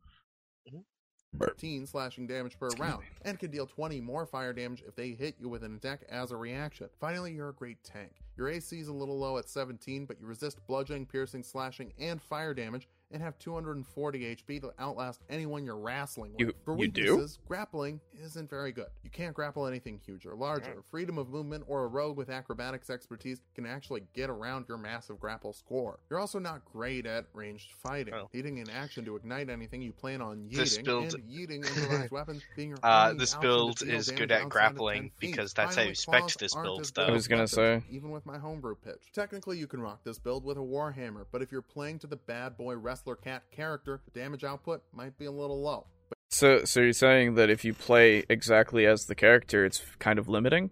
[1.39, 5.37] 13 slashing damage per round, and can deal 20 more fire damage if they hit
[5.39, 6.89] you with an attack as a reaction.
[7.01, 8.13] Finally, you're a great tank.
[8.41, 12.23] Your AC is a little low at 17, but you resist bludgeoning, piercing, slashing, and
[12.23, 16.41] fire damage, and have 240 HP to outlast anyone you're wrestling with.
[16.41, 17.17] You- For you do?
[17.17, 18.87] weaknesses, grappling isn't very good.
[19.03, 20.81] You can't grapple anything huge or larger.
[20.91, 25.19] Freedom of movement or a rogue with acrobatics expertise can actually get around your massive
[25.21, 25.99] grapple score.
[26.09, 28.15] You're also not great at ranged fighting.
[28.15, 28.29] Oh.
[28.33, 32.13] Needing an action to ignite anything you plan on This yeeting build- and yeeting improvised
[32.13, 36.29] weapons being your Uh, this build is good at grappling because that's how you spec
[36.39, 37.03] this build, as though.
[37.07, 37.83] good I was gonna say.
[37.91, 39.11] even with my homebrew pitch.
[39.13, 42.17] Technically, you can rock this build with a warhammer, but if you're playing to the
[42.17, 45.87] bad boy wrestler cat character, the damage output might be a little low.
[46.09, 50.19] But- So, so you're saying that if you play exactly as the character, it's kind
[50.19, 50.71] of limiting?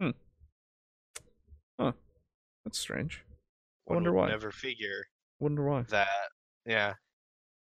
[0.00, 0.10] Hmm.
[1.78, 1.92] Huh.
[2.64, 3.24] That's strange.
[3.90, 4.28] I wonder why.
[4.28, 5.06] Never figure
[5.40, 5.82] Wonder why.
[5.90, 6.08] that.
[6.64, 6.94] Yeah.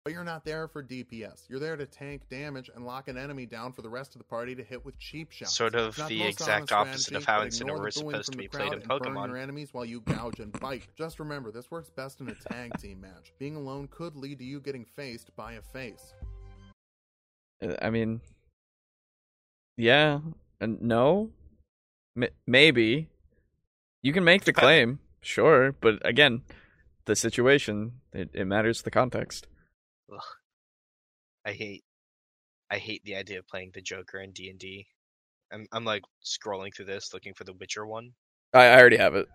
[0.04, 1.48] But you're not there for DPS.
[1.48, 4.24] You're there to tank damage and lock an enemy down for the rest of the
[4.24, 5.54] party to hit with cheap shots.
[5.56, 7.88] Sort of It's not the most exact honest opposite of strategy, how but Incineroar ignore
[7.88, 9.28] is the booing supposed from to the be played crowd in and burn Pokemon.
[9.28, 10.88] your enemies while you gouge and bite.
[10.96, 13.32] Just remember, this works best in a tag team match.
[13.38, 16.14] Being alone could lead to you getting faced by a face.
[17.62, 18.20] Uh, I mean,
[19.76, 20.18] yeah
[20.60, 21.30] and no.
[22.16, 23.08] M- maybe
[24.02, 26.42] you can make the Depend- claim, sure, but again,
[27.04, 29.46] the situation it, it matters the context.
[30.12, 30.20] Ugh.
[31.46, 31.82] I hate.
[32.70, 34.86] I hate the idea of playing the Joker in D and D.
[35.52, 38.10] I'm I'm like scrolling through this looking for the Witcher one.
[38.54, 39.28] I, I already have it.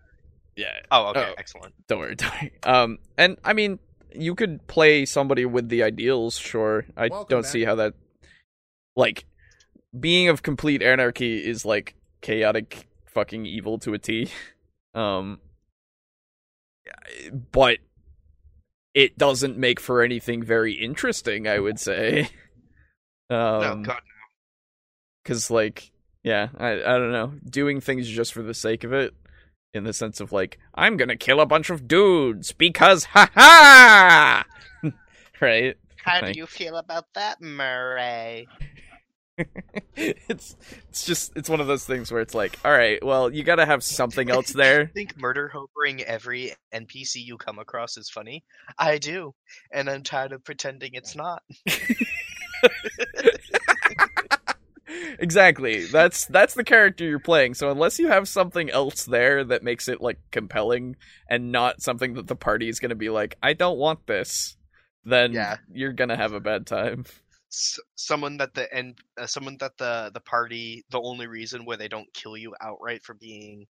[0.55, 1.35] Yeah, Oh, okay, Oh.
[1.37, 1.75] excellent.
[1.87, 2.51] don't worry, don't worry.
[2.63, 3.77] Um, and I mean,
[4.15, 6.85] you could play somebody with the ideals, sure.
[6.95, 7.51] I Welcome don't back.
[7.51, 7.93] see how that,
[8.95, 9.25] like,
[9.99, 14.29] being of complete anarchy is like chaotic fucking evil to a T.
[14.95, 15.39] Um,
[17.51, 17.77] but
[18.97, 21.47] it doesn't make for anything very interesting.
[21.47, 22.29] I would say.
[23.29, 24.01] no, Um, God,
[25.23, 25.91] because like
[26.23, 29.13] yeah I, I don't know doing things just for the sake of it
[29.73, 34.45] in the sense of like i'm gonna kill a bunch of dudes because ha ha
[35.41, 38.47] right how Like- do you feel about that, Murray?
[39.95, 40.55] it's
[40.89, 43.65] it's just it's one of those things where it's like all right well you gotta
[43.65, 48.43] have something else there I think murder hoboing every NPC you come across is funny?
[48.79, 49.35] I do,
[49.71, 51.43] and I'm tired of pretending it's not.
[55.19, 59.61] exactly that's that's the character you're playing so unless you have something else there that
[59.61, 60.95] makes it like compelling
[61.29, 64.55] and not something that the party is gonna be like i don't want this
[65.03, 65.57] then Yeah.
[65.71, 67.03] you're gonna have a bad time
[67.51, 71.77] S- someone that the and uh, someone that the the party the only reason where
[71.77, 73.65] they don't kill you outright for being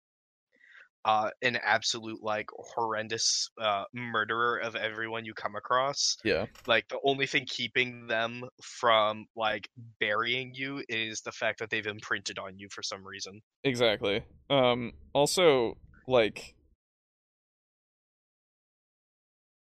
[1.05, 6.99] uh an absolute like horrendous uh murderer of everyone you come across yeah like the
[7.03, 12.57] only thing keeping them from like burying you is the fact that they've imprinted on
[12.57, 14.23] you for some reason Exactly.
[14.49, 15.77] Um also
[16.07, 16.55] like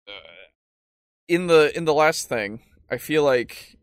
[0.06, 0.50] uh,
[1.26, 2.60] in the in the last thing,
[2.90, 3.78] I feel like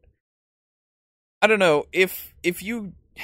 [1.42, 2.94] I don't know, if if you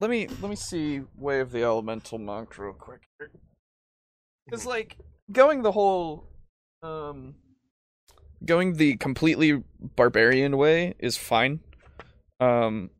[0.00, 3.02] Let me let me see Way of the Elemental Monk real quick.
[4.50, 4.96] Cuz like
[5.30, 6.26] going the whole
[6.82, 7.34] um
[8.44, 11.60] going the completely barbarian way is fine.
[12.40, 12.90] Um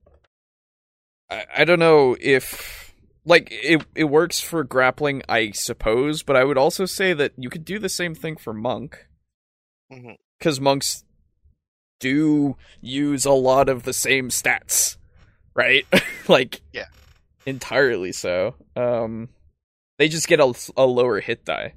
[1.31, 6.45] I, I don't know if like it it works for grappling, I suppose, but I
[6.45, 9.07] would also say that you could do the same thing for monk
[10.39, 11.05] because monks
[12.01, 14.97] do use a lot of the same stats,
[15.55, 15.87] right?
[16.29, 16.87] like Yeah.
[17.47, 18.57] entirely so.
[18.75, 19.29] Um,
[19.99, 21.75] they just get a, a lower hit die.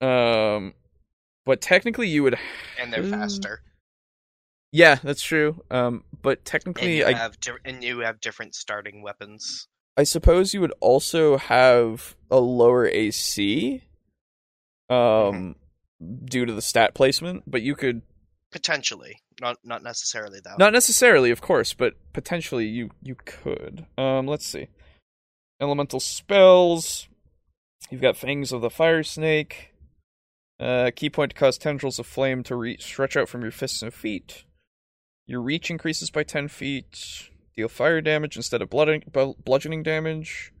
[0.00, 0.74] Um,
[1.44, 2.38] but technically you would
[2.78, 3.60] and they're faster
[4.72, 5.62] yeah, that's true.
[5.70, 10.02] Um, but and technically, you I have di- and you have different starting weapons I
[10.02, 13.84] suppose you would also have a lower AC,
[14.90, 15.54] um,
[16.24, 17.44] due to the stat placement.
[17.46, 18.02] But you could
[18.54, 23.84] potentially not not necessarily though not necessarily, of course, but potentially you you could.
[23.98, 24.68] Um, let's see,
[25.60, 27.08] elemental spells.
[27.90, 29.74] You've got fangs of the fire snake.
[30.60, 33.82] Uh, ki point to cause tendrils of flame to reach stretch out from your fists
[33.82, 34.44] and feet.
[35.26, 37.30] Your reach increases by ten feet.
[37.56, 39.12] Deal fire damage instead of blood-
[39.44, 40.52] bludgeoning damage.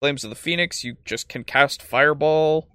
[0.00, 2.68] Flames of the Phoenix, you just can cast Fireball.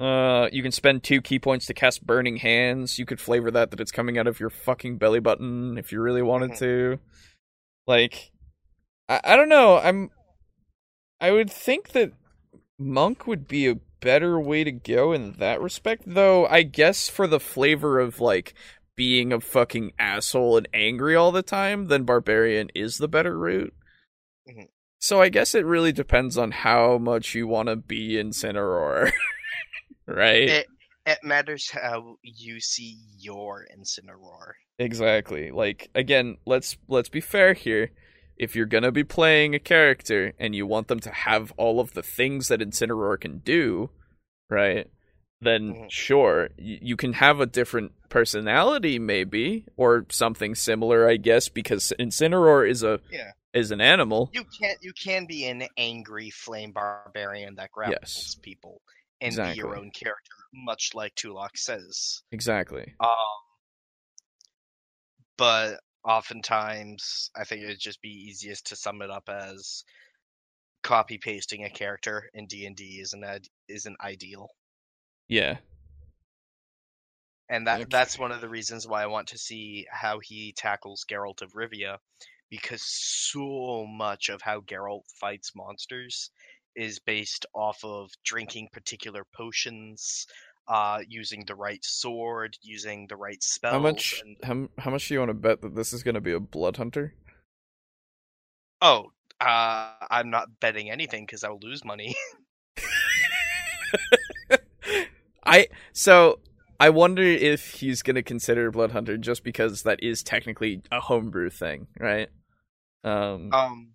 [0.00, 2.98] Uh, you can spend two ki points to cast Burning Hands.
[2.98, 6.00] You could flavor that that it's coming out of your fucking belly button if you
[6.00, 6.58] really wanted Mhm.
[6.60, 6.98] to.
[7.86, 8.30] Like,
[9.08, 9.76] I, I don't know.
[9.78, 10.10] I'm.
[11.20, 12.12] I would think that
[12.78, 16.46] Monk would be a better way to go in that respect, though.
[16.46, 18.54] I guess for the flavor of like
[18.96, 23.74] being a fucking asshole and angry all the time, then Barbarian is the better route.
[24.48, 24.68] Mhm.
[24.98, 29.12] So I guess it really depends on how much you want to be in Incineroar,
[30.16, 30.48] right?
[30.48, 30.66] it
[31.06, 34.52] it matters how you see your Incineroar.
[34.78, 35.50] Exactly.
[35.50, 37.90] Like again, let's let's be fair here.
[38.36, 41.92] If you're gonna be playing a character and you want them to have all of
[41.94, 43.90] the things that Incineroar can do,
[44.48, 44.88] right?
[45.42, 45.90] Then Mhm.
[45.90, 51.92] sure, you, you can have a different personality, maybe, or something similar, I guess, because
[51.98, 53.32] Incineroar is a Yeah.
[53.54, 54.30] is an animal.
[54.32, 54.78] You can't.
[54.82, 58.36] you can be an angry flame barbarian that grapples Yes.
[58.42, 58.80] people
[59.20, 62.22] and be your own character, much like Tulok says.
[62.32, 62.94] Exactly.
[63.00, 63.08] Um,
[65.36, 69.84] but oftentimes, I think it'd just be easiest to sum it up as
[70.82, 74.48] copy pasting a character in D and D isn't ad- isn't ideal,
[75.28, 75.58] Yeah.
[77.48, 77.88] and that Okay.
[77.90, 81.52] that's one of the reasons why I want to see how he tackles Geralt of
[81.52, 81.98] Rivia,
[82.48, 86.30] because so much of how Geralt fights monsters
[86.76, 90.26] is based off of drinking particular potions,
[90.68, 93.72] uh, using the right sword, using the right spells.
[93.72, 96.20] How much And, how, how much do you want to bet that this is gonna
[96.20, 97.14] be a blood hunter?
[98.82, 102.14] oh, uh, I'm not betting anything because I'll lose money.
[105.44, 106.40] I so
[106.78, 111.50] I wonder if he's gonna consider Blood Hunter just because that is technically a homebrew
[111.50, 112.28] thing, right?
[113.04, 113.90] Um, um,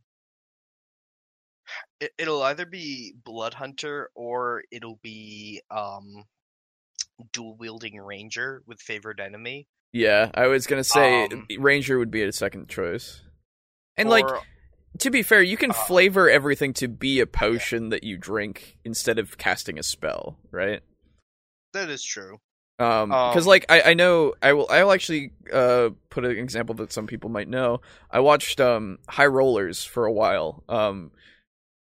[1.99, 6.23] it, it'll either be Blood Hunter or it'll be um,
[7.31, 9.67] dual wielding Ranger with favored enemy.
[9.93, 13.21] yeah, I was gonna say um, Ranger would be a second choice,
[13.97, 14.27] and like
[14.99, 18.77] to be fair, you can uh, flavor everything to be a potion that you drink
[18.85, 20.81] instead of casting a spell, right?
[21.73, 22.39] that is true.
[22.77, 26.31] Um, because Um, like I, I know I will I will actually uh put an
[26.31, 27.81] example that some people might know.
[28.11, 30.63] I watched um High Rollers for a while.
[30.67, 31.11] Um,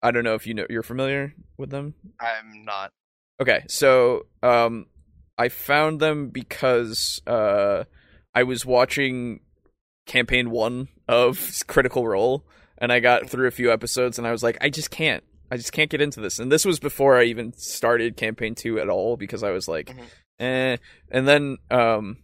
[0.03, 1.95] I don't know if you know you're familiar with them.
[2.21, 2.91] I'm not.
[3.41, 4.87] Okay, so um,
[5.39, 7.85] I found them because uh,
[8.35, 9.41] I was watching
[10.07, 12.45] campaign one of Critical Role,
[12.79, 15.57] and I got through a few episodes, and I was like, I just can't, I
[15.57, 16.39] just can't get into this.
[16.39, 19.95] And this was before I even started campaign two at all because I was like,
[19.95, 20.05] Mhm.
[20.41, 20.77] eh.
[21.11, 22.19] And then um,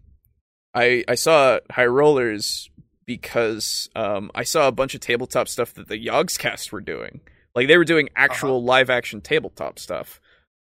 [0.74, 2.70] I I saw High Rollers
[3.06, 7.20] because um, I saw a bunch of tabletop stuff that the Yogscast were doing.
[7.58, 10.20] Like they were doing actual live action tabletop stuff.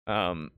[0.07, 0.51] Um,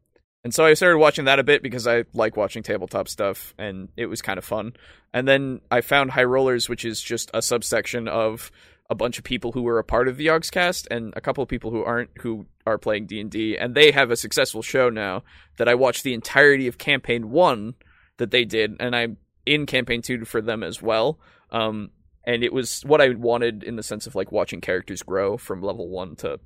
[0.44, 3.90] and so I started watching that a bit because I like watching tabletop stuff and
[3.98, 4.74] it was kind of fun.
[5.12, 8.52] And then I found High Rollers, which is just a subsection of
[8.88, 11.50] a bunch of people who were a part of the Yogscast and a couple of
[11.50, 15.24] people who aren't who are playing D&D and they have a successful show now
[15.58, 17.74] that I watched the entirety of campaign 1
[18.18, 21.18] that they did and I'm in campaign 2 for them as well.
[21.50, 21.90] Um
[22.28, 25.64] and it was what I wanted in the sense of like watching characters grow from
[25.64, 26.40] level 1 to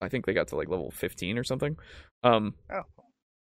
[0.00, 1.76] I think they got to like level 15 or something.
[2.22, 2.82] Um Oh.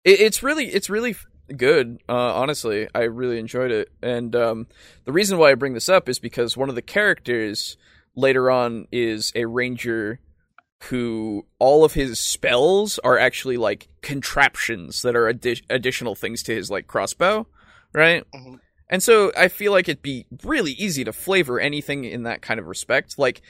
[0.05, 1.15] it, it's really it's really
[1.57, 4.69] good uh honestly i really enjoyed it and um
[5.05, 7.77] the reason why i bring this up is because one of the characters
[8.15, 10.21] later on is a ranger
[10.85, 16.55] who all of his spells are actually like contraptions that are addi- additional things to
[16.55, 17.45] his like crossbow
[17.93, 18.61] right Mhm.
[18.91, 22.61] And so i feel like it'd be really easy to flavor anything in that kind
[22.61, 23.19] of respect.
[23.19, 23.41] Like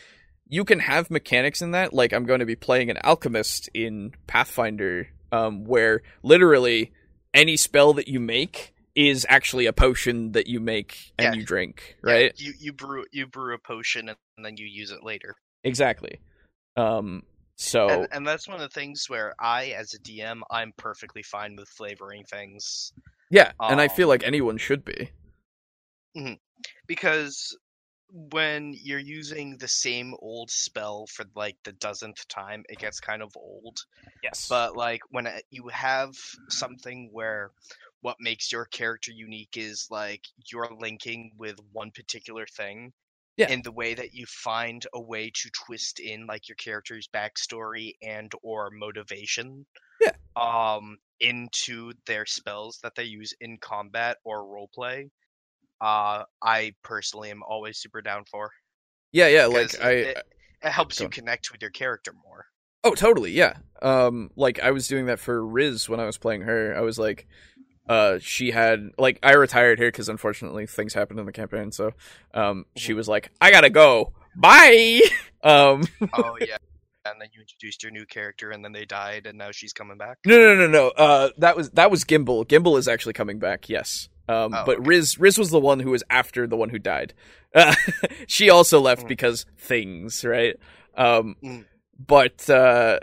[0.49, 1.93] you can have mechanics in that.
[1.93, 6.93] Like i'm going to be playing an alchemist in pathfinder um, where literally
[7.35, 11.35] any spell that you make is actually a potion that you make and Yeah.
[11.35, 12.33] you drink Yeah, right?
[12.37, 15.37] You you brew you brew a potion and then you use it later.
[15.65, 16.21] exactly.
[16.77, 17.23] Um
[17.57, 21.23] so And, and that's one of the things where I, as a DM, I'm perfectly
[21.23, 22.93] fine with flavoring things.
[23.31, 25.11] Yeah and i feel um, like anyone should be
[26.87, 27.57] because
[28.11, 33.23] when you're using the same old spell for like the dozenth time, it gets kind
[33.23, 33.79] of old.
[34.23, 36.15] yes But like when you have
[36.51, 37.53] something where
[38.03, 42.93] what makes your character unique is like you're linking with one particular thing.
[43.37, 43.49] Yeah.
[43.49, 47.95] In the way that you find a way to twist in like your character's backstory
[48.03, 49.67] and or motivation.
[50.01, 50.13] Yeah.
[50.37, 55.11] Um into their spells that they use in combat or roleplay.
[55.81, 58.51] Uh I personally am always super down for.
[59.13, 60.23] yeah yeah like i it,
[60.63, 62.47] it helps you connect with your character more.
[62.83, 63.55] Oh, totally, yeah.
[63.83, 66.75] Um, like I was doing that for Riz when I was playing her.
[66.77, 67.27] I was like,
[67.89, 71.73] uh, she had like I retired here because unfortunately things happened in the campaign.
[71.73, 71.93] So,
[72.35, 75.01] um, she was like, I gotta go, bye.
[75.43, 75.85] um,
[76.15, 76.57] oh yeah.
[77.07, 79.97] And then you introduced your new character, and then they died, and now she's coming
[79.97, 80.19] back.
[80.27, 80.89] no, no, no, no.
[80.89, 82.47] Uh, that was that was Gimbal.
[82.47, 83.69] Gimbal is actually coming back.
[83.69, 84.09] Yes.
[84.31, 84.89] Um, Oh, but okay.
[84.89, 87.15] Riz Riz was the one who was after the one who died.
[87.55, 87.75] Uh,
[88.27, 89.09] she also left Mm.
[89.09, 90.57] because things, right?
[90.97, 91.65] Um, Mm.
[91.99, 93.01] but uh,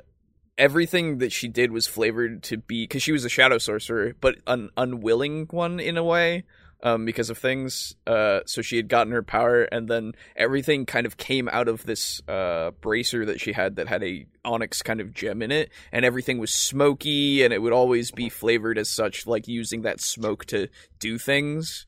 [0.57, 4.35] everything that she did was flavored to be because she was a shadow sorcerer, but
[4.47, 6.43] an unwilling one in a way.
[6.83, 11.07] Um, because of things, uh, so she had gotten her power, and then everything kind
[11.07, 15.01] of came out of this uh bracer that she had that had a onyx kind
[15.01, 18.89] of gem in it, and everything was smoky, and it would always be flavored as
[18.89, 20.67] such, like using that smoke to
[20.99, 21.87] do things.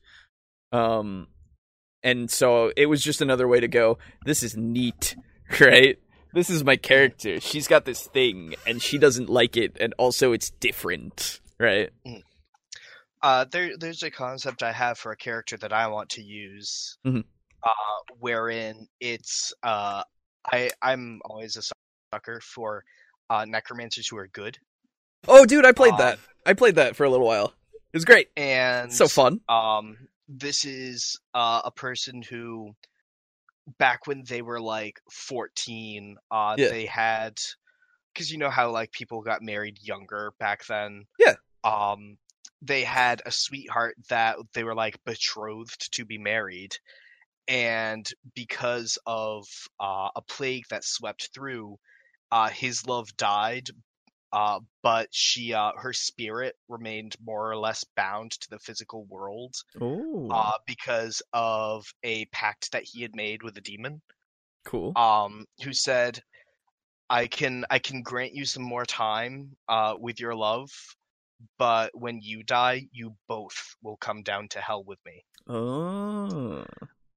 [0.72, 1.28] Um,
[2.02, 3.98] and so it was just another way to go.
[4.24, 5.16] This is neat,
[5.60, 5.98] right?
[6.32, 7.40] This is my character.
[7.40, 11.90] She's got this thing, and she doesn't like it, and also it's different, right?
[13.22, 16.96] Uh, there, there's a concept I have for a character that I want to use,
[17.06, 17.24] Mhm.
[17.62, 17.68] uh,
[18.18, 20.02] wherein it's uh,
[20.50, 21.62] I, I'm always a
[22.14, 22.82] sucker for
[23.28, 24.58] uh, necromancers who are good,
[25.28, 26.18] Oh, dude, I played Um, that.
[26.46, 27.52] I played that for a little while.
[27.92, 28.30] It was great.
[28.36, 29.40] and So fun.
[29.48, 32.74] um this is uh, a person who
[33.78, 36.68] back when they were like 14 uh Yeah.
[36.70, 37.38] they had
[38.14, 41.34] because you know how like people got married younger back then Yeah.
[41.64, 42.16] um
[42.62, 46.76] they had a sweetheart that they were like betrothed to be married
[47.48, 49.46] and because of
[49.80, 51.78] uh, a plague that swept through
[52.32, 53.70] uh his love died
[54.32, 59.54] uh, but she, uh, her spirit remained more or less bound to the physical world,
[59.80, 64.02] Oh, uh, because of a pact that he had made with a demon,
[64.64, 64.96] cool.
[64.96, 66.22] um, who said,
[67.10, 70.70] "I can, I can grant you some more time, uh, with your love,
[71.58, 76.64] but when you die, you both will come down to hell with me." Oh,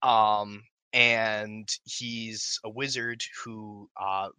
[0.01, 4.29] Um, and he's a wizard who, uh,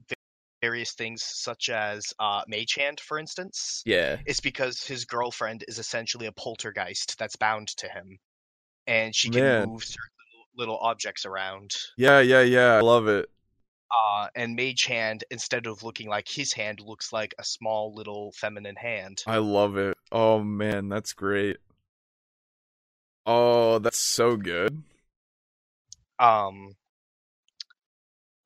[0.63, 4.19] various things such as uh, Mage Hand, for instance, Yeah.
[4.27, 8.19] is because his girlfriend is essentially a poltergeist that's bound to him,
[8.87, 9.69] and she can Man.
[9.71, 10.11] move certain
[10.57, 11.73] little objects around.
[11.97, 12.75] Yeah, yeah, yeah.
[12.77, 13.29] I love it.
[13.95, 18.33] Uh, and Mage Hand, instead of looking like his hand, looks like a small little
[18.33, 19.23] feminine hand.
[19.27, 19.97] I love it.
[20.13, 21.59] Oh man, that's great.
[23.27, 24.83] Oh, that's so good.
[26.19, 26.75] um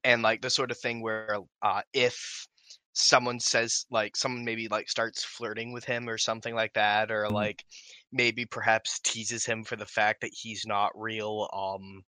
[0.05, 2.47] and like the sort of thing where uh if
[2.93, 7.29] someone says like someone maybe like starts flirting with him or something like that or
[7.29, 7.33] Mhm.
[7.33, 7.65] like
[8.13, 12.03] maybe perhaps teases him for the fact that he's not real um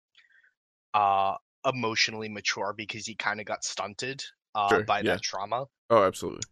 [0.94, 4.22] uh emotionally mature because he kind of got stunted
[4.54, 5.18] uh Sure, by yeah.
[5.18, 6.46] that trauma Oh, absolutely.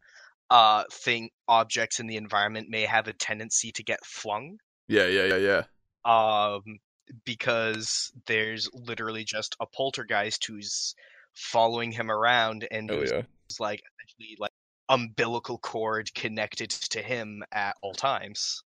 [0.51, 4.59] uh thing objects in the environment may have a tendency to get flung
[4.89, 5.63] Yeah, yeah, yeah, yeah.
[6.05, 6.63] um,
[7.25, 10.95] because there's literally just a poltergeist who's
[11.35, 13.23] following him around and Oh yeah.
[13.61, 14.53] like essentially like
[14.89, 18.63] umbilical cord connected to him at all times.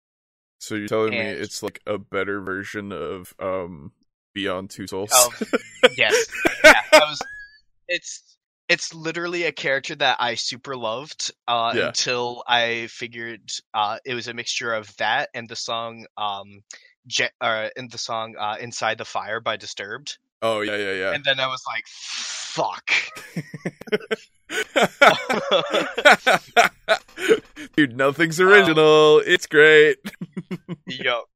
[0.59, 3.93] So you're telling me it's like a better version of um
[4.35, 5.11] Beyond Two Souls?
[5.13, 5.53] Of
[5.97, 6.27] yes,
[6.65, 7.21] yeah, was,
[7.89, 8.23] it's
[8.69, 11.87] it's literally a character that I super loved uh, Yeah.
[11.89, 16.63] until I figured uh, it was a mixture of that and the song um,
[17.09, 20.19] Je- uh, in the song uh, "Inside the Fire" by Disturbed.
[20.43, 21.13] oh yeah, yeah, yeah.
[21.13, 22.91] And then I was like, fuck.
[27.77, 29.19] Dude, nothing's original.
[29.25, 29.99] it's great.
[30.87, 31.27] Yup.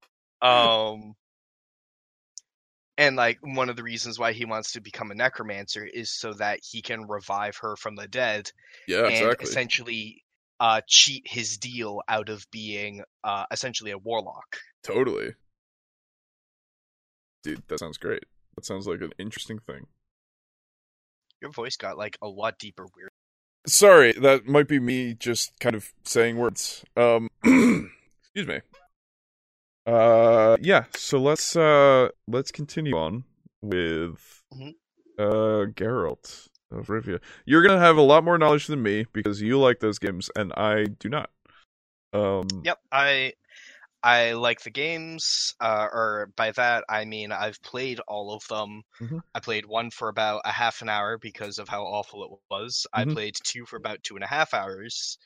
[0.42, 1.14] Um
[2.96, 6.32] and like one of the reasons why he wants to become a necromancer is so
[6.34, 8.50] that he can revive her from the dead
[8.86, 9.44] Yeah, and exactly.
[9.48, 10.24] essentially
[10.60, 14.58] uh cheat his deal out of being uh essentially a warlock.
[14.82, 15.34] Totally.
[17.42, 18.24] Dude, that sounds great.
[18.54, 19.86] That sounds like an interesting thing.
[21.42, 23.10] Your voice got like a lot deeper weird.
[23.66, 26.84] Sorry, that might be me just kind of saying words.
[26.96, 28.60] Um excuse me.
[29.86, 33.24] Uh yeah, so let's uh let's continue on
[33.60, 34.74] with Mhm.
[35.18, 37.20] uh Geralt of Rivia.
[37.46, 40.52] You're to have a lot more knowledge than me because you like those games and
[40.54, 41.30] I do not.
[42.12, 43.34] Um Yep, I
[44.02, 48.82] I like the games, uh, or by that I mean I've played all of them.
[49.00, 49.20] Mhm.
[49.34, 52.86] I played one for about a half an hour because of how awful it was.
[52.92, 53.14] I Mhm.
[53.14, 55.18] played two for about two and a half hours.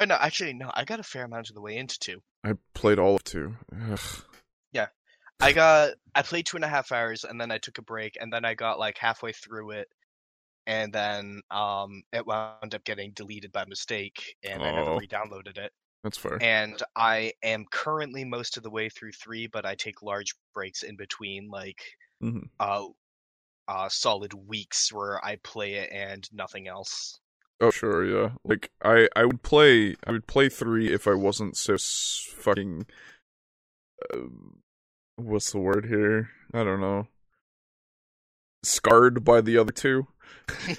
[0.00, 2.20] Oh no, actually no, I got a fair amount of the way into two.
[2.44, 3.56] I played all of two.
[3.90, 4.00] Ugh.
[5.40, 8.16] I got I played two and a half hours and then I took a break
[8.20, 9.88] and then I got like halfway through it
[10.66, 14.98] and then um it wound up getting deleted by mistake and I never Oh.
[14.98, 15.72] re-downloaded it.
[16.02, 16.38] That's fair.
[16.40, 20.82] and I am currently most of the way through three, but I take large breaks
[20.84, 21.80] in between, like
[22.22, 22.46] mm-hmm.
[22.60, 22.84] uh,
[23.66, 27.18] uh, solid weeks where I play it and nothing else.
[27.60, 28.30] Oh sure, yeah.
[28.44, 32.86] Like I, I would play, I would play three if I wasn't so s- fucking.
[34.14, 34.18] Uh,
[35.16, 36.30] what's the word here?
[36.54, 37.08] I don't know.
[38.62, 40.06] Scarred by the other two.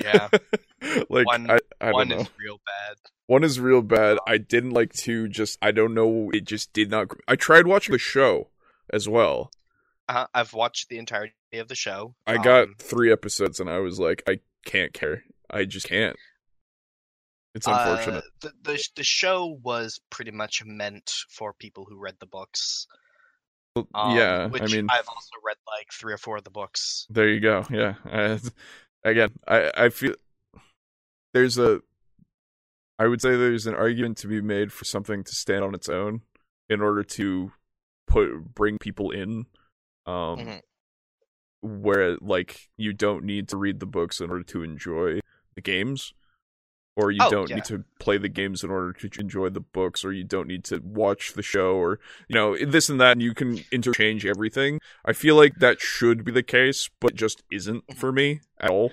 [0.00, 0.28] Yeah.
[1.08, 2.22] like One- I, I One don't know.
[2.24, 2.96] is real bad.
[3.26, 4.18] One is real bad.
[4.26, 5.28] I didn't like two.
[5.28, 6.30] Just I don't know.
[6.34, 7.08] It just did not.
[7.28, 8.48] I tried watching the show
[8.92, 9.52] as well.
[10.08, 12.14] Uh, I've watched the entirety of the show.
[12.26, 15.22] I got Um, three episodes and I was like, I can't care.
[15.52, 16.16] I just can't.
[17.54, 18.24] It's unfortunate.
[18.24, 22.86] Uh, the, the the show was pretty much meant for people who read the books.
[23.76, 27.06] Um, yeah, which I mean, I've also read like three or four of the books.
[27.10, 27.66] There you go.
[27.70, 27.94] Yeah.
[28.10, 28.38] Uh,
[29.04, 30.14] again, I I feel
[31.34, 31.80] there's a
[32.98, 35.88] I would say there's an argument to be made for something to stand on its
[35.88, 36.22] own
[36.70, 37.52] in order to
[38.06, 39.46] put bring people in
[40.06, 40.60] um Mhm.
[41.62, 45.20] where like you don't need to read the books in order to enjoy
[45.54, 46.12] the games
[46.94, 47.56] or you Oh, don't yeah.
[47.56, 50.62] need to play the games in order to enjoy the books or you don't need
[50.64, 51.98] to watch the show or
[52.28, 56.22] you know this and that and you can interchange everything i feel like that should
[56.22, 58.92] be the case but just isn't for me at all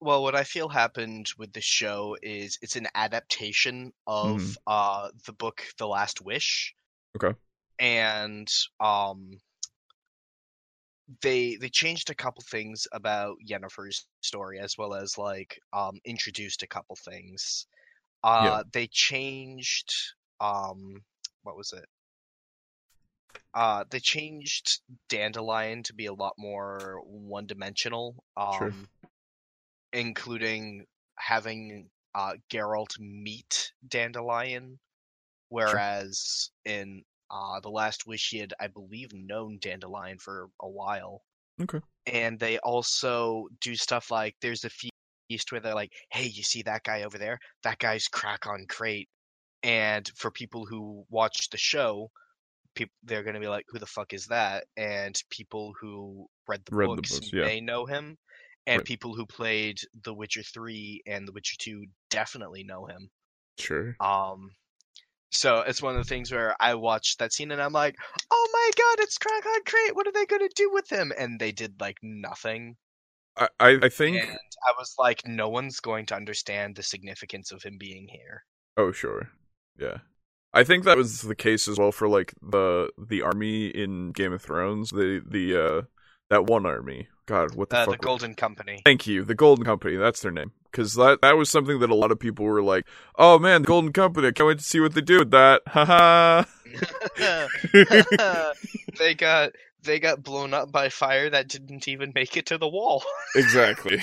[0.00, 4.56] Well, what I feel happened with the show is it's an adaptation of Mhm.
[4.66, 6.72] uh the book The Last Wish.
[7.16, 7.36] Okay.
[7.80, 8.48] And
[8.78, 9.40] um
[11.22, 16.62] they they changed a couple things about Yennefer's story as well as like um introduced
[16.62, 17.66] a couple things.
[18.22, 18.62] Uh Yeah.
[18.72, 19.92] they changed
[20.40, 21.02] um
[21.42, 21.86] what was it?
[23.54, 28.22] Uh they changed Dandelion to be a lot more one dimensional.
[28.36, 28.72] Um Sure.
[29.92, 30.86] including
[31.18, 34.78] having uh, Geralt meet Dandelion,
[35.48, 41.22] whereas in uh, the Last Wish he had, I believe, known Dandelion for a while.
[41.60, 41.80] Okay.
[42.06, 44.90] And they also do stuff like there's a few
[45.28, 47.38] East where they're like, "Hey, you see that guy over there?
[47.62, 49.08] That guy's Crach an Craite."
[49.62, 52.10] And for people who watch the show,
[52.74, 56.62] people they're going to be like, "Who the fuck is that?" And people who read
[56.64, 57.44] the Read the books books, yeah.
[57.44, 58.16] may know him,
[58.66, 58.86] and Right.
[58.86, 63.10] people who played The Witcher 3 and The Witcher 2 definitely know him.
[63.58, 63.96] Sure.
[64.00, 64.50] Um
[65.30, 67.96] so it's one of the things where I watched that scene and I'm like,
[68.30, 69.94] "Oh my god, it's Crach an Craite.
[69.96, 72.76] What are they going to do with him?" And they did like nothing.
[73.36, 74.20] I I, think.
[74.20, 74.30] And
[74.66, 78.42] I was like, no one's going to understand the significance of him being here.
[78.76, 79.30] Oh sure.
[79.78, 79.98] Yeah.
[80.52, 84.32] I think that was the case as well for like the the army in Game
[84.32, 84.90] of Thrones.
[84.90, 85.82] The the uh
[86.30, 87.08] that one army.
[87.26, 87.86] God, what the Uh, fuck?
[87.86, 88.82] the was- Golden Company.
[88.84, 89.96] Thank you, the Golden Company.
[89.96, 90.52] That's their name.
[90.70, 92.86] Because that that was something that a lot of people were like,
[93.16, 94.28] "Oh man, the Golden Company!
[94.28, 96.44] I can't wait to see what they do with that." Haha.
[98.98, 102.68] they got they got blown up by fire that didn't even make it to the
[102.68, 103.02] wall.
[103.34, 104.00] exactly.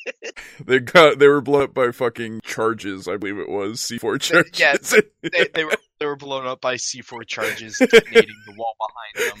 [0.64, 3.06] they got they were blown up by fucking charges.
[3.06, 4.58] I believe it was C four charges.
[4.58, 4.76] Yeah,
[5.22, 8.74] they, they were they were blown up by C4 charges detonating the wall
[9.14, 9.32] behind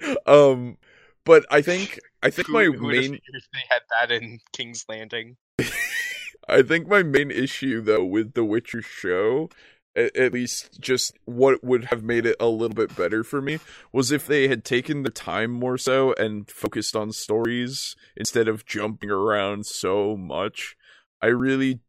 [0.00, 0.16] them.
[0.26, 0.78] um,
[1.26, 5.36] but I think I think Who, my who main they had that in King's Landing?
[6.48, 9.50] I think my main issue though with the Witcher show,
[9.96, 13.58] at, least just what would have made it a little bit better for me,
[13.92, 18.66] was if they had taken the time more so and focused on stories instead of
[18.66, 20.76] jumping around so much.
[21.22, 21.80] I really,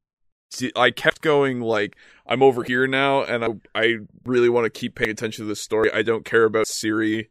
[0.75, 1.95] I kept going like
[2.25, 3.95] I'm over here now, and I I
[4.25, 5.91] really want to keep paying attention to the story.
[5.91, 7.27] I don't care about Ciri.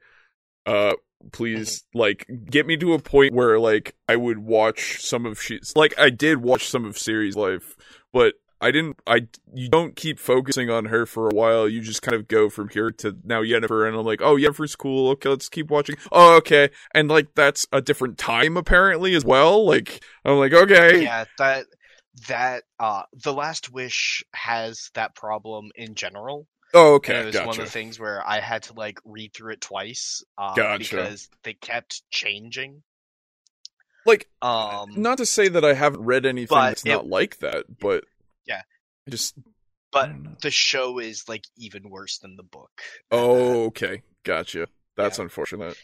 [0.66, 0.94] Uh,
[1.32, 5.72] please like get me to a point where like I would watch some of she's
[5.76, 7.76] like I did watch some of Ciri's life,
[8.12, 11.68] but I didn't I you don't keep focusing on her for a while.
[11.68, 14.76] You just kind of go from here to now Yennefer and I'm like, "Oh, Yennefer's
[14.76, 15.10] cool.
[15.10, 16.70] Okay, let's keep watching." Oh, okay.
[16.94, 19.66] And like that's a different time apparently as well.
[19.66, 21.66] Like I'm like, "Okay." Yeah, that
[22.28, 26.46] that uh the Last Wish has that problem in general.
[26.74, 27.20] Oh, And okay.
[27.20, 27.46] it was Gotcha.
[27.46, 30.78] one of the things where I had to like read through it twice uh, Gotcha.
[30.78, 32.82] because they kept changing.
[34.04, 37.64] like Um, not to say that I haven't read anything that's it- not like that,
[37.80, 38.04] but
[38.46, 38.62] Yeah.
[39.06, 39.34] I just
[39.92, 40.10] but
[40.42, 42.82] the show is like even worse than the book.
[43.10, 44.02] Oh, okay.
[44.24, 44.66] Gotcha.
[44.96, 45.24] That's Yeah.
[45.24, 45.76] unfortunate.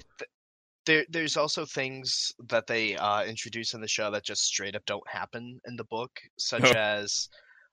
[0.84, 4.84] there there's also things that they uh, introduce in the show that just straight up
[4.84, 7.28] don't happen in the book, such as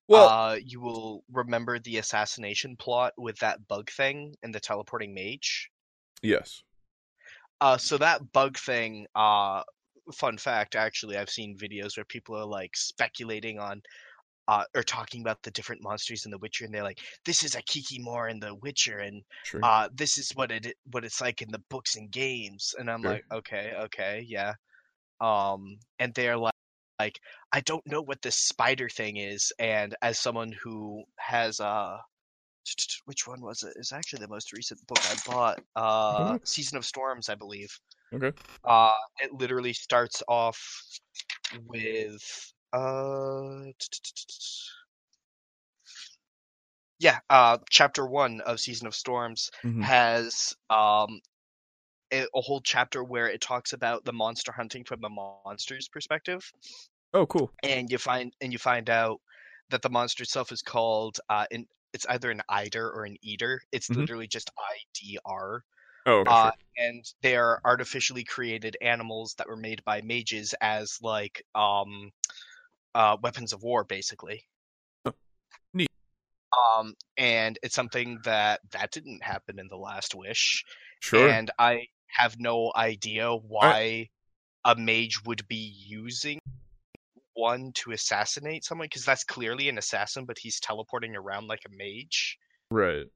[0.10, 5.14] Well, uh, you will remember the assassination plot with that bug thing and the teleporting
[5.14, 5.72] mage.
[6.22, 6.64] yes.
[7.62, 9.64] Uh, so that bug thing, uh,
[10.14, 13.82] fun fact, actually, I've seen videos where people are like speculating on,
[14.48, 17.56] uh, or talking about the different monsters in The Witcher, and they're like, "This is
[17.56, 19.64] a kikimore in The Witcher, and Sure.
[19.64, 23.04] uh, this is what it what it's like in the books and games." And I'm
[23.04, 23.04] Sure.
[23.04, 24.56] like, "Okay, okay, yeah."
[25.22, 26.54] Um, and they're like,
[27.00, 27.20] like,
[27.54, 31.98] I don't know what this spider thing is, and as someone who has uh
[33.06, 33.74] which one was it?
[33.78, 35.60] It's actually the most recent book I bought.
[35.76, 36.40] Uh, Mhm.
[36.46, 37.70] Season of Storms, I believe.
[38.14, 38.34] Okay.
[38.68, 40.60] Uh, it literally starts off
[41.66, 43.66] with uh,
[47.00, 49.80] yeah, uh, chapter one of Season of Storms Mhm.
[49.80, 51.22] has um
[52.14, 56.52] a, a whole chapter where it talks about the monster hunting from the monster's perspective,
[57.14, 57.52] Oh, cool.
[57.64, 59.20] and you find and you find out
[59.70, 63.62] that the monster itself is called uh, in, it's either an eider or an eater.
[63.72, 63.96] It's Mhm.
[63.96, 65.64] literally just I D R.
[66.06, 66.54] Oh, okay, Uh, sure.
[66.78, 72.12] and they are artificially created animals that were made by mages as like um
[72.96, 74.44] uh weapons of war basically
[75.06, 75.14] Huh.
[75.74, 75.90] Neat.
[76.78, 80.66] um and it's something that that didn't happen in the last wish
[81.00, 81.38] Sure.
[81.38, 84.10] and i have no idea why
[84.66, 86.40] a mage would be using
[87.40, 91.76] one to assassinate someone because that's clearly an assassin but he's teleporting around like a
[91.76, 92.38] mage
[92.72, 93.08] Right.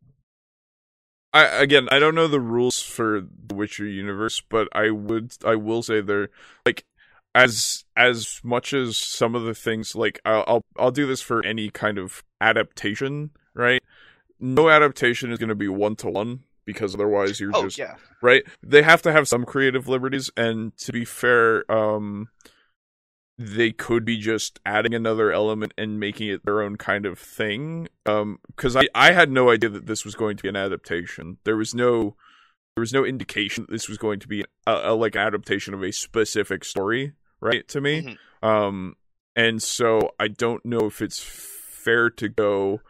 [1.32, 5.56] I again, I don't know the rules for the Witcher universe, but I would, I
[5.56, 6.30] will say they're
[6.66, 6.86] like
[7.34, 11.44] as as much as some of the things like I'll I'll, I'll do this for
[11.44, 13.82] any kind of adaptation, right?
[14.40, 17.96] No adaptation is going to be one to one because otherwise you're oh just yeah
[18.22, 18.44] right?
[18.62, 22.30] They have to have some creative liberties, and to be fair, um,
[23.38, 27.88] they could be just adding another element and making it their own kind of thing.
[28.06, 31.38] Um, because I I had no idea that this was going to be an adaptation.
[31.44, 32.16] There was no
[32.76, 35.84] there was no indication that this was going to be a, a like adaptation of
[35.84, 37.68] a specific story, right?
[37.70, 38.48] To me, Mhm.
[38.48, 38.96] um,
[39.36, 42.82] and so I don't know if it's fair to go.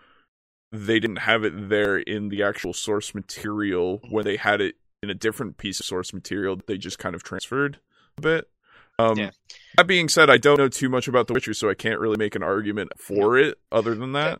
[0.71, 5.09] They didn't have it there in the actual source material when they had it in
[5.09, 7.79] a different piece of source material that they just kind of transferred
[8.17, 8.49] a bit.
[8.99, 9.31] Um, Yeah.
[9.77, 12.17] That being said, I don't know too much about The Witcher, so I can't really
[12.17, 13.57] make an argument for it.
[13.71, 14.39] Other than that,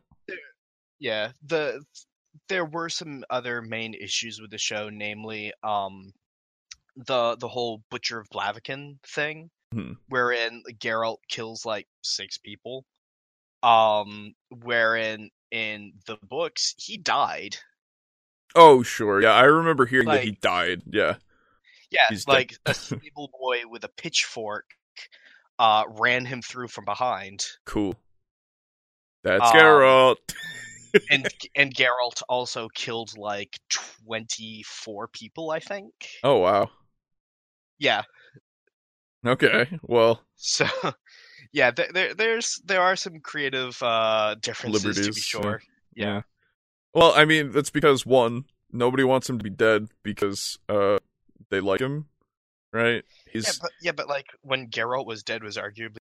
[1.00, 1.84] Yeah, the
[2.50, 6.14] there were some other main issues with the show, namely um
[6.96, 9.94] the the whole Butcher of Blaviken thing, Hmm.
[10.08, 12.86] wherein Geralt kills like six people.
[13.64, 17.58] Um, wherein in the books he died.
[18.56, 20.84] oh sure, yeah, I remember hearing that he died.
[20.86, 21.16] Yeah,
[21.94, 24.66] Yeah, like a stable boy with a pitchfork
[25.60, 27.46] uh ran him through from behind.
[27.66, 27.96] cool.
[29.24, 30.18] That's Um, Geralt.
[31.10, 35.94] and and Geralt also killed like 24 people, I think.
[36.24, 36.70] Oh wow.
[37.78, 38.04] Yeah.
[39.26, 39.68] Okay.
[39.84, 40.66] Well, So
[41.54, 45.42] yeah, there, there there's there are some creative uh differences to be Liberties, yeah.
[45.42, 45.62] sure.
[45.96, 46.22] Yeah.
[46.94, 51.00] Well, I mean, that's because one, nobody wants him to be dead because uh
[51.54, 52.08] they like him,
[52.72, 53.04] right?
[53.32, 55.98] He's Yeah, but yeah, but like when Geralt was dead was arguably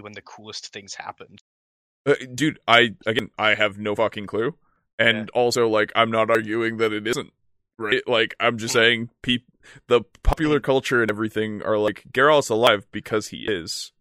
[0.00, 1.40] when the coolest things happened.
[2.06, 4.56] Uh, dude, I again, I have no fucking clue,
[4.98, 7.32] and also like I'm not arguing that it isn't
[7.78, 8.02] right.
[8.06, 8.78] Like I'm just Mhm.
[8.78, 9.46] saying, peop-
[9.88, 13.92] the popular culture and everything are like Geralt's alive because he is.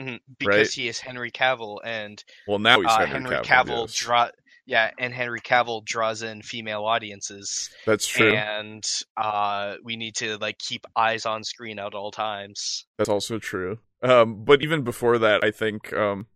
[0.00, 0.70] Mhm, Because Right.
[0.70, 3.64] he is Henry Cavill and Well, now he's uh, Henry, Henry Cavill.
[3.66, 3.94] Cavill yes.
[3.94, 4.30] draw
[4.66, 8.34] yeah, and Henry Cavill draws in female audiences That's true.
[8.34, 8.84] and
[9.16, 12.84] uh we need to like keep eyes on screen at all times.
[12.98, 13.78] That's also true.
[14.02, 16.26] Um, but even before that, I think, um,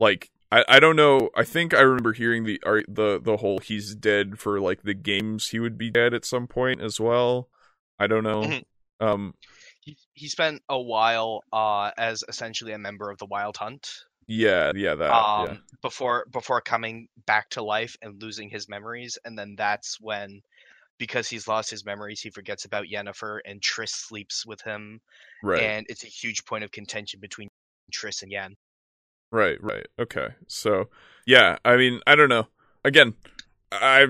[0.00, 1.30] like, I, I don't know.
[1.36, 4.94] I think I remember hearing the art the the whole he's dead for like the
[4.94, 7.48] games he would be dead at some point as well.
[7.98, 8.42] I don't know.
[8.42, 8.64] Mhm.
[9.00, 9.34] Um,
[9.80, 13.88] He he spent a while uh as essentially a member of the Wild Hunt.
[14.28, 15.10] Yeah, yeah, that.
[15.10, 15.56] um, yeah.
[15.82, 20.42] before before coming back to life and losing his memories, and then that's when,
[20.98, 25.00] because he's lost his memories, he forgets about Yennefer, and Triss sleeps with him,
[25.42, 27.48] Right, and it's a huge point of contention between
[27.92, 28.54] Triss and Yen.
[29.30, 29.86] right, right.
[29.98, 30.88] Okay, so
[31.26, 32.48] yeah, I mean, I don't know.
[32.84, 33.14] Again,
[33.72, 34.06] I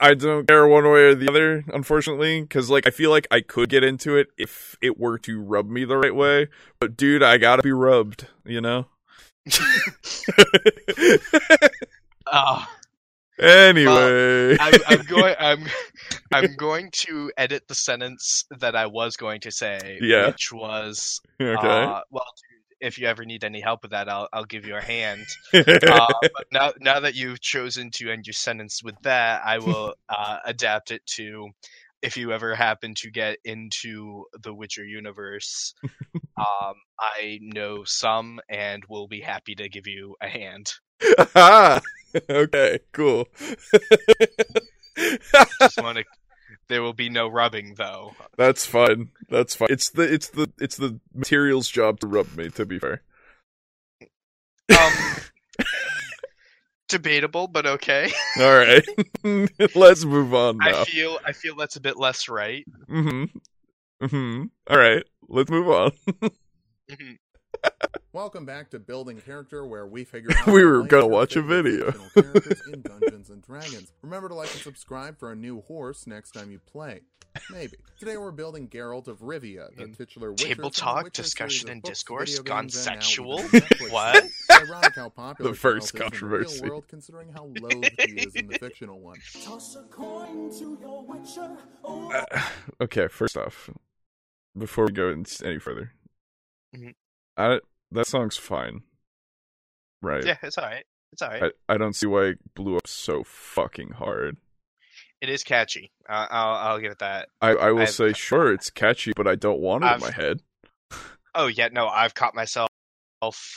[0.00, 3.40] I don't care one way or the other, unfortunately, because like I feel like I
[3.40, 6.48] could get into it if it were to rub me the right way.
[6.80, 8.86] But dude, I gotta be rubbed, you know.
[12.26, 12.64] Uh,
[13.38, 15.34] anyway, I'm, I'm going.
[15.38, 15.64] I'm
[16.32, 20.28] I'm going to edit the sentence that I was going to say, Yeah.
[20.28, 21.54] which was, okay.
[21.54, 22.26] uh, well,
[22.80, 25.26] if you ever need any help with that, I'll I'll give you a hand.
[25.52, 29.94] uh, but now, now that you've chosen to end your sentence with that, I will
[30.08, 31.50] uh, adapt it to
[32.04, 35.74] if you ever happen to get into the Witcher universe.
[36.36, 40.74] um, I know some and will be happy to give you a hand.
[42.30, 43.26] okay, cool.
[45.58, 46.04] Just want to.
[46.68, 48.14] There will be no rubbing, though.
[48.36, 49.08] That's fine.
[49.28, 49.68] That's fine.
[49.70, 52.50] It's the it's the it's the material's job to rub me.
[52.50, 53.02] To be fair.
[54.70, 54.92] Um,
[56.88, 58.12] debatable, but okay.
[58.40, 58.84] All right,
[59.74, 60.84] let's move on I now.
[60.84, 62.66] feel I feel that's a bit less right.
[62.88, 63.24] Mm-hmm.
[64.00, 65.92] hmm hmm All right, let's move on.
[66.90, 67.18] Mhm.
[68.12, 71.32] Welcome back to Building Character, where we figure out We how were to gonna watch
[71.34, 71.92] a your video.
[72.72, 73.92] in Dungeons and Dragons.
[74.02, 77.00] Remember to like and subscribe for a new horse next time you play.
[77.50, 77.76] Maybe.
[77.98, 81.98] Today we're building Geralt of Rivia, the In titular Witcher table talk, discussion, and books,
[81.98, 83.40] discourse video gone games, and now sexual?
[83.40, 84.24] even a Netflix What?
[84.52, 86.60] ironic how popular The first Geralt is in the controversy.
[86.62, 89.18] real world, considering how loathed he is in the fictional one.
[89.44, 91.56] Toss a coin to your witcher.
[91.84, 92.40] Oh, Uh,
[92.82, 93.68] okay, first off,
[94.56, 95.08] before we go
[95.44, 95.90] any further,
[96.76, 96.94] Mhm.
[97.36, 97.60] I
[97.92, 98.82] that song's fine,
[100.02, 100.24] right?
[100.24, 100.84] Yeah, it's all right.
[101.12, 101.52] It's all right.
[101.68, 104.36] I, I don't see why it blew up so fucking hard.
[105.20, 105.90] It is catchy.
[106.08, 107.28] Uh, I'll I'll give it that.
[107.40, 110.10] I, I will I've- say, sure, it's catchy, but I don't want it I've- in
[110.10, 110.42] my head.
[111.36, 112.68] Oh yeah, no, I've caught myself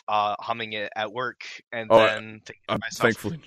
[0.08, 1.42] uh, humming it at work,
[1.72, 3.40] and Oh, I- then I'm myself, thankfully,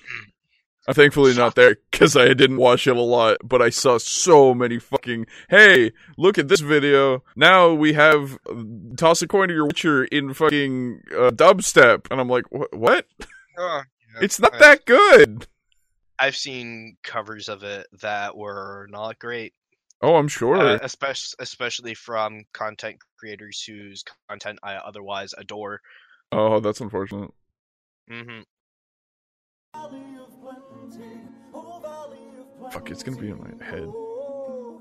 [0.88, 4.54] I'm thankfully not there because I didn't watch it a lot, but I saw so
[4.54, 5.26] many fucking.
[5.48, 7.22] Hey, look at this video!
[7.36, 8.38] Now we have
[8.96, 12.74] toss a coin to your Witcher in fucking uh, dubstep, and I'm like, what?
[12.76, 13.06] What?
[13.58, 13.82] "Oh,
[14.14, 15.46] yeah, It's not I- that good.
[16.18, 19.54] I've seen covers of it that were not great,
[20.02, 20.56] Oh, I'm sure.
[20.56, 25.80] uh, especially especially from content creators whose content I otherwise adore.
[26.32, 27.30] oh, that's unfortunate.
[28.08, 28.40] hmm
[30.96, 31.66] valley of plenty.
[31.74, 32.72] Oh, valley of plenty.
[32.74, 33.88] Fuck, it's gonna be in my head.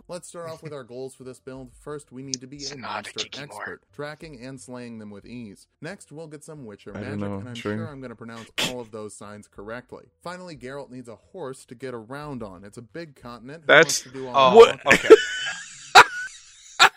[0.08, 1.70] Let's start off with our goals for this build.
[1.82, 3.44] First, we need to be It's a not a monster kikimore.
[3.62, 5.68] expert, tracking and slaying them with ease.
[5.82, 7.76] Next, we'll get some Witcher I magic, know, and I'm sure.
[7.78, 10.06] sure I'm going to pronounce all of those signs correctly.
[10.24, 12.64] Finally, Geralt needs a horse to get around on.
[12.64, 13.62] It's a big continent.
[13.66, 15.10] Who That's- wants to do all Oh, the What- okay.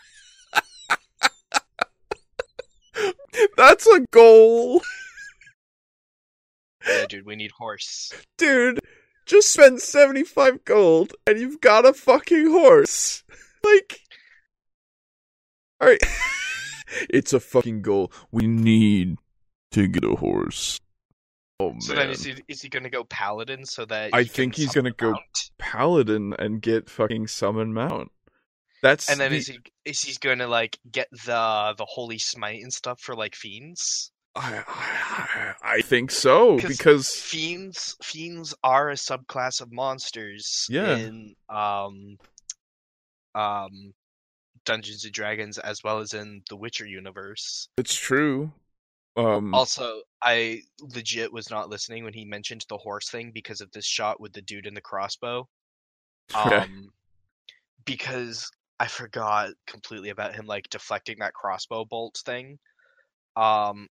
[3.56, 4.80] That's a goal.
[6.86, 8.12] Yeah, dude, we need horse.
[8.38, 8.80] Dude,
[9.26, 13.22] just spend 75 gold and you've got a fucking horse.
[13.64, 14.00] Like
[15.80, 16.02] Alright.
[17.10, 18.12] it's a fucking goal.
[18.32, 19.18] We need
[19.70, 20.80] to get a horse.
[21.60, 21.80] Oh man.
[21.80, 22.06] So man.
[22.06, 25.12] then is he is he gonna go paladin so that I think he's gonna go-
[25.12, 25.50] Mount?
[25.58, 28.10] Paladin and get fucking summon mount.
[28.82, 32.62] That's And then the- is he is he gonna like get the the holy smite
[32.62, 34.10] and stuff for like fiends?
[34.34, 40.96] I, I, I think so because Fiends fiends are a subclass of monsters Yeah.
[40.96, 42.16] in um
[43.34, 43.92] um
[44.64, 47.68] Dungeons and Dragons as well as in the Witcher universe.
[47.76, 48.52] it's true.
[49.16, 53.70] Um Also, I legit was not listening when he mentioned the horse thing because of
[53.72, 55.48] this shot with the dude in the crossbow.
[56.34, 56.56] Okay.
[56.56, 56.88] Um,
[57.84, 58.48] because
[58.80, 62.58] I forgot completely about him like deflecting that crossbow bolt thing.
[63.36, 63.88] Um,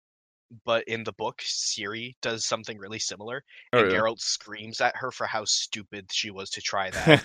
[0.65, 3.99] but in the book, Ciri does something really similar, oh, and yeah.
[3.99, 7.25] Geralt screams at her for how stupid she was to try that.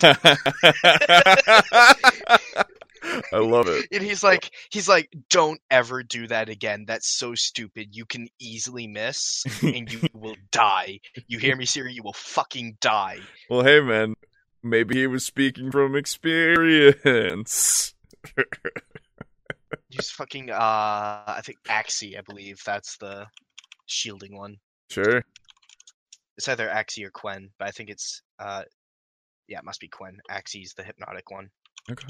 [3.32, 3.86] I love it.
[3.92, 6.84] and he's like, he's like, don't ever do that again.
[6.86, 7.88] That's so stupid.
[7.92, 11.00] You can easily miss, and you will die.
[11.26, 11.94] You hear me, Ciri?
[11.94, 13.18] You will fucking die.
[13.50, 14.14] Well, hey man,
[14.62, 17.94] maybe he was speaking from experience.
[19.90, 20.54] Use fucking uh,
[21.26, 23.26] I think Axii, I believe that's the
[23.86, 24.56] shielding one.
[24.90, 25.22] Sure.
[26.36, 28.62] It's either Axii or Quen, but I think it's uh,
[29.48, 30.18] yeah, it must be Quen.
[30.30, 31.50] Axii's the hypnotic one.
[31.90, 32.08] Okay.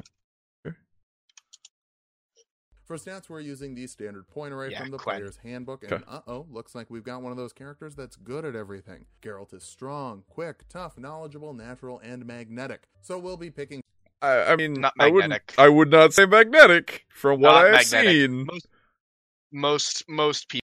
[2.86, 5.16] For stats, we're using the standard point array Yeah, from the Quen.
[5.16, 6.04] player's handbook, and Okay.
[6.06, 9.06] uh oh, looks like we've got one of those characters that's good at everything.
[9.22, 12.82] Geralt is strong, quick, tough, knowledgeable, natural, and magnetic.
[13.00, 13.82] So we'll be picking
[14.24, 15.54] I, I mean, Not I magnetic.
[15.58, 18.10] I would not say magnetic from what Not I have magnetic.
[18.10, 18.46] seen.
[18.46, 18.68] Most
[19.52, 20.60] most most pe-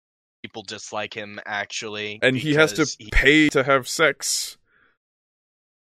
[0.42, 4.56] people dislike him actually, and he has to he- pay to have sex.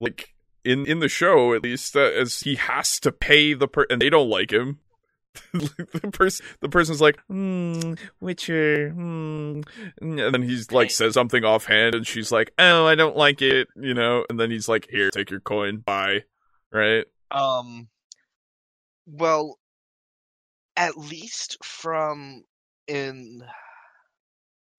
[0.01, 0.35] Like
[0.65, 4.01] in in the show, at least, uh, as he has to pay the per, and
[4.01, 4.79] they don't like him.
[5.55, 9.63] the person, the person's like, hmm, Witcher, hmm,
[10.01, 13.69] and then he's like says something offhand, and she's like, oh, I don't like it,
[13.75, 16.25] you know, and then he's like, here, take your coin, bye,
[16.71, 17.07] right?
[17.35, 17.89] Um,
[19.07, 19.59] well,
[20.77, 22.45] at least from
[22.87, 23.43] in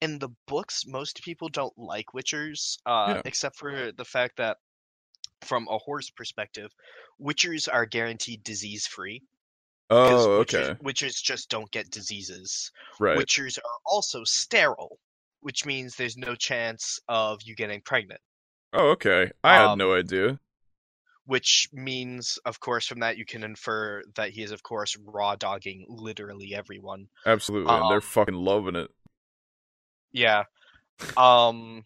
[0.02, 3.22] in the books, most people don't like Witchers, uh, Yeah.
[3.26, 4.58] except for the fact that
[5.42, 6.72] from a horse perspective,
[7.22, 9.22] Witchers are guaranteed disease free.
[9.90, 12.72] Oh, okay, Witchers just don't get diseases.
[13.00, 13.18] right.
[13.18, 15.00] Witchers are also sterile,
[15.42, 18.22] which means there's no chance of you getting pregnant.
[18.74, 19.32] Oh, okay.
[19.44, 20.40] I had um, no idea.
[21.26, 25.36] Which means, of course, from that you can infer that he is, of course, raw
[25.36, 27.08] dogging literally everyone.
[27.26, 28.92] Absolutely, and they're um, fucking loving it.
[30.12, 30.44] Yeah.
[31.18, 31.86] Um.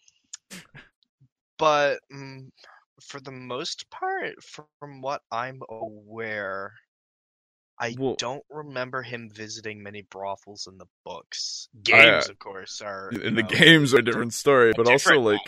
[1.57, 2.51] But mm,
[3.01, 6.73] for the most part, from what I'm aware,
[7.79, 11.69] I Well- don't remember him visiting many brothels in the books.
[11.75, 15.19] I, Games, of course, are in the know, games are a different story, but also
[15.19, 15.41] like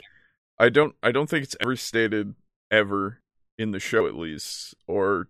[0.60, 2.36] I don't I don't think it's ever stated
[2.72, 3.22] ever
[3.60, 5.28] in the show at least or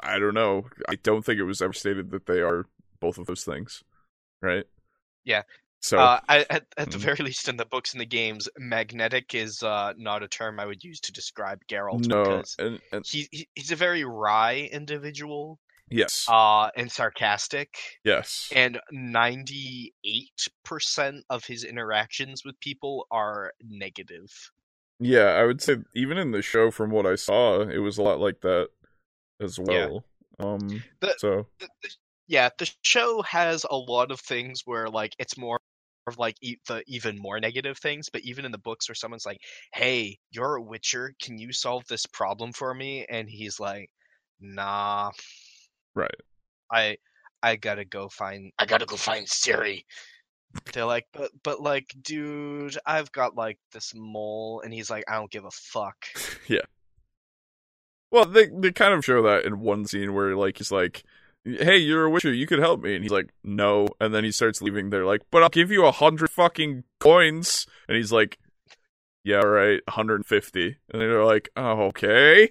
[0.00, 0.66] I don't know.
[0.88, 2.66] I don't think it was ever stated that they are
[3.00, 3.82] both of those things.
[4.42, 4.66] Right?
[5.24, 5.42] Yeah.
[5.80, 7.00] So Uh, I, at, at the Mhm.
[7.00, 10.66] very least, in the books and the games, magnetic is uh, not a term I
[10.66, 14.68] would use to describe Geralt no because and, and he, he he's a very wry
[14.72, 15.58] individual,
[15.90, 16.26] yes.
[16.28, 18.50] uh, and sarcastic, yes.
[18.54, 24.30] and ninety eight percent of his interactions with people are negative.
[25.00, 28.02] Yeah, I would say even in the show from what I saw, it was a
[28.02, 28.70] lot like that
[29.40, 29.88] as Yeah.
[29.88, 30.04] well.
[30.38, 31.96] Um The- so The- the-
[32.26, 35.58] yeah, the show has a lot of things where like it's more
[36.06, 39.26] of like e- the even more negative things, but even in the books where someone's
[39.26, 39.40] like,
[39.74, 43.90] "Hey, you're a Witcher, can you solve this problem for me?" and he's like,
[44.40, 45.12] "Nah,
[45.94, 46.20] right.
[46.70, 46.96] I
[47.42, 49.84] I gotta go find I gotta go find Ciri."
[50.72, 55.14] They're like, but but like, dude, I've got like this mole, and he's like, I
[55.16, 55.96] don't give a fuck.
[56.48, 56.60] Yeah.
[58.10, 61.02] Well, they they kind of show that in one scene where like he's like,
[61.44, 62.32] "Hey, you're a witcher.
[62.32, 64.90] You could help me," and he's like, "No," and then he starts leaving.
[64.90, 68.38] They're like, "But I'll give you a hundred fucking coins," and he's like,
[69.24, 72.50] "Yeah, right, 150," and they're like, "Oh, okay."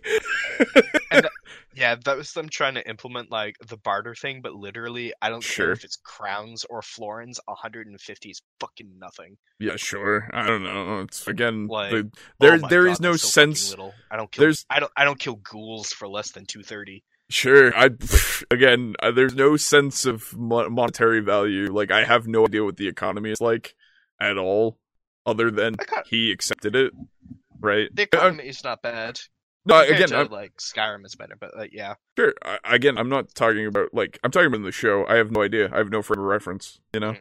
[1.75, 5.43] Yeah, that was them trying to implement like the barter thing, but literally, I don't
[5.43, 5.67] Sure.
[5.67, 7.39] care if it's crowns or florins.
[7.47, 9.37] 150 is fucking nothing.
[9.59, 10.29] yeah, sure.
[10.33, 10.99] I don't know.
[11.01, 13.69] It's again, Like, the, Oh there my there God, is no so sense.
[13.71, 13.93] Little.
[14.11, 14.43] I don't kill.
[14.43, 14.91] There's I don't.
[14.95, 17.03] I don't kill ghouls for less than 230.
[17.29, 17.75] Sure.
[17.75, 17.89] I
[18.51, 21.71] again, there's no sense of monetary value.
[21.73, 23.73] Like I have no idea what the economy is like
[24.19, 24.77] at all,
[25.25, 26.93] other than got- he accepted it,
[27.59, 27.89] right?
[27.95, 29.19] The economy is not bad.
[29.65, 31.95] No, Compared again, to, I'm, like Skyrim is better, but uh, yeah.
[32.17, 32.33] sure.
[32.43, 35.05] I, again, I'm not talking about like I'm talking about the show.
[35.07, 35.69] I have no idea.
[35.73, 36.79] I have no frame of reference.
[36.93, 37.15] You know.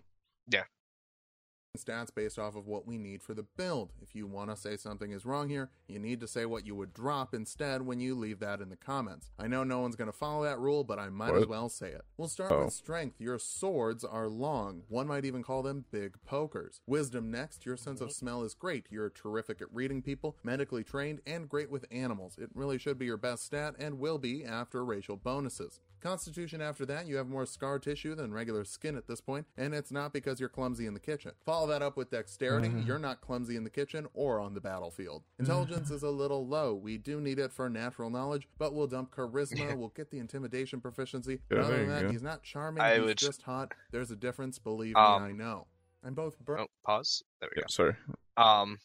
[1.79, 3.93] Stats based off of what we need for the build.
[4.03, 6.75] If you want to say something is wrong here, you need to say what you
[6.75, 9.31] would drop instead when you leave that in the comments.
[9.39, 11.89] I know no one's going to follow that rule, but I might as well say
[11.89, 12.03] it.
[12.19, 12.65] We'll start Oh.
[12.67, 13.21] with strength.
[13.21, 14.83] Your swords are long.
[14.89, 16.83] One might even call them big pokers.
[16.87, 17.65] Wisdom next.
[17.65, 18.87] Your sense of smell is great.
[18.91, 22.37] You're terrific at reading people, medically trained, and great with animals.
[22.39, 25.81] It really should be your best stat and will be after racial bonuses.
[26.01, 29.73] Constitution after that, you have more scar tissue than regular skin at this point, and
[29.73, 31.31] it's not because you're clumsy in the kitchen.
[31.47, 35.23] Follow that up with dexterity, you're not clumsy in the kitchen or on the battlefield.
[35.39, 36.75] Intelligence is a little low.
[36.75, 40.81] We do need it for natural knowledge, but we'll dump charisma, we'll get the intimidation
[40.81, 41.41] proficiency.
[41.49, 42.11] But Yeah, other than that, go.
[42.11, 43.73] he's not charming, I he's would- just hot.
[43.91, 45.67] There's a difference, believe Um, me, I know.
[46.05, 47.23] I'm both bur- Oh, pause.
[47.41, 47.67] There we Yeah.
[47.69, 47.95] Sorry.
[48.37, 48.79] Um,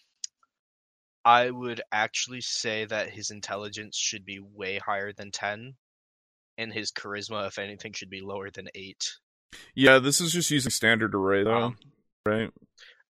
[1.25, 5.75] I would actually say that his intelligence should be way higher than ten,
[6.57, 9.17] and his charisma, if anything, should be lower than eight.
[9.75, 11.77] Yeah, this is just using standard array though, Um,
[12.27, 12.51] right?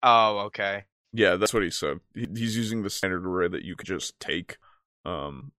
[0.02, 0.84] Oh, okay.
[1.12, 1.98] Yeah, that's what he said.
[2.14, 4.56] He, he's using the standard array that you could just take.
[5.04, 5.52] Um,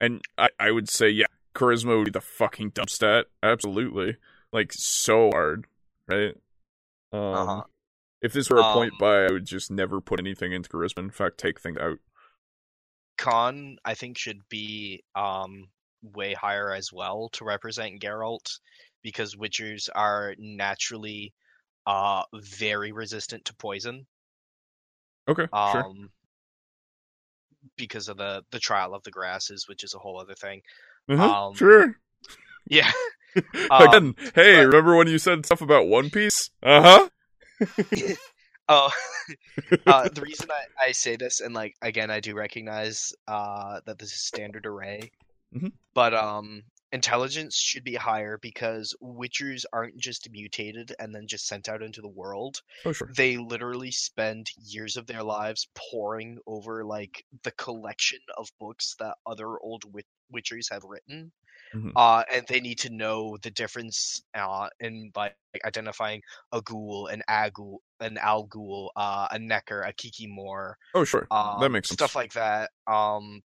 [0.00, 3.26] and I, I would say, yeah, charisma would be the fucking dump stat.
[3.42, 4.16] Absolutely.
[4.52, 5.66] Like, so hard,
[6.08, 6.34] right?
[7.12, 7.62] Um, Uh-huh.
[8.20, 10.98] If this were a point Um, buy, I would just never put anything into charisma.
[10.98, 11.98] In fact, take things out.
[13.16, 15.68] Con, I think, should be um
[16.02, 18.58] way higher as well to represent Geralt,
[19.02, 21.32] because Witchers are naturally
[21.88, 24.06] uh very resistant to poison.
[25.26, 26.08] Okay, Um, sure.
[27.76, 30.60] because of the the trial of the grasses, which is a whole other thing.
[31.08, 31.96] Uh-huh, um, sure.
[32.68, 32.90] Yeah.
[33.70, 36.50] Again, hey, but- remember when you said stuff about One Piece?
[36.62, 37.08] Uh
[37.60, 37.66] huh.
[38.70, 38.90] Oh,
[39.86, 43.98] uh, the reason I, I say this, and like again, I do recognize uh, that
[43.98, 45.10] this is standard array,
[45.56, 45.72] Mhm.
[45.94, 51.68] but um, intelligence should be higher because Witchers aren't just mutated and then just sent
[51.68, 52.62] out into the world.
[52.84, 53.10] Oh, sure.
[53.14, 59.16] They literally spend years of their lives poring over like the collection of books that
[59.26, 61.32] other old wit- Witchers have written.
[61.74, 61.92] Mhm.
[61.96, 65.36] Uh, and they need to know the difference uh, in like
[65.66, 71.26] identifying a ghoul, an agul, an alghoul, uh, a necker, a kikimor, Oh, sure.
[71.30, 71.96] um, that makes sense.
[71.98, 72.70] stuff like that.
[72.86, 73.42] Um,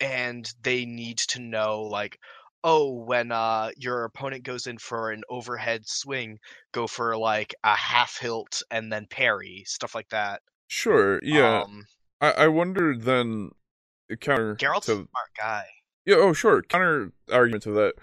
[0.00, 2.18] and they need to know like,
[2.64, 6.38] oh, when uh your opponent goes in for an overhead swing,
[6.72, 10.40] go for like a half hilt and then parry, stuff like that.
[10.68, 11.20] Sure.
[11.22, 11.62] Yeah.
[11.62, 11.84] Um,
[12.20, 13.50] I, I wonder then
[14.20, 15.64] counter Geralt's a to smart guy.
[16.04, 17.94] yeah oh sure counter argument to that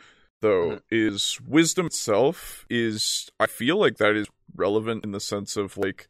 [0.41, 0.81] though Mhm.
[0.89, 6.07] is wisdom itself is I feel like that is relevant in the sense of like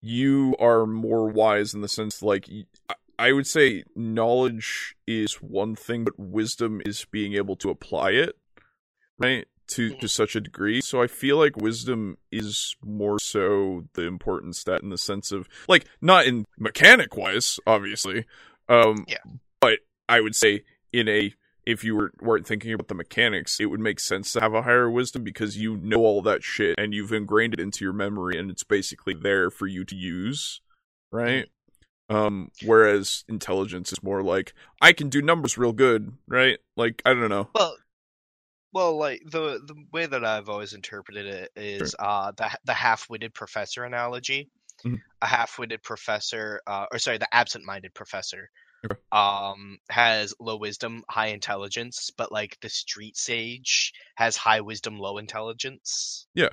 [0.00, 2.48] you are more wise in the sense like
[3.26, 8.36] I- would say knowledge is one thing but wisdom is being able to apply it
[9.18, 14.02] right to to such a degree so I feel like wisdom is more so the
[14.02, 18.24] important stat in the sense of like not in mechanic wise obviously
[18.68, 19.18] um Yeah.
[19.60, 19.78] but
[20.08, 21.34] I would say in a
[21.66, 24.62] if you were, weren't thinking about the mechanics, it would make sense to have a
[24.62, 28.38] higher wisdom because you know all that shit and you've ingrained it into your memory
[28.38, 30.62] and it's basically there for you to use,
[31.12, 31.48] right?
[32.10, 36.58] Um, whereas intelligence is more like I can do numbers real good, right?
[36.76, 37.48] Like I don't know.
[37.54, 37.76] Well,
[38.72, 43.32] well, like the the way that I've always interpreted it is uh the the half-witted
[43.32, 44.50] professor analogy.
[44.84, 45.00] Mhm.
[45.22, 48.48] A half-witted professor, uh, or sorry, the absent-minded professor,
[48.82, 48.98] Okay.
[49.12, 55.18] um, has low wisdom, high intelligence, but like the street sage has high wisdom, low
[55.18, 56.26] intelligence.
[56.34, 56.48] Yeah.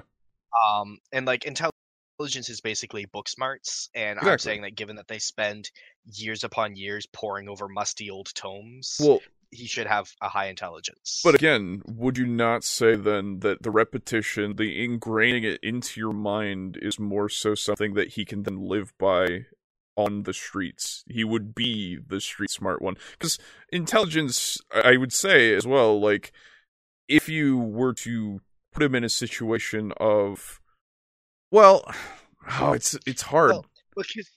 [0.67, 1.76] Um, and like intelligence
[2.19, 5.69] is basically book smarts, and I'm saying that given that they spend
[6.05, 9.19] years upon years poring over musty old tomes, Well,
[9.51, 11.21] he should have a high intelligence.
[11.23, 16.13] But again, would you not say then that the repetition, the ingraining it into your
[16.13, 19.45] mind is more so something that he can then live by
[19.95, 21.03] on the streets?
[21.07, 22.95] He would be the street smart one.
[23.11, 23.37] Because
[23.71, 26.31] intelligence, I would say as well, like,
[27.07, 28.41] if you were to
[28.73, 30.59] put him in a situation of,
[31.51, 31.83] well,
[32.59, 33.51] oh, it's it's hard.
[33.51, 33.65] Well,
[33.95, 34.29] because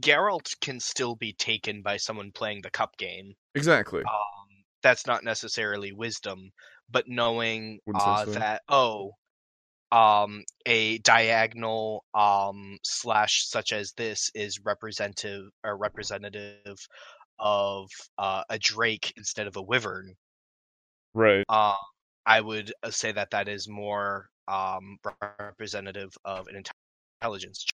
[0.00, 3.34] Geralt can still be taken by someone playing the cup game.
[3.54, 4.00] exactly.
[4.00, 6.50] Um, that's not necessarily wisdom,
[6.90, 8.30] but knowing uh, so.
[8.32, 9.12] that oh,
[9.92, 16.78] um, a diagonal um slash such as this is representative or representative
[17.38, 17.88] of
[18.18, 20.14] uh, a drake instead of a wyvern.
[21.14, 21.44] Right.
[21.48, 21.76] uh,
[22.26, 24.98] I would uh, say that that is more um,
[25.38, 26.62] representative of an
[27.20, 27.66] intelligence.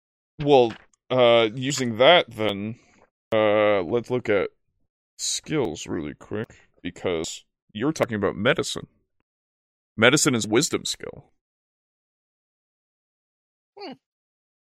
[0.40, 0.72] Well,
[1.10, 2.76] uh, using that then,
[3.32, 4.50] uh, let's look at
[5.18, 8.86] skills really quick because you're talking about medicine.
[9.96, 11.32] Medicine is wisdom skill.
[13.78, 13.92] Hmm.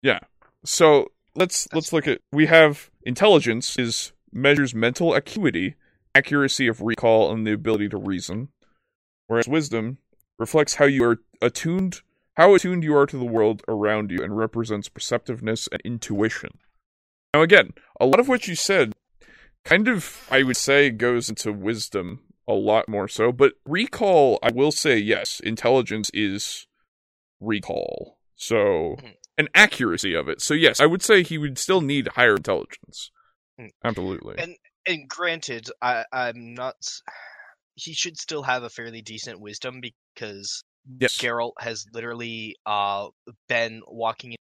[0.02, 0.20] Yeah.
[0.64, 5.76] So let's let's look at we have intelligence is measures mental acuity,
[6.14, 8.50] accuracy of recall, and the ability to reason,
[9.28, 9.98] whereas wisdom
[10.40, 12.02] reflects how you are attuned
[12.36, 16.58] how attuned you are to the world around you and represents perceptiveness and intuition.
[17.32, 18.94] Now, again, a lot of what you said
[19.64, 24.52] kind of, I would say, goes into wisdom a lot more so, but recall, I
[24.52, 26.66] will say, yes, intelligence is
[27.40, 28.18] recall.
[28.36, 29.16] So, Mhm.
[29.38, 30.42] an accuracy of it.
[30.42, 33.12] So, yes, I would say he would still need higher intelligence.
[33.60, 33.70] Mm.
[33.84, 34.36] Absolutely.
[34.40, 36.76] And- And granted, I, I'm not.
[37.76, 40.64] He should still have a fairly decent wisdom because
[41.00, 41.18] yes.
[41.18, 43.08] Geralt has literally uh,
[43.48, 44.38] been walking in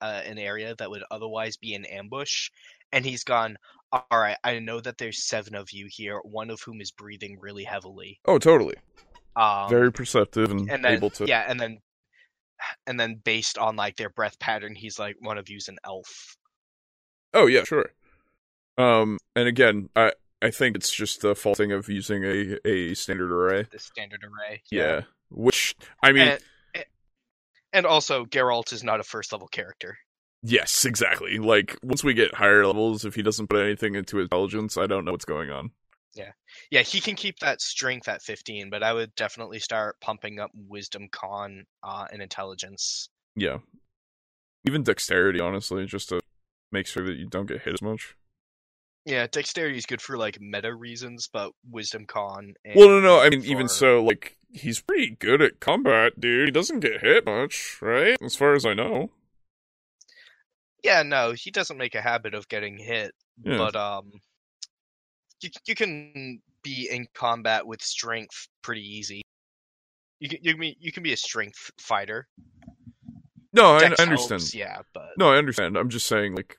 [0.00, 2.50] uh, an area that would otherwise be an ambush,
[2.92, 3.56] and he's gone.
[3.92, 7.38] All right, I know that there's seven of you here, one of whom is breathing
[7.40, 8.18] really heavily.
[8.26, 8.74] Oh, totally.
[9.36, 11.26] Um, Very perceptive and, and then able to.
[11.26, 11.78] yeah, and then
[12.86, 16.36] and then based on like their breath pattern, he's like one of you's an elf.
[17.34, 17.90] Oh yeah, sure.
[18.78, 23.32] Um, and again, I I think it's just the faulting of using a a standard
[23.32, 23.66] array.
[23.70, 24.62] The standard array.
[24.70, 26.38] Yeah, which I mean,
[26.74, 26.84] and,
[27.72, 29.98] and also Geralt is not a first level character.
[30.42, 31.38] yes, exactly.
[31.38, 34.86] Like once we get higher levels, if he doesn't put anything into his intelligence, I
[34.86, 35.70] don't know what's going on.
[36.14, 36.32] Yeah.
[36.70, 40.50] Yeah, he can keep that strength at 15, but I would definitely start pumping up
[40.54, 43.10] wisdom con uh, and intelligence.
[43.34, 43.58] Yeah,
[44.64, 46.20] even dexterity, honestly, just to
[46.72, 48.16] make sure that you don't get hit as much.
[49.06, 52.54] Yeah, dexterity is good for like meta reasons, but wisdom con.
[52.64, 53.20] And Well, no, no.
[53.20, 56.48] I mean, even so, like he's pretty good at combat, dude.
[56.48, 58.18] He doesn't get hit much, right?
[58.20, 59.10] As far as I know.
[60.82, 63.12] Yeah, no, he doesn't make a habit of getting hit,
[63.44, 63.58] Yeah.
[63.58, 64.10] but um,
[65.40, 69.22] you you can be in combat with strength pretty easy.
[70.18, 72.26] You can you can be, you can be a strength fighter.
[73.52, 74.42] No, I, I understand.
[74.42, 75.76] helps, yeah, but No, I understand.
[75.76, 76.58] I'm just saying, like,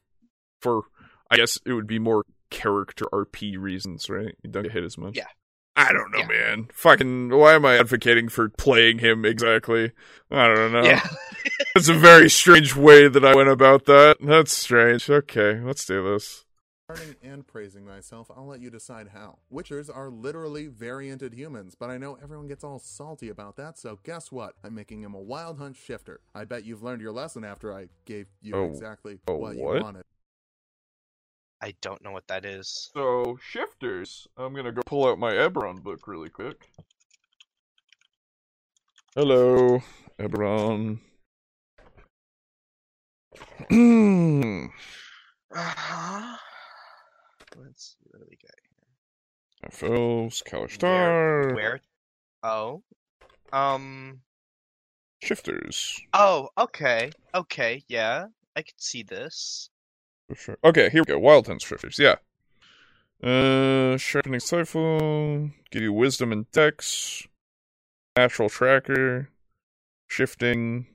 [0.61, 0.83] for
[1.29, 4.35] I guess it would be more character RP reasons, right?
[4.43, 5.15] You don't get hit as much.
[5.17, 5.27] Yeah.
[5.75, 6.27] I don't know, Yeah.
[6.27, 6.67] man.
[6.73, 9.91] Fucking, why am I advocating for playing him exactly?
[10.31, 10.83] I don't know.
[10.83, 11.07] yeah,
[11.75, 14.17] That's a very strange way that I went about that.
[14.19, 15.07] That's strange.
[15.07, 16.45] Okay, let's do this.
[16.89, 19.39] Learning and praising myself, I'll let you decide how.
[19.53, 23.99] Witchers are literally varianted humans, but I know everyone gets all salty about that, so
[24.03, 24.53] guess what?
[24.63, 26.21] I'm making him a wild hunt shifter.
[26.33, 29.75] I bet you've learned your lesson after I gave you Oh, exactly oh, what, what?
[29.77, 30.03] you wanted.
[31.61, 32.89] I don't know what that is.
[32.93, 34.27] So, shifters.
[34.37, 36.69] I'm gonna go pull out my Eberron book really quick.
[39.15, 39.81] Hello,
[40.19, 40.99] Eberron.
[45.51, 46.37] Uh-huh.
[47.57, 48.51] Let's see what do we got.
[49.81, 49.89] Here.
[49.89, 51.55] FLs, Where, Kalashtar.
[51.55, 51.79] where?
[52.43, 52.83] Oh,
[53.51, 54.21] um.
[55.23, 55.99] Shifters.
[56.13, 59.71] Oh, okay, okay, yeah, I can see this.
[60.27, 60.57] For sure.
[60.63, 61.19] Okay, here we go.
[61.19, 62.15] Wild Hunt Shifters, yeah.
[63.23, 67.25] Uh, sharpening Rifle, give you wisdom and dex,
[68.15, 69.29] natural tracker,
[70.07, 70.87] shifting.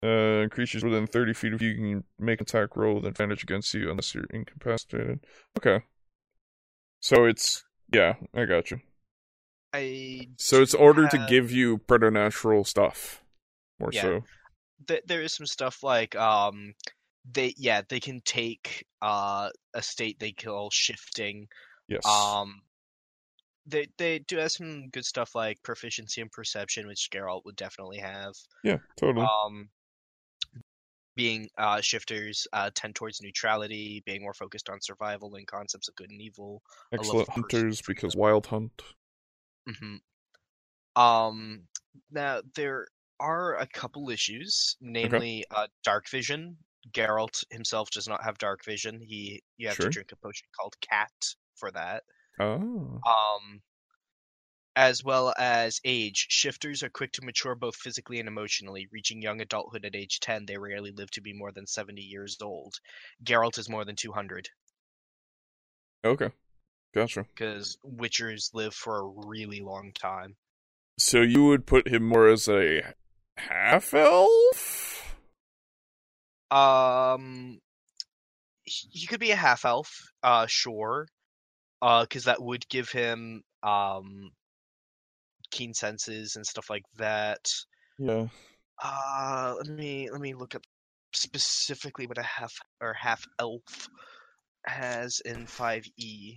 [0.00, 3.74] Uh, creatures within 30 feet of you can make an attack roll with advantage against
[3.74, 5.18] you unless you're incapacitated.
[5.58, 5.84] Okay.
[7.00, 8.80] So it's, yeah, I got you.
[9.72, 13.24] I So it's ordered to give you preternatural stuff.
[13.80, 14.02] More Yeah.
[14.02, 14.24] so.
[14.86, 16.74] th- there is some stuff like um
[17.24, 21.48] they yeah they can take uh a state they call shifting
[21.88, 22.04] Yes.
[22.06, 22.62] um
[23.66, 27.98] they they do have some good stuff like proficiency and perception which Geralt would definitely
[27.98, 29.26] have yeah, totally.
[29.26, 29.68] um
[31.16, 35.96] being uh shifters uh tend towards neutrality being more focused on survival and concepts of
[35.96, 36.62] good and evil
[36.92, 38.82] Excellent hunters because wild hunt.
[39.66, 39.96] hmm
[40.96, 41.62] Um,
[42.10, 42.86] now there
[43.20, 46.56] are a couple issues, namely uh, dark vision.
[46.92, 49.00] Geralt himself does not have dark vision.
[49.00, 49.86] He you have Sure.
[49.86, 51.10] to drink a potion called Cat
[51.56, 52.04] for that.
[52.40, 53.00] Oh.
[53.06, 53.62] Um,
[54.76, 56.26] as well as age.
[56.30, 58.86] Shifters are quick to mature both physically and emotionally.
[58.92, 62.36] Reaching young adulthood at age ten, they rarely live to be more than seventy years
[62.40, 62.74] old.
[63.24, 64.48] Geralt is more than two hundred
[66.04, 66.30] Okay.
[66.94, 67.24] Gotcha.
[67.24, 70.36] because Witchers live for a really long time.
[70.98, 72.94] So you would put him more as a
[73.36, 74.67] half elf?
[76.50, 77.58] Um,
[78.64, 79.90] he could be a half elf,
[80.22, 81.06] uh, sure,
[81.82, 84.30] uh, because that would give him um
[85.50, 87.50] keen senses and stuff like that.
[87.98, 88.28] Yeah.
[88.82, 90.62] Uh, let me let me look up
[91.12, 93.88] specifically what a half or half elf
[94.66, 96.36] has in five E.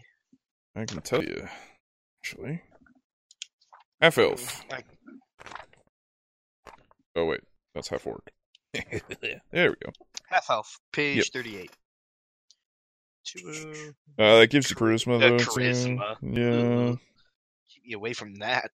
[0.75, 1.47] I can tell you,
[2.23, 2.61] actually.
[4.01, 4.63] Half elf.
[7.15, 7.41] Oh wait,
[7.75, 8.31] that's half orc.
[9.51, 9.91] there we go.
[10.27, 11.25] Half elf, page Yep.
[11.33, 11.71] thirty-eight.
[14.17, 15.37] Uh, that gives you charisma though.
[15.37, 15.45] too.
[15.45, 16.15] charisma.
[16.21, 16.95] Yeah.
[17.69, 18.71] keep me away from that.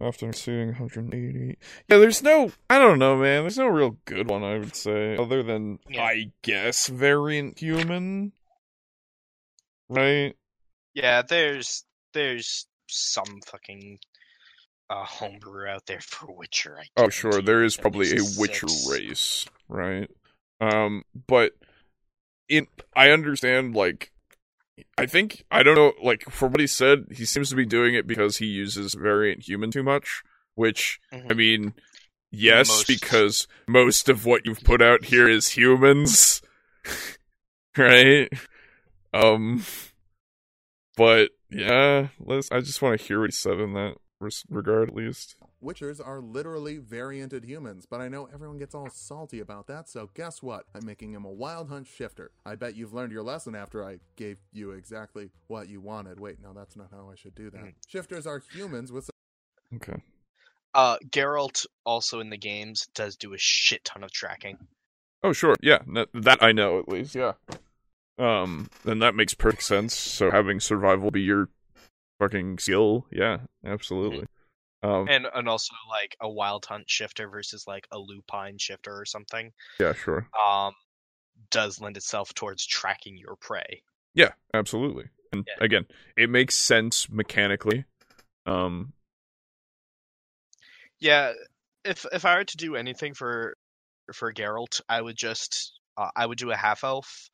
[0.00, 1.56] Often exceeding 180.
[1.88, 2.50] Yeah, there's no.
[2.68, 3.42] I don't know, man.
[3.44, 4.42] There's no real good one.
[4.42, 6.02] I would say, other than Yeah.
[6.04, 8.32] I guess variant human.
[9.88, 10.34] Right.
[10.94, 13.98] Yeah, there's there's some fucking
[14.90, 16.78] uh, homebrew out there for Witcher.
[16.80, 17.40] I Oh, sure.
[17.42, 18.90] There is probably a least Witcher six.
[18.90, 20.10] race, right?
[20.60, 21.52] Um, but
[22.48, 23.74] in I understand.
[23.74, 24.12] Like,
[24.98, 25.92] I think I don't know.
[26.02, 29.46] Like from what he said, he seems to be doing it because he uses variant
[29.48, 30.22] human too much.
[30.54, 31.30] Which Mhm.
[31.30, 31.74] I mean,
[32.30, 36.42] yes, Most- because most of what you've put out here is humans,
[37.76, 38.28] right?
[39.12, 39.64] Um,
[40.96, 42.50] but yeah, let's.
[42.52, 45.36] I just want to hear what he said in that regard, at least.
[45.62, 50.10] Witchers are literally varianted humans, but I know everyone gets all salty about that, so
[50.14, 50.64] guess what?
[50.74, 52.30] I'm making him a wild hunt shifter.
[52.44, 56.20] I bet you've learned your lesson after I gave you exactly what you wanted.
[56.20, 57.60] Wait, no, that's not how I should do that.
[57.60, 57.74] Mhm.
[57.86, 59.10] Shifters are humans with
[59.74, 60.02] Okay.
[60.74, 64.58] Uh, Geralt also in the games does do a shit ton of tracking.
[65.22, 65.54] Oh, sure.
[65.62, 65.82] Yeah,
[66.12, 67.14] that I know at least.
[67.14, 67.34] Yeah.
[68.18, 69.96] Um, and that makes perfect sense.
[69.96, 71.48] So having survival be your
[72.18, 74.26] fucking skill, yeah, absolutely.
[74.82, 79.06] Um, and and also like a wild hunt shifter versus like a lupine shifter or
[79.06, 79.50] something
[79.80, 80.26] yeah, sure.
[80.46, 80.72] um
[81.50, 83.82] does lend itself towards tracking your prey
[84.14, 85.06] Yeah, absolutely.
[85.32, 85.64] And Yeah.
[85.64, 85.86] again,
[86.16, 87.84] it makes sense mechanically.
[88.46, 88.92] Um,
[91.00, 91.32] yeah
[91.84, 93.56] if if i were to do anything for
[94.12, 97.28] for Geralt, i would just uh, i would do a half elf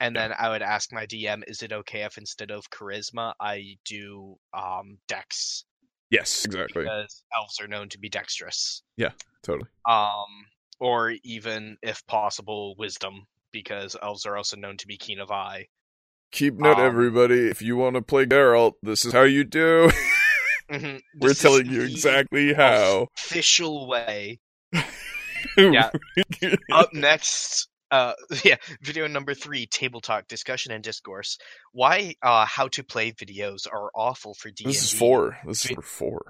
[0.00, 0.28] and Yeah.
[0.28, 4.36] then i would ask my dm is it okay if instead of charisma i do
[4.54, 5.64] um dex
[6.10, 6.82] yes, exactly.
[6.84, 9.10] because elves are known to be dexterous Yeah,
[9.42, 9.68] Totally.
[9.88, 10.26] um
[10.80, 15.66] or even if possible wisdom because elves are also known to be keen of eye
[16.32, 17.48] Keep note, Um, everybody.
[17.48, 19.90] If you want to play Geralt, this is how you do.
[20.70, 21.00] Mhm.
[21.20, 23.08] We're This telling you exactly how.
[23.16, 24.40] official way.
[25.56, 25.90] Yeah.
[26.72, 28.12] Up next, uh,
[28.44, 31.38] yeah, video number three: table talk, discussion, and discourse.
[31.72, 34.64] Why uh, how to play videos are awful for D.
[34.64, 35.38] this is four.
[35.46, 36.22] This is number four.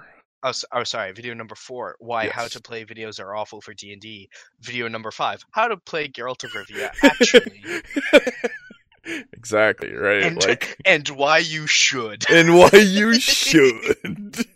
[0.42, 1.12] Oh, oh, sorry.
[1.12, 4.28] Video number four: Why how to play videos are awful for D and D.
[4.60, 7.62] Video number five: How to play Geralt of Rivia actually,
[9.32, 10.22] exactly right.
[10.24, 12.28] and like and why you should.
[12.30, 14.46] and why you should.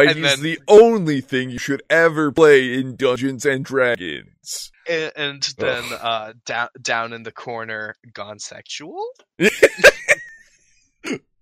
[0.00, 4.70] Why And he's then- the only thing you should ever play in Dungeons and Dragons.
[4.88, 9.04] And, and then uh, down down in the corner, gone sexual.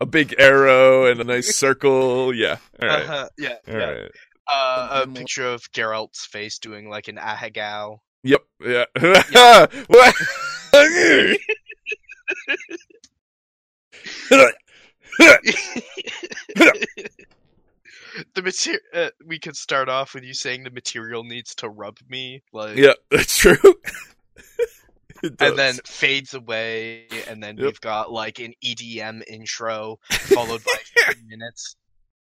[0.00, 2.32] A big arrow and a nice circle.
[2.32, 2.58] Yeah.
[2.80, 3.02] All right.
[3.02, 3.84] Uh-huh, yeah, All yeah.
[3.84, 4.10] right.
[4.46, 7.98] Uh, a picture of Geralt's face doing like an ahegao.
[8.22, 8.42] Yep.
[8.64, 8.84] Yeah.
[9.88, 10.14] What?
[18.34, 18.80] the material.
[18.94, 22.76] Uh, we could start off with you saying the material needs to rub me, like,
[22.76, 23.56] yeah, that's true.
[25.40, 27.64] And then fades away, and then Yep.
[27.66, 31.74] we've got like an EDM intro followed by minutes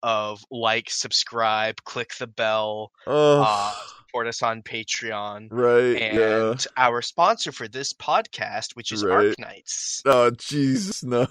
[0.04, 5.48] of like, subscribe, click the bell, oh, uh, support us on Patreon.
[5.50, 6.00] right.
[6.04, 6.56] And yeah.
[6.78, 9.36] our sponsor for this podcast, which is Right.
[9.36, 10.02] Arknights.
[10.06, 11.26] Oh Jesus, no.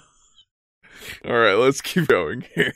[1.23, 2.73] All right, let's keep going here.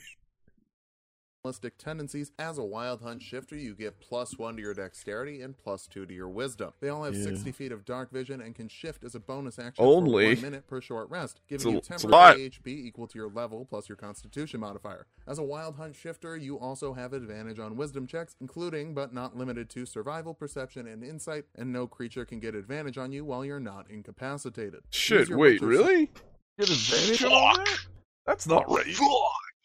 [1.48, 2.30] Animalistic tendencies.
[2.38, 6.04] As a wild hunt shifter, you get plus one to your dexterity and plus two
[6.04, 6.72] to your wisdom.
[6.80, 7.24] They all have Yeah.
[7.24, 10.34] 60 feet of dark vision and can shift as a bonus action Only?
[10.36, 12.44] for one minute per short rest, giving a- you it's a temporary.
[12.50, 15.06] HP equal to your level plus your constitution modifier.
[15.26, 19.34] As a wild hunt shifter, you also have advantage on wisdom checks, including but not
[19.34, 23.42] limited to survival, perception, and insight, and no creature can get advantage on you while
[23.44, 24.82] you're not incapacitated.
[24.84, 26.10] Use Shit, wait, Witcher- really?
[26.58, 27.78] Get advantage on that?
[28.26, 28.84] That's not right.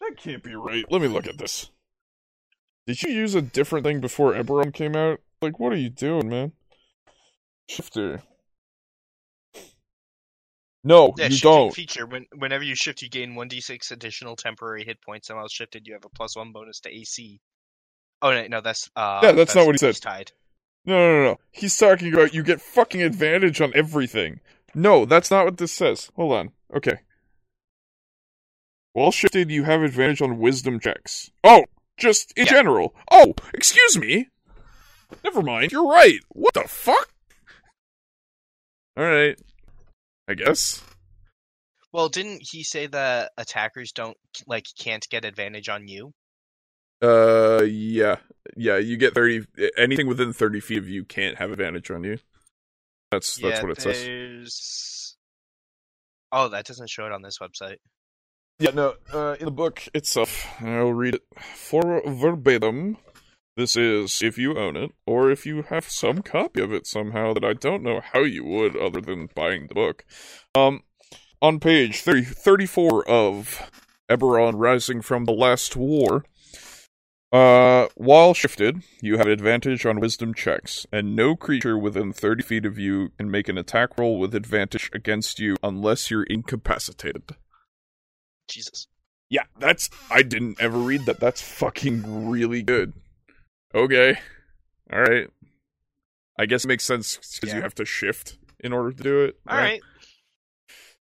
[0.09, 0.85] That can't be right.
[0.91, 1.69] Let me look at this.
[2.87, 5.21] Did you use a different thing before Eberron came out?
[5.41, 6.51] Like, what are you doing, man?
[7.69, 8.21] Shifter.
[10.83, 11.73] No, Yeah, you don't.
[11.73, 12.05] feature.
[12.05, 15.93] When, whenever you shift, you gain 1d6 additional temporary hit points, and while shifted, you
[15.93, 17.39] have a plus one bonus to AC.
[18.21, 18.89] Oh, no, no that's.
[18.95, 19.95] Uh, Yeah, that's not what he said.
[19.95, 20.33] Tied.
[20.85, 21.39] No, No, no, no.
[21.51, 24.41] He's talking about you get fucking advantage on everything.
[24.75, 26.11] No, that's not what this says.
[26.17, 26.51] Hold on.
[26.75, 26.97] Okay.
[28.93, 31.31] While shifted, you have advantage on wisdom checks.
[31.43, 31.65] Oh,
[31.97, 32.51] just in Yeah.
[32.51, 32.95] general.
[33.11, 34.29] Oh, excuse me.
[35.23, 35.71] Never mind.
[35.71, 36.19] You're right.
[36.29, 37.11] What the fuck?
[38.95, 39.39] All right.
[40.27, 40.83] I guess.
[41.91, 44.17] Well, didn't he say that attackers don't
[44.47, 46.13] like can't get advantage on you?
[47.01, 48.17] Uh, yeah,
[48.55, 48.77] yeah.
[48.77, 49.45] You get thirty.
[49.77, 52.17] Anything within thirty feet of you can't have advantage on you.
[53.11, 55.15] That's that's yeah, what it says.
[56.31, 57.77] Oh, that doesn't show it on this website.
[58.59, 58.95] Yeah, no.
[59.11, 61.23] Uh, in the book itself, I'll read it
[61.55, 62.97] for verbatim.
[63.55, 67.33] This is if you own it, or if you have some copy of it somehow
[67.33, 70.05] that I don't know how you would other than buying the book.
[70.55, 70.81] Um,
[71.41, 73.69] on page 30, 34 of
[74.09, 76.23] Eberron Rising from the Last War,
[77.33, 82.65] uh, while shifted, you have advantage on wisdom checks, and no creature within 30 feet
[82.65, 87.35] of you can make an attack roll with advantage against you unless you're incapacitated.
[88.47, 88.87] Jesus.
[89.29, 89.89] Yeah, that's.
[90.11, 91.19] I didn't ever read that.
[91.19, 92.93] That's fucking really good.
[93.73, 94.19] Okay.
[94.91, 95.29] Alright.
[96.37, 99.39] I guess it makes sense because you have to shift in order to do it.
[99.47, 99.81] All right.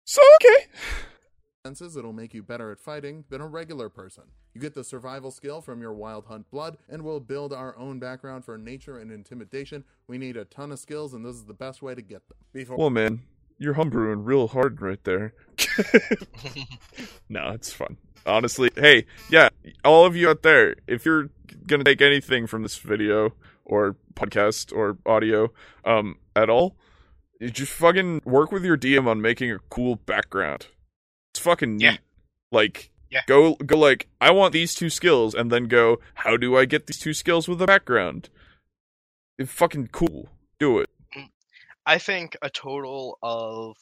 [0.04, 0.66] So, okay.
[1.64, 4.24] senses, it'll make you better at fighting than a regular person.
[4.54, 7.98] You get the survival skill from your Wild Hunt blood, and we'll build our own
[7.98, 9.84] background for nature and intimidation.
[10.06, 12.36] We need a ton of skills, and this is the best way to get them.
[12.52, 13.22] Before Well, man,
[13.62, 15.34] you're homebrewing real hard right there.
[17.28, 17.96] no, it's fun.
[18.26, 19.48] Honestly, hey, yeah,
[19.84, 21.30] all of you out there, if you're
[21.66, 23.32] gonna take anything from this video
[23.64, 25.52] or podcast or audio,
[25.84, 26.76] um, at all,
[27.40, 30.66] you just fucking work with your DM on making a cool background.
[31.32, 31.84] It's fucking neat.
[31.84, 31.96] Yeah.
[32.52, 33.22] Like, Yeah.
[33.26, 36.86] go go like, I want these two skills, and then go, how do I get
[36.86, 38.28] these two skills with a background?
[39.38, 40.28] It's fucking cool.
[40.60, 40.90] Do it.
[41.84, 43.76] I think a total of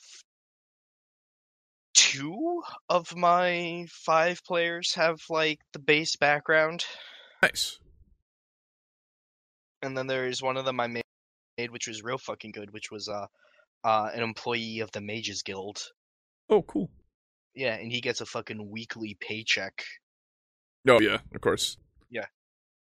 [1.94, 6.84] two of my five players have like the base background,
[7.42, 7.78] Nice.
[9.82, 13.08] and then there's one of them I made, which was real fucking good, which was
[13.08, 13.26] uh,
[13.84, 15.82] uh, an employee of the Mages Guild.
[16.48, 16.90] Oh, cool.
[17.54, 19.84] Yeah, and he gets a fucking weekly paycheck.
[20.88, 21.76] Oh yeah, of course.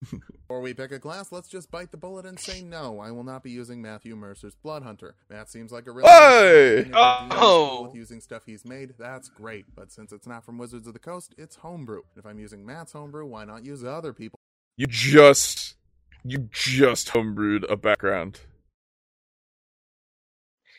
[0.02, 2.99] Before we pick a class, let's just bite the bullet and say no.
[2.99, 5.15] I will not be using Matthew Mercer's Blood Hunter.
[5.30, 6.78] Matt seems like a really Hey!
[6.78, 7.84] and if the DM is cool Oh!
[7.88, 8.94] with using stuff he's made.
[8.99, 12.03] That's great, but since it's not from Wizards of the Coast, it's homebrew.
[12.15, 14.38] If I'm using Matt's homebrew, why not use other people?
[14.78, 15.76] You just
[16.24, 18.41] you just homebrewed a background.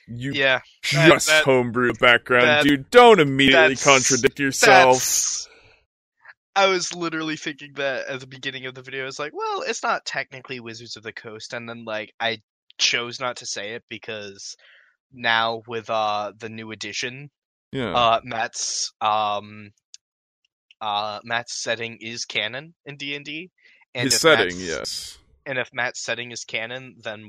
[0.07, 2.89] You Yeah, just that- homebrewed a background, that- dude.
[2.90, 5.47] Don't immediately contradict yourself.
[6.59, 9.03] I was literally thinking that at the beginning of the video.
[9.03, 12.39] I was like, well, it's not technically Wizards of the Coast, and then like I
[12.79, 14.57] chose not to say it because
[15.13, 17.31] now with uh the new edition,
[17.73, 17.93] Yeah.
[17.95, 19.71] uh Matt's um
[20.81, 23.51] uh Matt's setting is canon in D and D.
[23.95, 25.19] And his setting, yes.
[25.47, 27.29] And if Matt's setting is canon, then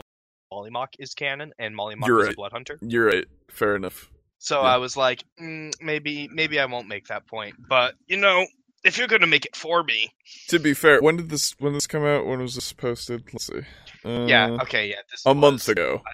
[0.52, 2.34] Mollymauk is canon, and Mollymauk You're is right.
[2.34, 2.80] a Blood Hunter.
[2.82, 3.26] You're right.
[3.50, 4.10] Fair enough.
[4.40, 4.74] So Yeah.
[4.74, 7.56] I was like, mm, maybe maybe I won't make that point.
[7.68, 8.46] But you know,
[8.84, 10.14] if you're gonna make it for me,
[10.50, 12.26] To be fair, when did this when this come out?
[12.26, 13.24] When was this posted?
[13.34, 13.62] Let's see.
[14.06, 16.02] Uh, yeah, okay, yeah, this A month was- ago.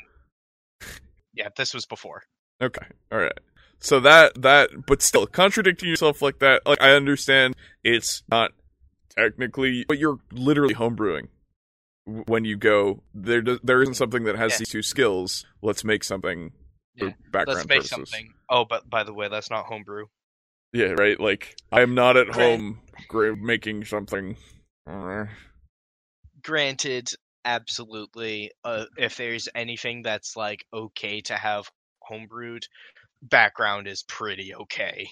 [1.33, 2.23] Yeah, this was before.
[2.61, 2.85] Okay.
[3.11, 3.37] All right.
[3.79, 8.51] So that that but still contradicting yourself like that, like I understand it's not
[9.17, 11.27] technically but you're literally homebrewing
[12.05, 14.57] when you go there there isn't something that has Yeah.
[14.59, 15.45] these two skills.
[15.61, 16.51] Let's make something
[16.97, 17.13] for Yeah.
[17.31, 17.89] background Let's make purposes.
[17.89, 18.33] something.
[18.49, 20.05] Oh, but by the way, that's not homebrew.
[20.75, 21.17] Yeah, right?
[21.17, 24.35] Like I am not at Grant- home making something
[26.43, 27.09] Granted,
[27.45, 28.51] absolutely.
[28.63, 31.71] Uh, if there's anything that's like okay to have
[32.11, 32.63] homebrewed,
[33.21, 35.07] background is pretty okay.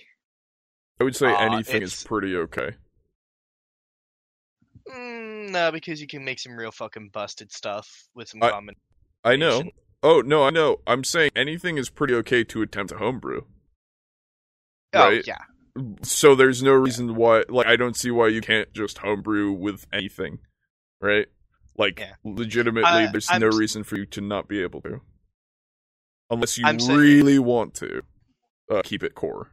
[0.99, 2.71] I would say Uh, anything is pretty okay.
[4.89, 8.75] Mm, no, because you can make some real fucking busted stuff with some I- common.
[9.23, 9.63] I know.
[10.03, 10.81] Oh, no, I know.
[10.85, 13.43] I'm saying anything is pretty okay to attempt a homebrew.
[14.95, 15.25] Oh right.
[15.25, 15.39] yeah,
[16.03, 19.87] so there's no reason why like i don't see why you can't just homebrew with
[19.91, 20.37] anything
[21.01, 21.27] right
[21.77, 22.13] like Yeah.
[22.23, 25.01] legitimately I- there's I'm no s- reason for you to not be able to
[26.29, 28.03] unless you I'm saying- really want to
[28.71, 29.49] uh, keep it core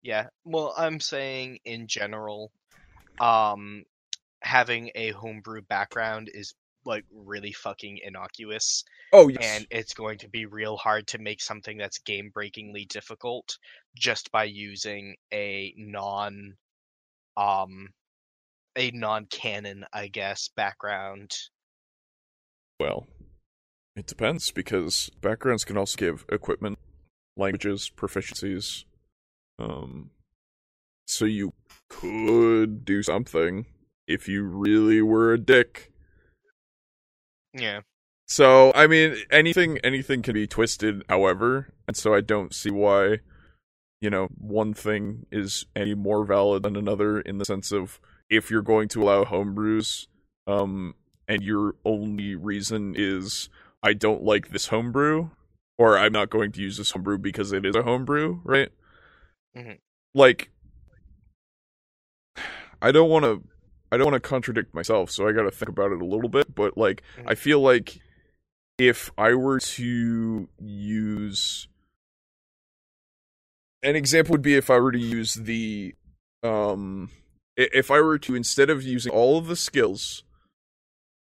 [0.00, 0.28] yeah.
[0.44, 2.52] Well, I'm saying in general,
[3.20, 3.84] um,
[4.40, 6.54] having a homebrew background is
[6.88, 8.82] like really fucking innocuous.
[9.12, 12.84] oh yes and it's going to be real hard to make something that's game breakingly
[12.86, 13.58] difficult
[13.94, 16.56] just by using a non
[17.36, 17.88] um
[18.76, 21.36] a non canon i guess background
[22.80, 23.06] well
[23.94, 26.78] it depends because backgrounds can also give equipment
[27.36, 28.84] languages proficiencies
[29.58, 30.10] um
[31.06, 31.54] So you
[31.88, 33.64] could do something
[34.06, 35.90] if you really were a dick.
[37.54, 37.80] Yeah.
[38.26, 43.18] So I mean, anything anything can be twisted, however, and so I don't see why,
[44.00, 48.50] you know, one thing is any more valid than another in the sense of if
[48.50, 50.06] you're going to allow homebrews,
[50.46, 50.94] um,
[51.26, 53.48] and your only reason is
[53.82, 55.30] I don't like this homebrew,
[55.78, 58.68] or I'm not going to use this homebrew because it is a homebrew, right?
[59.56, 59.78] Mhm.
[60.14, 60.50] Like,
[62.82, 63.42] I don't want to.
[63.90, 66.28] I don't want to contradict myself, so I got to think about it a little
[66.28, 66.54] bit.
[66.54, 68.00] But like, I feel like
[68.78, 71.68] if I were to use
[73.82, 75.94] an example would be if I were to use the
[76.42, 77.10] um
[77.56, 80.22] if I were to instead of using all of the skills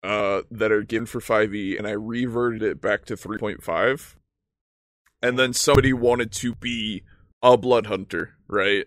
[0.03, 4.15] uh that are given for 5e and I reverted it back to 3.5
[5.21, 7.03] and then somebody wanted to be
[7.41, 8.85] a blood hunter, right?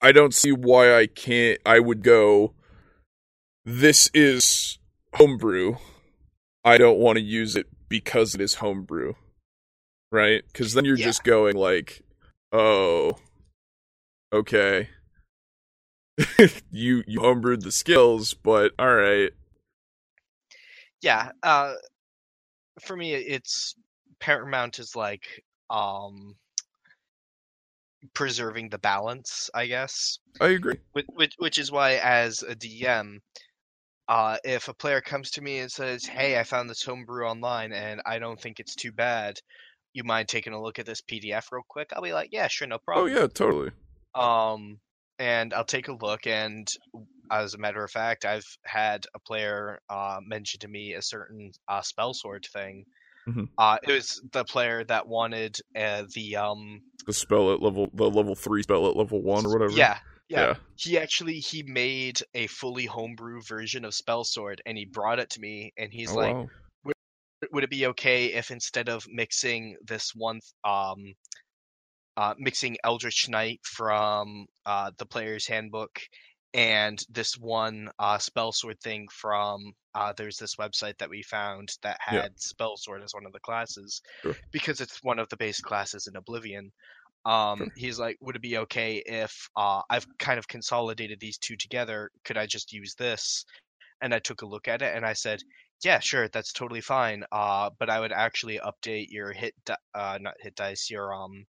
[0.00, 2.54] I don't see why I can't I would go
[3.64, 4.78] this is
[5.14, 5.76] homebrew
[6.64, 9.14] I don't want to use it because it is homebrew.
[10.10, 10.42] Right?
[10.46, 11.06] Because then you're Yeah.
[11.06, 12.02] just going like,
[12.52, 13.18] oh,
[14.32, 14.88] okay.
[16.70, 19.30] you you homebrewed the skills, but all right.
[21.00, 21.30] Yeah.
[21.42, 21.74] Uh,
[22.82, 23.74] for me, it's
[24.20, 26.36] paramount is like um
[28.14, 30.18] preserving the balance, I guess.
[30.40, 30.78] I agree.
[30.92, 33.18] which, which which is why as a DM,
[34.08, 37.72] uh, if a player comes to me and says, "Hey, I found this homebrew online
[37.72, 39.38] and I don't think it's too bad.
[39.92, 42.68] You mind taking a look at this PDF real quick?" I'll be like, "Yeah, sure,
[42.68, 43.72] no problem." Oh yeah, totally.
[44.14, 44.78] Um,
[45.18, 46.26] and I'll take a look.
[46.26, 46.68] And
[47.30, 51.52] as a matter of fact, I've had a player uh, mention to me a certain
[51.68, 52.84] uh, spell sword thing.
[53.28, 53.48] Mhm.
[53.58, 58.08] Uh, it was the player that wanted uh, the um, The spell at level the
[58.10, 59.72] level three spell at level one or whatever.
[59.74, 59.98] yeah,
[60.28, 60.54] yeah, Yeah.
[60.76, 65.30] He actually he made a fully homebrew version of Spell Sword and he brought it
[65.30, 66.48] to me and he's Oh, like, wow.
[67.52, 71.14] would it be okay if instead of mixing this one um
[72.16, 76.00] uh mixing Eldritch Knight from uh the player's handbook
[76.54, 81.68] and this one uh spell sword thing from uh there's this website that we found
[81.82, 82.28] that had Yeah.
[82.36, 84.34] spell sword as one of the classes Sure.
[84.52, 86.72] because it's one of the base classes in Oblivion.
[87.26, 87.68] Um, Sure.
[87.76, 92.10] he's like, would it be okay if uh, I've kind of consolidated these two together?
[92.24, 93.44] Could I just use this?
[94.00, 95.40] And I took a look at it and I said,
[95.84, 97.24] yeah, sure, that's totally fine.
[97.32, 101.46] Uh, but I would actually update your hit, di- uh, not hit dice, your um,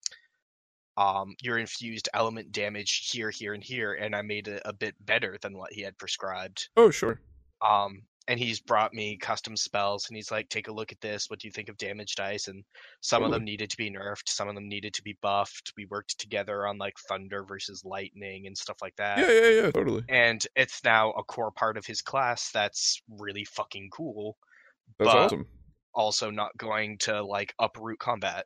[0.98, 4.96] um, your infused element damage here, here, and here, and I made it a bit
[5.06, 6.70] better than what he had prescribed.
[6.78, 7.20] Oh sure.
[7.62, 11.30] Um, and he's brought me custom spells, and he's like, "Take a look at this.
[11.30, 12.64] What do you think of damage dice?" And
[13.02, 15.74] some of them needed to be nerfed, some of them needed to be buffed.
[15.78, 19.20] We worked together on like thunder versus lightning and stuff like that.
[19.20, 20.04] Yeah, yeah, yeah, totally.
[20.10, 24.38] And it's now a core part of his class that's really fucking cool.
[24.98, 25.48] That's But- awesome.
[25.94, 28.46] Also, not going to like uproot combat.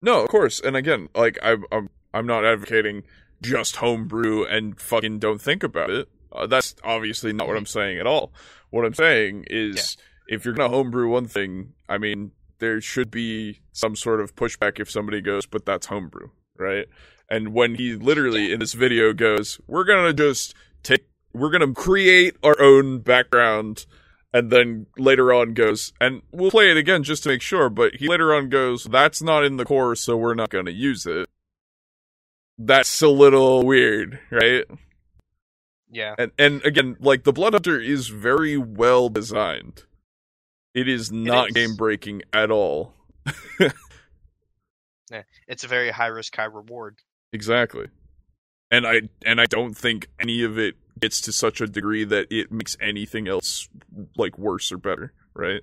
[0.00, 0.60] No, of course.
[0.60, 3.04] And again, like I'm I'm I'm not advocating
[3.42, 6.08] just homebrew and fucking don't think about it.
[6.32, 8.32] Uh, that's obviously not what I'm saying at all.
[8.70, 9.96] What I'm saying is
[10.28, 14.78] if you're to homebrew one thing, I mean, there should be some sort of pushback
[14.78, 16.86] if somebody goes, "But that's homebrew." Right?
[17.30, 22.36] And when he literally in this video goes, "We're to just take we're to create
[22.42, 23.86] our own background
[24.32, 27.96] and then later on goes, and we'll play it again just to make sure, but
[27.96, 31.06] he later on goes, that's not in the core, so we're not going to use
[31.06, 31.28] it.
[32.58, 34.64] That's a little weird, right?
[35.90, 36.14] Yeah.
[36.18, 39.84] And and again, like the Blood Hunter is very well designed.
[40.74, 41.54] It is not is.
[41.54, 42.94] game breaking at all.
[43.60, 46.98] yeah, It's a very high risk, high reward.
[47.32, 47.86] Exactly.
[48.70, 52.26] And I and I don't think any of it gets to such a degree that
[52.30, 53.68] it makes anything else
[54.16, 55.62] like worse or better, right?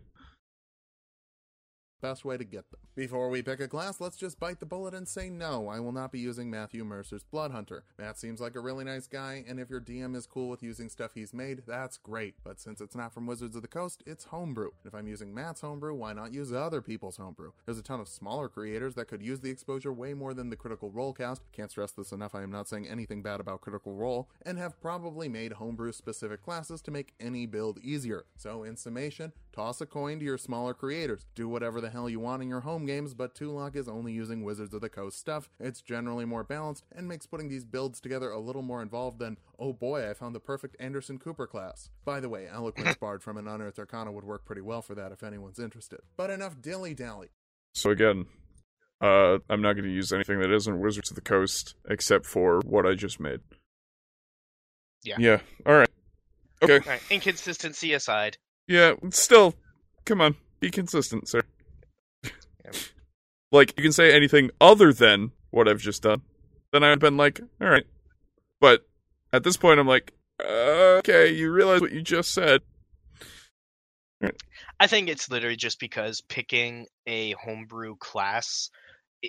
[2.02, 2.85] Best way to get them.
[2.96, 5.92] Before we pick a class, let's just bite the bullet and say no, I will
[5.92, 7.84] not be using Matthew Mercer's Blood Hunter.
[8.00, 10.88] Matt seems like a really nice guy, and if your DM is cool with using
[10.88, 12.36] stuff he's made, that's great.
[12.42, 14.70] But since it's not from Wizards of the Coast, it's homebrew.
[14.86, 17.52] If I'm using Matt's homebrew, why not use other people's homebrew?
[17.66, 20.56] There's a ton of smaller creators that could use the exposure way more than the
[20.56, 21.42] Critical Role cast.
[21.52, 24.80] Can't stress this enough, I am not saying anything bad about Critical Role, and have
[24.80, 28.24] probably made homebrew specific classes to make any build easier.
[28.38, 31.26] So, in summation, toss a coin to your smaller creators.
[31.34, 34.44] Do whatever the hell you want in your home games, but Tulok is only using
[34.44, 35.50] Wizards of the Coast stuff.
[35.60, 39.38] It's generally more balanced and makes putting these builds together a little more involved than,
[39.58, 41.90] oh boy, I found the perfect Anderson Cooper class.
[42.04, 45.12] By the way, Eloquence Bard from an Unearthed Arcana would work pretty well for that
[45.12, 46.02] if anyone's interested.
[46.18, 47.30] But enough dilly dally.
[47.74, 48.26] So again,
[49.02, 52.62] Uh, I'm not going to use anything that isn't Wizards of the Coast except for
[52.66, 53.42] what I just made.
[55.04, 55.16] Yeah.
[55.20, 55.40] Yeah.
[55.66, 55.90] All right.
[56.64, 56.80] Okay.
[56.80, 58.38] Alright, inconsistency aside.
[58.68, 58.94] Yeah.
[59.12, 59.56] Still,
[60.06, 61.42] come on, be consistent, sir.
[63.52, 66.22] like you can say anything other than what I've just done,
[66.72, 67.86] then I would have been like, all right.
[68.60, 68.86] But
[69.32, 70.14] at this point, I'm like,
[70.44, 72.62] uh, okay, you realize what you just said.
[74.80, 78.85] I think it's literally just because picking a homebrew class it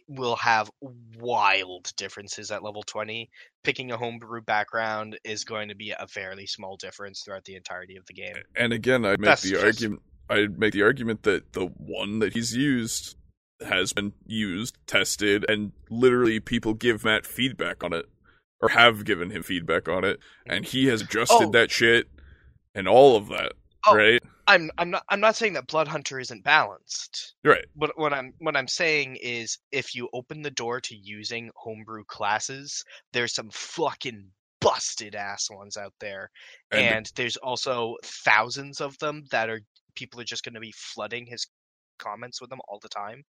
[0.09, 0.71] will have
[1.19, 3.31] wild differences at level 20.
[3.65, 7.97] Picking a homebrew background is going to be a fairly small difference throughout the entirety
[7.97, 8.35] of the game.
[8.57, 10.03] And again, I make That's the just- argument.
[10.29, 13.17] I make the argument that the one that he's used
[13.65, 18.07] has been used, tested, and literally people give Matt feedback on it,
[18.61, 21.51] or have given him feedback on it, and he has adjusted Oh.
[21.53, 22.09] that shit
[22.75, 23.53] and all of that.
[23.87, 23.95] Oh.
[23.95, 27.35] Right, I'm I'm not I'm not saying that Blood Hunter isn't balanced.
[27.45, 27.65] right.
[27.75, 32.05] But what I'm what I'm saying is if you open the door to using homebrew
[32.05, 34.31] classes, there's some fucking
[34.61, 36.31] busted ass ones out there.
[36.71, 39.61] And, and there's also thousands of them that are
[39.95, 41.47] people are just going to be flooding his
[41.99, 43.23] comments with them all the time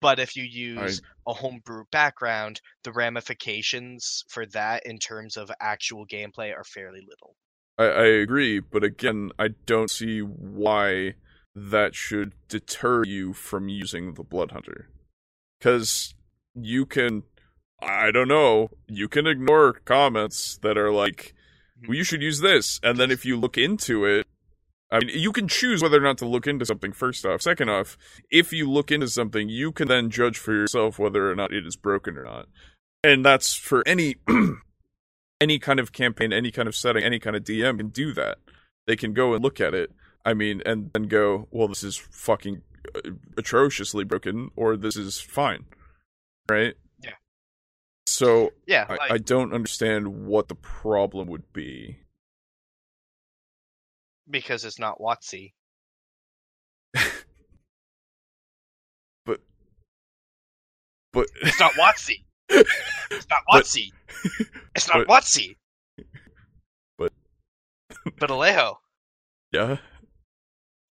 [0.00, 6.06] but if you use a homebrew background the ramifications for that in terms of actual
[6.06, 7.36] gameplay are fairly little
[7.78, 11.14] I, I agree, but again, I don't see why
[11.54, 14.88] that should deter you from using the Blood Hunter.
[15.58, 16.14] Because
[16.54, 17.22] you can,
[17.82, 21.34] I don't know, you can ignore comments that are like,
[21.78, 21.88] mm-hmm.
[21.88, 22.78] well, you should use this.
[22.82, 24.26] And then if you look into it,
[24.90, 27.42] I mean, you can choose whether or not to look into something first off.
[27.42, 27.98] Second off,
[28.30, 31.66] if you look into something, you can then judge for yourself whether or not it
[31.66, 32.46] is broken or not.
[33.02, 34.16] And that's for any
[35.40, 38.38] any kind of campaign, any kind of setting, any kind of DM can do that.
[38.86, 39.92] They can go and look at it.
[40.24, 42.62] I mean, and then go, well, this is fucking
[42.94, 45.66] uh, atrociously broken, or this is fine,
[46.48, 46.74] right?
[47.02, 47.12] Yeah.
[48.06, 51.98] So yeah I, I don't understand what the problem would be.
[54.28, 55.52] because it's not WotC
[59.24, 59.40] But,
[61.12, 63.92] but it's not WotC it's not WotC.
[64.74, 65.56] It's not but- WotC.
[66.98, 67.12] But-
[68.18, 68.76] but alejo
[69.52, 69.76] yeah,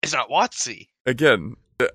[0.03, 0.89] it's not WotC.
[1.07, 1.87] Again, uh,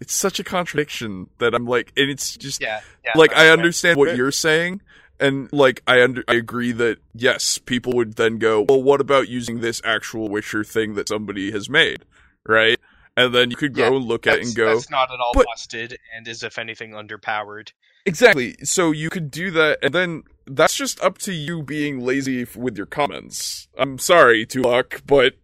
[0.00, 3.98] it's such a contradiction that I'm like, and it's just yeah yeah like I understand
[3.98, 4.82] what you're saying,
[5.20, 9.28] and like I under I agree that yes, people would then go, well, what about
[9.28, 12.04] using this actual Witcher thing that somebody has made,
[12.46, 12.78] right?
[13.16, 15.20] And then you could go Yeah, and look at it and go, that's not at
[15.20, 17.70] all but- busted and is if anything underpowered
[18.06, 18.56] exactly.
[18.64, 22.76] So you could do that, and then that's just up to you being lazy with
[22.76, 23.68] your comments.
[23.78, 25.34] I'm sorry, to Tulok, but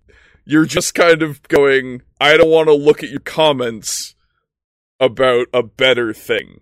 [0.45, 4.15] you're just kind of going, I don't want to look at your comments
[4.99, 6.61] about a better thing.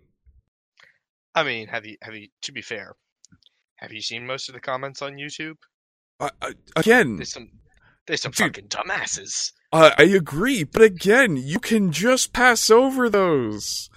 [1.34, 2.96] I mean, have you have you to be fair,
[3.76, 5.56] have you seen most of the comments on YouTube?
[6.20, 7.48] I, I, again, There's some
[8.06, 8.54] there's some Dude.
[8.56, 9.52] fucking dumbasses.
[9.72, 13.90] I I agree, but again, you can just pass over those.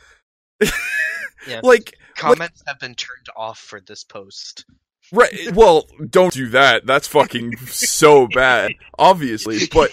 [0.62, 0.70] Yeah.
[1.64, 4.64] Like, Comments have been turned off for this post.
[5.12, 5.34] right?
[5.56, 6.86] Well, don't do that.
[6.86, 9.60] That's fucking so bad, obviously.
[9.74, 9.92] But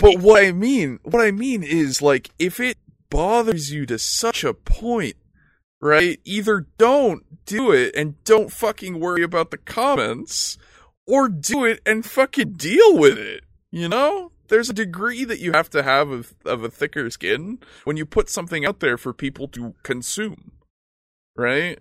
[0.00, 2.78] but what I mean, what I mean is like, if it
[3.10, 5.16] bothers you to such a point,
[5.80, 6.18] right?
[6.24, 10.56] Either don't do it and don't fucking worry about the comments,
[11.06, 13.44] or do it and fucking deal with it.
[13.70, 14.31] You know?
[14.52, 18.04] There's a degree that you have to have of, of a thicker skin when you
[18.04, 20.52] put something out there for people to consume.
[21.34, 21.78] Right?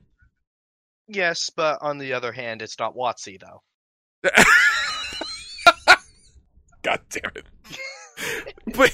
[1.05, 3.61] Yes, but on the other hand, it's not WotC though.
[6.81, 7.45] God damn it.
[8.73, 8.93] but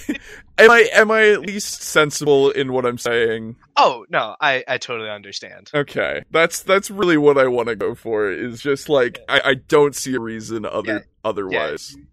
[0.57, 3.57] am I am I at least sensible in what I'm saying?
[3.75, 5.69] Oh no, I I totally understand.
[5.71, 6.23] Okay.
[6.31, 9.95] That's that's really what I want to go for is just like I, I don't
[9.95, 10.99] see a reason other Yeah.
[11.23, 11.93] otherwise.
[11.95, 12.07] you-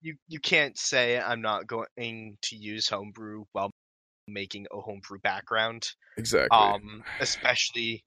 [0.00, 3.70] You you can't say I'm not going to use homebrew while
[4.28, 5.86] making a homebrew background.
[6.16, 6.56] Exactly.
[6.56, 8.04] Um, especially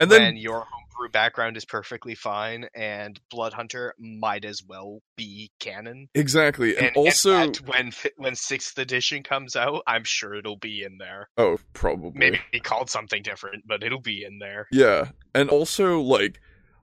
[0.00, 5.00] and then when your homebrew background is perfectly fine and Blood Hunter might as well
[5.16, 6.08] be canon.
[6.14, 6.74] exactly.
[6.76, 10.96] And, And, also fact, when when sixth edition comes out, I'm sure it'll be in
[10.98, 11.28] there.
[11.36, 12.12] oh, probably.
[12.18, 14.66] Maybe called something different, but it'll be in there.
[14.72, 15.10] Yeah.
[15.34, 16.40] And also like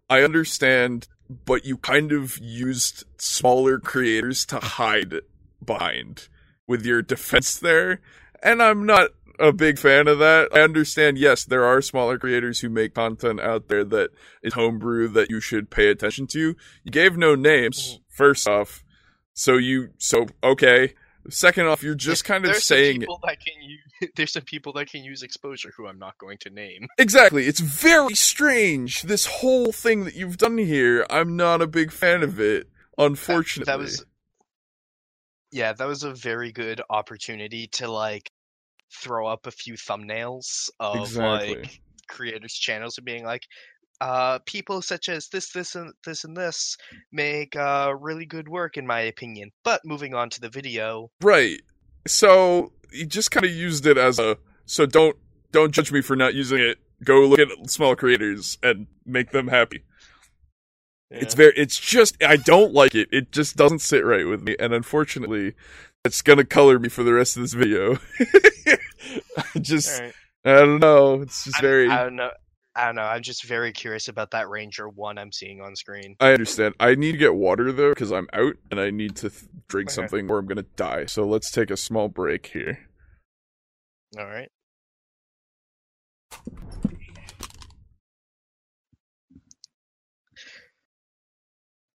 [0.10, 1.08] I understand
[1.46, 5.16] but you kind of used smaller creators to hide
[5.64, 6.28] behind
[6.68, 8.02] with your defense there.
[8.44, 10.50] And I'm not a big fan of that.
[10.54, 15.10] I understand, yes, there are smaller creators who make content out there that is homebrew
[15.10, 16.56] that you should pay attention to.
[16.84, 18.00] You gave no names, mm.
[18.10, 18.84] first off.
[19.34, 20.94] So you, so, okay.
[21.30, 24.44] Second off, you're just kind of there's some saying people that can use, there's some
[24.44, 26.88] people that can use exposure who I'm not going to name.
[26.98, 27.46] Exactly.
[27.48, 29.04] It's very strange.
[29.04, 33.72] This whole thing that you've done here, I'm not a big fan of it, unfortunately.
[33.72, 34.06] That was
[35.52, 38.30] yeah, that was a very good opportunity to like
[38.94, 41.56] throw up a few thumbnails of Exactly.
[41.56, 43.44] like creators' channels and being like,
[44.02, 46.78] uh, people such as this, this, and this, and this
[47.12, 49.52] make uh really good work in my opinion.
[49.64, 51.62] But moving on to the video, Right.
[52.06, 55.18] So you just kind of used it as a so don't
[55.52, 56.78] don't judge me for not using it.
[57.04, 59.84] Go look at small creators and make them happy.
[61.10, 63.10] It's very it's just I don't like it.
[63.12, 65.54] It just doesn't sit right with me and unfortunately
[66.06, 67.98] it's going to color me for the rest of this video.
[69.38, 70.14] I just Alright.
[70.46, 71.22] I don't know.
[71.22, 72.32] It's just I- very I don't know.
[72.78, 73.02] I don't know.
[73.02, 76.16] I'm just very curious about that Ranger one I'm seeing on screen.
[76.20, 76.76] I understand.
[76.80, 79.90] I need to get water though because I'm out and I need to th- drink
[79.90, 79.96] Okay.
[79.96, 81.06] something or I'm gonna die.
[81.08, 82.88] So let's take a small break here.
[84.18, 84.50] All right.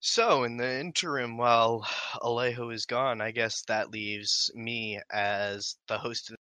[0.01, 1.87] So, in the interim, while
[2.23, 6.37] Alejo is gone, I guess that leaves me as the host of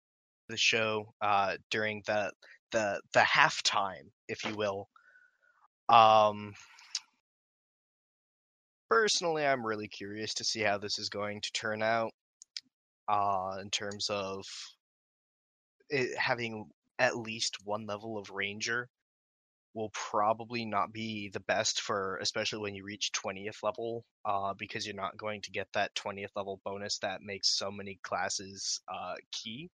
[0.47, 2.31] the show uh, during the
[2.71, 4.89] the the halftime, if you will.
[5.89, 6.53] Um,
[8.89, 12.11] personally, I'm really curious to see how this is going to turn out.
[13.07, 14.45] Uh, in terms of
[15.89, 18.87] it having at least one level of ranger
[19.73, 24.85] will probably not be the best for especially when you reach 20th level uh, because
[24.85, 29.13] you're not going to get that 20th level bonus that makes so many classes uh,
[29.31, 29.69] key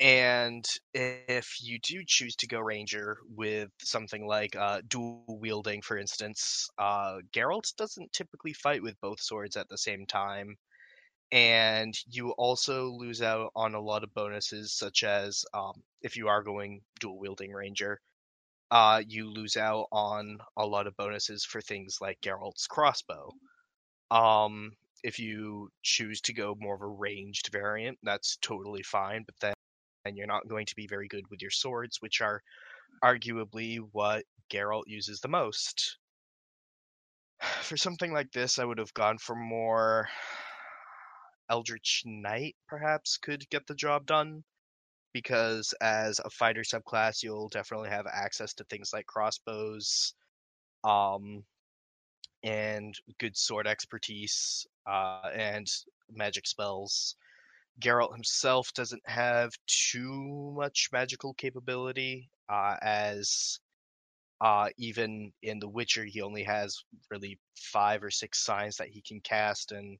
[0.00, 0.64] and
[0.94, 6.68] if you do choose to go ranger with something like uh, dual wielding for instance
[6.78, 10.56] uh, Geralt doesn't typically fight with both swords at the same time
[11.32, 16.28] and you also lose out on a lot of bonuses such as um, if you
[16.28, 18.00] are going dual wielding ranger
[18.70, 23.32] uh, you lose out on a lot of bonuses for things like Geralt's crossbow.
[24.10, 24.72] Um,
[25.02, 29.54] if you choose to go more of a ranged variant, that's totally fine, but then
[30.04, 32.42] and you're not going to be very good with your swords, which are
[33.02, 35.98] arguably what Geralt uses the most.
[37.62, 40.08] For something like this, I would have gone for more
[41.50, 44.44] Eldritch Knight, perhaps, could get the job done
[45.12, 50.14] because as a fighter subclass you'll definitely have access to things like crossbows
[50.84, 51.42] um
[52.42, 55.66] and good sword expertise uh and
[56.12, 57.16] magic spells
[57.80, 63.58] Geralt himself doesn't have too much magical capability uh as
[64.40, 69.02] uh even in the witcher he only has really five or six signs that he
[69.02, 69.98] can cast and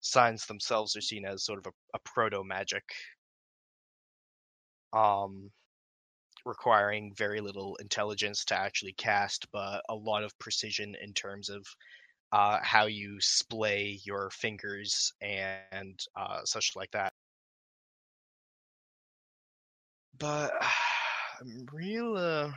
[0.00, 2.84] signs themselves are seen as sort of a, a proto magic
[4.92, 5.50] um,
[6.44, 11.66] requiring very little intelligence to actually cast, but a lot of precision in terms of
[12.32, 17.12] uh, how you splay your fingers and uh, such like that.
[20.22, 20.52] But
[21.40, 22.52] I'm real, uh,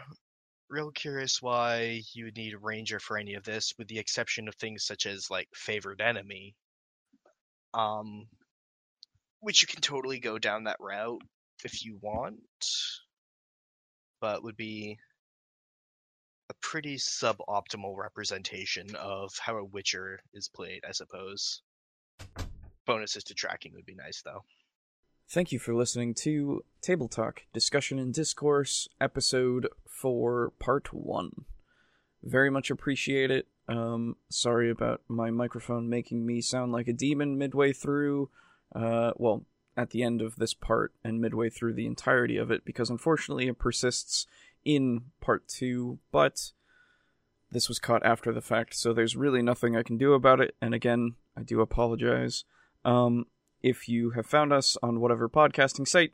[0.69, 4.47] real curious why you would need a ranger for any of this, with the exception
[4.47, 6.55] of things such as like favored enemy.
[7.73, 8.27] Um,
[9.39, 11.21] which you can totally go down that route
[11.63, 12.39] if you want,
[14.21, 14.97] but would be
[16.49, 21.63] a pretty suboptimal representation of how a Witcher is played, I suppose.
[22.85, 24.43] Bonuses to tracking would be nice, though.
[25.27, 31.45] Thank you for listening to Table Talk Discussion and Discourse, Episode 4, Part 1.
[32.23, 33.47] Very much appreciate it.
[33.67, 38.29] Um, sorry about my microphone making me sound like a demon midway through.
[38.73, 39.45] Uh, well,
[39.75, 43.47] at the end of this part and midway through the entirety of it, because unfortunately
[43.47, 44.27] it persists
[44.63, 46.51] in Part 2, but
[47.51, 50.55] this was caught after the fact, so there's really nothing I can do about it,
[50.61, 52.43] and again, I do apologize.
[52.85, 53.25] Um,
[53.65, 56.13] if you have found us on whatever podcasting site,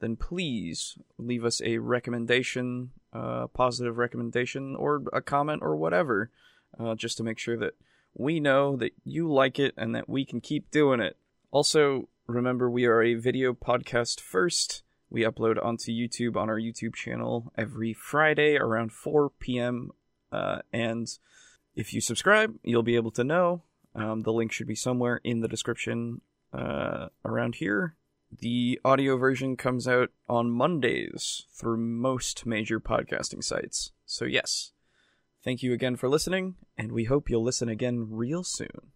[0.00, 6.32] then please leave us a recommendation, uh, positive recommendation, or a comment, or whatever,
[6.76, 7.74] uh, just to make sure that
[8.14, 11.16] we know that you like it and that we can keep doing it.
[11.52, 14.82] Also, remember we are a video podcast first.
[15.08, 19.92] We upload onto YouTube on our YouTube channel every Friday around 4 p.m.
[20.32, 21.08] Uh, and
[21.76, 23.62] if you subscribe, you'll be able to know.
[23.94, 27.96] Um, the link should be somewhere in the description uh, around here.
[28.30, 33.92] The audio version comes out on Mondays through most major podcasting sites.
[34.04, 34.72] So, yes,
[35.42, 38.92] thank you again for listening, and we hope you'll listen again real soon.